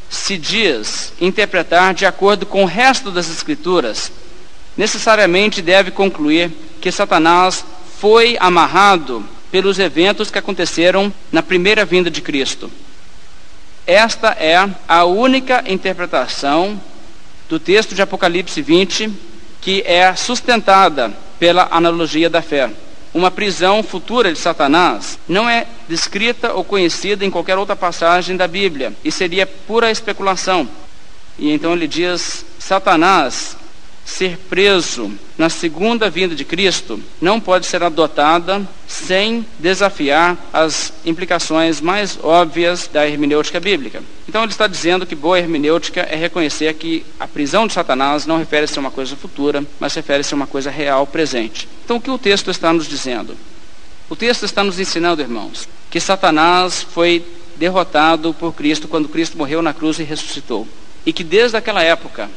se 0.10 0.38
diz 0.38 1.14
interpretar 1.22 1.94
de 1.94 2.06
acordo 2.06 2.46
com 2.46 2.64
o 2.64 2.68
resto 2.68 3.12
das 3.12 3.30
Escrituras, 3.30 4.12
necessariamente 4.76 5.62
deve 5.62 5.92
concluir 5.92 6.52
que 6.82 6.92
Satanás 6.92 7.64
foi 8.00 8.38
amarrado 8.40 9.26
pelos 9.52 9.78
eventos 9.78 10.32
que 10.32 10.40
aconteceram 10.40 11.14
na 11.32 11.44
primeira 11.44 11.86
vinda 11.86 12.10
de 12.10 12.22
Cristo. 12.22 12.72
Esta 13.86 14.30
é 14.40 14.70
a 14.88 15.06
única 15.06 15.64
interpretação 15.68 16.80
do 17.48 17.60
texto 17.60 17.96
de 17.96 18.02
Apocalipse 18.02 18.62
20 18.62 19.12
que 19.62 19.84
é 19.86 20.16
sustentada 20.16 21.12
pela 21.40 21.68
analogia 21.72 22.30
da 22.30 22.42
fé 22.42 22.70
uma 23.14 23.32
prisão 23.32 23.82
futura 23.82 24.32
de 24.32 24.40
Satanás 24.40 25.18
não 25.28 25.50
é 25.50 25.66
descrita 25.88 26.54
ou 26.54 26.64
conhecida 26.64 27.26
em 27.26 27.32
qualquer 27.32 27.58
outra 27.58 27.76
passagem 27.76 28.38
da 28.38 28.48
Bíblia 28.48 28.94
e 29.04 29.12
seria 29.12 29.46
pura 29.46 29.92
especulação. 29.92 30.68
E 31.38 31.52
então 31.52 31.74
ele 31.74 31.88
diz: 31.88 32.46
Satanás 32.60 33.58
ser 34.10 34.38
preso 34.50 35.12
na 35.38 35.50
segunda 35.50 36.10
vinda 36.10 36.36
de 36.36 36.44
Cristo 36.44 37.02
não 37.22 37.40
pode 37.40 37.68
ser 37.68 37.84
adotada 37.84 38.68
sem 38.88 39.46
desafiar 39.60 40.36
as 40.52 40.92
implicações 41.06 41.80
mais 41.80 42.18
óbvias 42.22 42.90
da 42.92 43.08
hermenêutica 43.08 43.60
bíblica. 43.60 44.02
Então 44.28 44.42
ele 44.44 44.52
está 44.52 44.68
dizendo 44.68 45.06
que 45.06 45.16
boa 45.16 45.38
hermenêutica 45.38 46.02
é 46.02 46.16
reconhecer 46.16 46.74
que 46.74 47.06
a 47.20 47.28
prisão 47.28 47.68
de 47.68 47.74
Satanás 47.74 48.26
não 48.26 48.40
refere-se 48.40 48.78
a 48.78 48.82
uma 48.82 48.92
coisa 48.92 49.16
futura, 49.16 49.64
mas 49.80 49.94
refere-se 49.94 50.34
a 50.34 50.38
uma 50.38 50.48
coisa 50.48 50.72
real, 50.72 51.06
presente. 51.06 51.70
Então 51.86 51.98
o 51.98 52.02
que 52.02 52.12
o 52.12 52.18
texto 52.18 52.50
está 52.50 52.74
nos 52.74 52.88
dizendo? 52.88 53.38
O 54.10 54.16
texto 54.16 54.44
está 54.44 54.64
nos 54.64 54.80
ensinando, 54.80 55.22
irmãos, 55.22 55.70
que 55.90 56.00
Satanás 56.00 56.82
foi 56.82 57.24
derrotado 57.58 58.34
por 58.34 58.54
Cristo 58.54 58.88
quando 58.88 59.08
Cristo 59.08 59.38
morreu 59.38 59.62
na 59.62 59.74
cruz 59.74 60.00
e 60.00 60.04
ressuscitou. 60.04 60.68
E 61.06 61.14
que 61.14 61.24
desde 61.24 61.56
aquela 61.56 61.84
época 61.84 62.30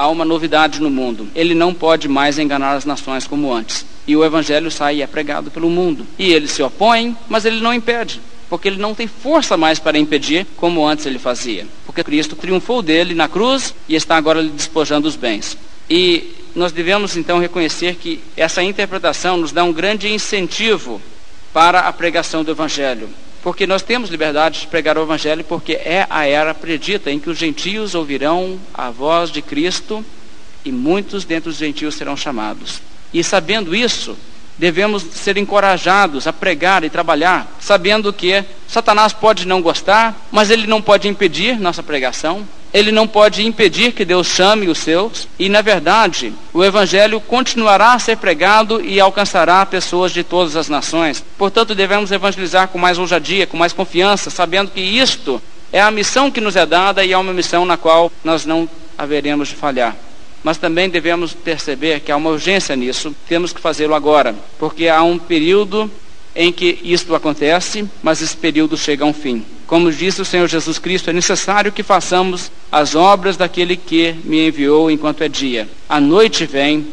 há 0.00 0.08
uma 0.08 0.24
novidade 0.24 0.80
no 0.80 0.88
mundo. 0.88 1.28
Ele 1.34 1.54
não 1.54 1.74
pode 1.74 2.08
mais 2.08 2.38
enganar 2.38 2.72
as 2.72 2.86
nações 2.86 3.26
como 3.26 3.52
antes. 3.52 3.84
E 4.06 4.16
o 4.16 4.24
evangelho 4.24 4.70
sai 4.70 4.96
e 4.96 5.02
é 5.02 5.06
pregado 5.06 5.50
pelo 5.50 5.68
mundo. 5.68 6.06
E 6.18 6.32
ele 6.32 6.48
se 6.48 6.62
opõe, 6.62 7.14
mas 7.28 7.44
ele 7.44 7.60
não 7.60 7.74
impede. 7.74 8.18
Porque 8.48 8.66
ele 8.66 8.80
não 8.80 8.94
tem 8.94 9.06
força 9.06 9.58
mais 9.58 9.78
para 9.78 9.98
impedir, 9.98 10.46
como 10.56 10.86
antes 10.86 11.04
ele 11.04 11.18
fazia. 11.18 11.66
Porque 11.84 12.02
Cristo 12.02 12.34
triunfou 12.34 12.80
dele 12.80 13.14
na 13.14 13.28
cruz 13.28 13.74
e 13.86 13.94
está 13.94 14.16
agora 14.16 14.40
lhe 14.40 14.48
despojando 14.48 15.06
os 15.06 15.16
bens. 15.16 15.56
E 15.88 16.34
nós 16.54 16.72
devemos 16.72 17.14
então 17.14 17.38
reconhecer 17.38 17.96
que 17.96 18.20
essa 18.36 18.62
interpretação 18.62 19.36
nos 19.36 19.52
dá 19.52 19.62
um 19.64 19.72
grande 19.72 20.08
incentivo 20.08 21.00
para 21.52 21.80
a 21.80 21.92
pregação 21.92 22.42
do 22.42 22.50
Evangelho. 22.50 23.10
Porque 23.42 23.66
nós 23.66 23.82
temos 23.82 24.10
liberdade 24.10 24.60
de 24.60 24.66
pregar 24.66 24.98
o 24.98 25.02
Evangelho, 25.02 25.44
porque 25.44 25.72
é 25.72 26.06
a 26.10 26.26
era 26.26 26.54
predita 26.54 27.10
em 27.10 27.18
que 27.18 27.30
os 27.30 27.38
gentios 27.38 27.94
ouvirão 27.94 28.60
a 28.74 28.90
voz 28.90 29.30
de 29.30 29.40
Cristo 29.40 30.04
e 30.64 30.70
muitos 30.70 31.24
dentre 31.24 31.48
os 31.48 31.56
gentios 31.56 31.94
serão 31.94 32.16
chamados. 32.16 32.82
E 33.12 33.24
sabendo 33.24 33.74
isso, 33.74 34.16
devemos 34.58 35.02
ser 35.02 35.38
encorajados 35.38 36.26
a 36.26 36.32
pregar 36.32 36.84
e 36.84 36.90
trabalhar, 36.90 37.50
sabendo 37.58 38.12
que 38.12 38.44
Satanás 38.68 39.12
pode 39.12 39.46
não 39.46 39.62
gostar, 39.62 40.28
mas 40.30 40.50
ele 40.50 40.66
não 40.66 40.82
pode 40.82 41.08
impedir 41.08 41.58
nossa 41.58 41.82
pregação, 41.82 42.46
ele 42.72 42.92
não 42.92 43.06
pode 43.06 43.44
impedir 43.44 43.92
que 43.92 44.04
Deus 44.04 44.28
chame 44.28 44.68
os 44.68 44.78
seus, 44.78 45.26
e 45.38 45.48
na 45.48 45.60
verdade, 45.60 46.32
o 46.52 46.64
Evangelho 46.64 47.20
continuará 47.20 47.94
a 47.94 47.98
ser 47.98 48.16
pregado 48.16 48.80
e 48.84 49.00
alcançará 49.00 49.64
pessoas 49.66 50.12
de 50.12 50.22
todas 50.22 50.56
as 50.56 50.68
nações. 50.68 51.24
Portanto, 51.36 51.74
devemos 51.74 52.12
evangelizar 52.12 52.68
com 52.68 52.78
mais 52.78 52.98
ousadia, 52.98 53.46
com 53.46 53.56
mais 53.56 53.72
confiança, 53.72 54.30
sabendo 54.30 54.70
que 54.70 54.80
isto 54.80 55.42
é 55.72 55.80
a 55.80 55.90
missão 55.90 56.30
que 56.30 56.40
nos 56.40 56.56
é 56.56 56.64
dada 56.64 57.04
e 57.04 57.12
é 57.12 57.18
uma 57.18 57.32
missão 57.32 57.64
na 57.64 57.76
qual 57.76 58.10
nós 58.22 58.44
não 58.44 58.68
haveremos 58.96 59.48
de 59.48 59.54
falhar. 59.56 59.96
Mas 60.42 60.56
também 60.56 60.88
devemos 60.88 61.34
perceber 61.34 62.00
que 62.00 62.10
há 62.10 62.16
uma 62.16 62.30
urgência 62.30 62.74
nisso, 62.76 63.14
temos 63.28 63.52
que 63.52 63.60
fazê-lo 63.60 63.94
agora, 63.94 64.34
porque 64.58 64.88
há 64.88 65.02
um 65.02 65.18
período 65.18 65.90
em 66.34 66.52
que 66.52 66.78
isto 66.82 67.14
acontece, 67.14 67.86
mas 68.02 68.22
esse 68.22 68.36
período 68.36 68.76
chega 68.76 69.04
a 69.04 69.06
um 69.06 69.12
fim. 69.12 69.44
Como 69.70 69.92
disse 69.92 70.20
o 70.20 70.24
Senhor 70.24 70.48
Jesus 70.48 70.80
Cristo, 70.80 71.10
é 71.10 71.12
necessário 71.12 71.70
que 71.70 71.84
façamos 71.84 72.50
as 72.72 72.96
obras 72.96 73.36
daquele 73.36 73.76
que 73.76 74.16
me 74.24 74.48
enviou 74.48 74.90
enquanto 74.90 75.22
é 75.22 75.28
dia. 75.28 75.68
A 75.88 76.00
noite 76.00 76.44
vem 76.44 76.84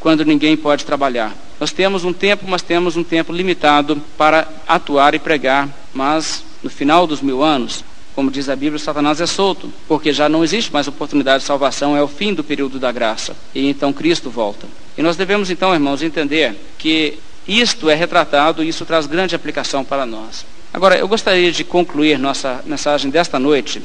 quando 0.00 0.24
ninguém 0.24 0.56
pode 0.56 0.84
trabalhar. 0.84 1.32
Nós 1.60 1.70
temos 1.70 2.02
um 2.02 2.12
tempo, 2.12 2.44
mas 2.48 2.60
temos 2.60 2.96
um 2.96 3.04
tempo 3.04 3.32
limitado 3.32 4.02
para 4.18 4.48
atuar 4.66 5.14
e 5.14 5.20
pregar, 5.20 5.68
mas 5.94 6.42
no 6.60 6.68
final 6.68 7.06
dos 7.06 7.20
mil 7.20 7.40
anos, 7.40 7.84
como 8.16 8.32
diz 8.32 8.48
a 8.48 8.56
Bíblia, 8.56 8.80
Satanás 8.80 9.20
é 9.20 9.26
solto, 9.26 9.72
porque 9.86 10.12
já 10.12 10.28
não 10.28 10.42
existe 10.42 10.72
mais 10.72 10.88
oportunidade 10.88 11.42
de 11.42 11.46
salvação, 11.46 11.96
é 11.96 12.02
o 12.02 12.08
fim 12.08 12.34
do 12.34 12.42
período 12.42 12.80
da 12.80 12.90
graça. 12.90 13.36
E 13.54 13.68
então 13.68 13.92
Cristo 13.92 14.28
volta. 14.28 14.66
E 14.98 15.02
nós 15.04 15.16
devemos 15.16 15.50
então, 15.50 15.72
irmãos, 15.72 16.02
entender 16.02 16.56
que 16.78 17.16
isto 17.46 17.88
é 17.88 17.94
retratado 17.94 18.64
e 18.64 18.68
isso 18.68 18.84
traz 18.84 19.06
grande 19.06 19.36
aplicação 19.36 19.84
para 19.84 20.04
nós. 20.04 20.44
Agora, 20.74 20.98
eu 20.98 21.06
gostaria 21.06 21.52
de 21.52 21.62
concluir 21.62 22.18
nossa 22.18 22.60
mensagem 22.66 23.08
desta 23.08 23.38
noite 23.38 23.80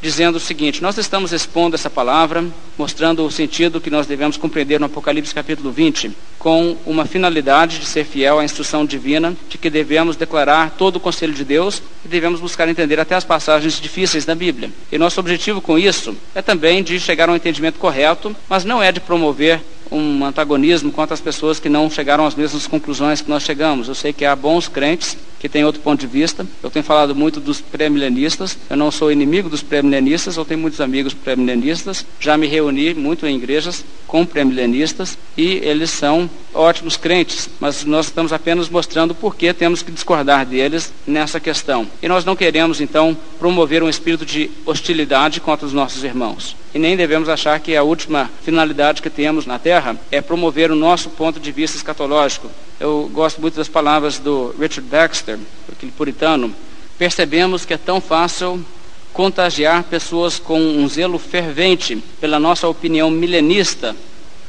dizendo 0.00 0.36
o 0.36 0.40
seguinte: 0.40 0.82
nós 0.82 0.96
estamos 0.96 1.30
expondo 1.30 1.76
essa 1.76 1.90
palavra, 1.90 2.42
mostrando 2.78 3.22
o 3.22 3.30
sentido 3.30 3.82
que 3.82 3.90
nós 3.90 4.06
devemos 4.06 4.38
compreender 4.38 4.80
no 4.80 4.86
Apocalipse 4.86 5.34
capítulo 5.34 5.70
20, 5.70 6.10
com 6.38 6.74
uma 6.86 7.04
finalidade 7.04 7.78
de 7.78 7.84
ser 7.84 8.06
fiel 8.06 8.38
à 8.38 8.44
instrução 8.46 8.86
divina, 8.86 9.36
de 9.50 9.58
que 9.58 9.68
devemos 9.68 10.16
declarar 10.16 10.70
todo 10.70 10.96
o 10.96 11.00
conselho 11.00 11.34
de 11.34 11.44
Deus 11.44 11.82
e 12.02 12.08
devemos 12.08 12.40
buscar 12.40 12.66
entender 12.66 12.98
até 12.98 13.14
as 13.14 13.24
passagens 13.24 13.78
difíceis 13.78 14.24
da 14.24 14.34
Bíblia. 14.34 14.70
E 14.90 14.96
nosso 14.96 15.20
objetivo 15.20 15.60
com 15.60 15.78
isso 15.78 16.16
é 16.34 16.40
também 16.40 16.82
de 16.82 16.98
chegar 16.98 17.28
a 17.28 17.32
um 17.32 17.36
entendimento 17.36 17.78
correto, 17.78 18.34
mas 18.48 18.64
não 18.64 18.82
é 18.82 18.90
de 18.90 19.00
promover 19.00 19.60
um 19.90 20.24
antagonismo 20.24 20.90
contra 20.90 21.12
as 21.12 21.20
pessoas 21.20 21.60
que 21.60 21.68
não 21.68 21.90
chegaram 21.90 22.26
às 22.26 22.34
mesmas 22.34 22.66
conclusões 22.66 23.20
que 23.20 23.28
nós 23.28 23.42
chegamos. 23.42 23.88
Eu 23.88 23.94
sei 23.94 24.14
que 24.14 24.24
há 24.24 24.34
bons 24.34 24.66
crentes 24.66 25.18
que 25.42 25.48
têm 25.48 25.64
outro 25.64 25.80
ponto 25.80 25.98
de 25.98 26.06
vista. 26.06 26.46
Eu 26.62 26.70
tenho 26.70 26.84
falado 26.84 27.16
muito 27.16 27.40
dos 27.40 27.60
pré-milenistas. 27.60 28.56
Eu 28.70 28.76
não 28.76 28.92
sou 28.92 29.10
inimigo 29.10 29.48
dos 29.48 29.60
pré-milenistas, 29.60 30.36
eu 30.36 30.44
tenho 30.44 30.60
muitos 30.60 30.80
amigos 30.80 31.12
pré-milenistas. 31.12 32.06
Já 32.20 32.36
me 32.36 32.46
reuni 32.46 32.94
muito 32.94 33.26
em 33.26 33.34
igrejas 33.34 33.84
com 34.06 34.24
pré-milenistas 34.24 35.18
e 35.36 35.54
eles 35.64 35.90
são 35.90 36.30
ótimos 36.54 36.96
crentes, 36.96 37.50
mas 37.58 37.84
nós 37.84 38.06
estamos 38.06 38.32
apenas 38.32 38.68
mostrando 38.68 39.16
por 39.16 39.34
que 39.34 39.52
temos 39.52 39.82
que 39.82 39.90
discordar 39.90 40.46
deles 40.46 40.92
nessa 41.04 41.40
questão. 41.40 41.88
E 42.00 42.06
nós 42.06 42.24
não 42.24 42.36
queremos, 42.36 42.80
então, 42.80 43.16
promover 43.40 43.82
um 43.82 43.88
espírito 43.88 44.24
de 44.24 44.48
hostilidade 44.64 45.40
contra 45.40 45.66
os 45.66 45.72
nossos 45.72 46.04
irmãos. 46.04 46.54
E 46.74 46.78
nem 46.78 46.96
devemos 46.96 47.28
achar 47.28 47.60
que 47.60 47.76
a 47.76 47.82
última 47.82 48.30
finalidade 48.42 49.02
que 49.02 49.10
temos 49.10 49.44
na 49.44 49.58
Terra 49.58 49.96
é 50.10 50.22
promover 50.22 50.70
o 50.70 50.76
nosso 50.76 51.10
ponto 51.10 51.38
de 51.38 51.52
vista 51.52 51.76
escatológico. 51.76 52.50
Eu 52.80 53.10
gosto 53.12 53.40
muito 53.40 53.56
das 53.56 53.68
palavras 53.68 54.18
do 54.18 54.54
Richard 54.58 54.88
Baxter, 54.88 55.38
aquele 55.70 55.92
puritano. 55.92 56.54
Percebemos 56.98 57.66
que 57.66 57.74
é 57.74 57.78
tão 57.78 58.00
fácil 58.00 58.64
contagiar 59.12 59.82
pessoas 59.84 60.38
com 60.38 60.58
um 60.58 60.88
zelo 60.88 61.18
fervente 61.18 62.02
pela 62.20 62.38
nossa 62.38 62.66
opinião 62.66 63.10
milenista 63.10 63.94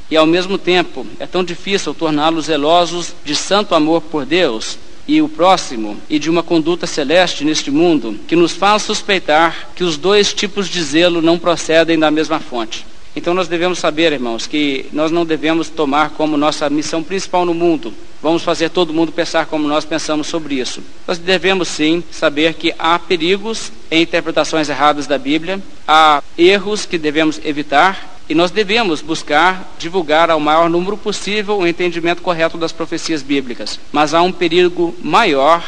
e 0.10 0.16
ao 0.16 0.26
mesmo 0.26 0.58
tempo 0.58 1.06
é 1.20 1.26
tão 1.26 1.44
difícil 1.44 1.94
torná-los 1.94 2.46
zelosos 2.46 3.14
de 3.26 3.36
santo 3.36 3.76
amor 3.76 4.02
por 4.02 4.26
Deus 4.26 4.78
e 5.08 5.22
o 5.22 5.28
próximo 5.28 5.98
e 6.10 6.18
de 6.18 6.30
uma 6.30 6.44
conduta 6.44 6.88
celeste 6.88 7.44
neste 7.44 7.70
mundo 7.70 8.20
que 8.28 8.36
nos 8.36 8.54
faz 8.54 8.84
suspeitar 8.84 9.70
que 9.76 9.84
os 9.84 9.98
dois 9.98 10.34
tipos 10.34 10.68
de 10.68 10.82
zelo 10.82 11.22
não 11.22 11.38
procedem 11.38 12.00
da 12.00 12.10
mesma 12.10 12.40
fonte. 12.40 12.86
Então 13.16 13.34
nós 13.34 13.48
devemos 13.48 13.78
saber, 13.78 14.12
irmãos, 14.12 14.48
que 14.48 14.88
nós 14.92 15.12
não 15.12 15.26
devemos 15.26 15.70
tomar 15.70 16.12
como 16.12 16.36
nossa 16.36 16.70
missão 16.70 17.04
principal 17.04 17.46
no 17.46 17.54
mundo. 17.54 17.94
Vamos 18.22 18.42
fazer 18.42 18.70
todo 18.70 18.94
mundo 18.94 19.12
pensar 19.12 19.46
como 19.46 19.68
nós 19.68 19.86
pensamos 19.86 20.28
sobre 20.28 20.56
isso. 20.56 20.82
Nós 21.08 21.18
devemos 21.18 21.68
sim 21.68 22.04
saber 22.10 22.54
que 22.56 22.74
há 22.80 22.98
perigos 22.98 23.72
em 23.92 24.02
interpretações 24.02 24.70
erradas 24.70 25.06
da 25.06 25.18
Bíblia, 25.18 25.62
há 25.88 26.24
erros 26.38 26.86
que 26.86 26.98
devemos 26.98 27.40
evitar 27.44 28.18
e 28.30 28.34
nós 28.34 28.50
devemos 28.50 29.02
buscar 29.02 29.76
divulgar 29.78 30.32
ao 30.32 30.40
maior 30.40 30.70
número 30.70 30.98
possível 30.98 31.58
o 31.58 31.68
entendimento 31.68 32.22
correto 32.22 32.58
das 32.58 32.72
profecias 32.72 33.22
bíblicas. 33.22 33.80
Mas 33.92 34.14
há 34.14 34.22
um 34.22 34.32
perigo 34.32 34.96
maior 35.04 35.64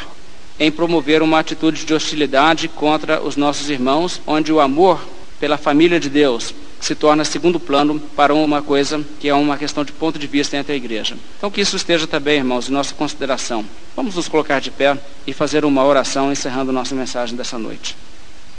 em 0.58 0.72
promover 0.72 1.22
uma 1.22 1.40
atitude 1.40 1.86
de 1.86 1.94
hostilidade 1.94 2.70
contra 2.70 3.22
os 3.22 3.36
nossos 3.36 3.70
irmãos, 3.70 4.22
onde 4.26 4.54
o 4.54 4.62
amor 4.62 5.06
pela 5.40 5.58
família 5.58 6.00
de 6.00 6.10
Deus 6.10 6.54
se 6.86 6.94
torna 6.94 7.26
segundo 7.26 7.60
plano 7.60 8.00
para 8.00 8.32
uma 8.32 8.62
coisa 8.62 9.04
que 9.20 9.28
é 9.28 9.34
uma 9.34 9.58
questão 9.58 9.84
de 9.84 9.92
ponto 9.92 10.20
de 10.20 10.28
vista 10.28 10.56
entre 10.56 10.74
a 10.74 10.76
igreja. 10.76 11.18
Então 11.36 11.50
que 11.50 11.60
isso 11.60 11.76
esteja 11.76 12.06
também, 12.06 12.38
irmãos, 12.38 12.70
em 12.70 12.72
nossa 12.72 12.94
consideração. 12.94 13.66
Vamos 13.96 14.16
nos 14.16 14.28
colocar 14.28 14.60
de 14.60 14.70
pé 14.70 14.96
e 15.26 15.34
fazer 15.34 15.66
uma 15.66 15.84
oração 15.84 16.32
encerrando 16.32 16.72
nossa 16.72 16.94
mensagem 16.94 17.36
dessa 17.36 17.58
noite. 17.58 17.96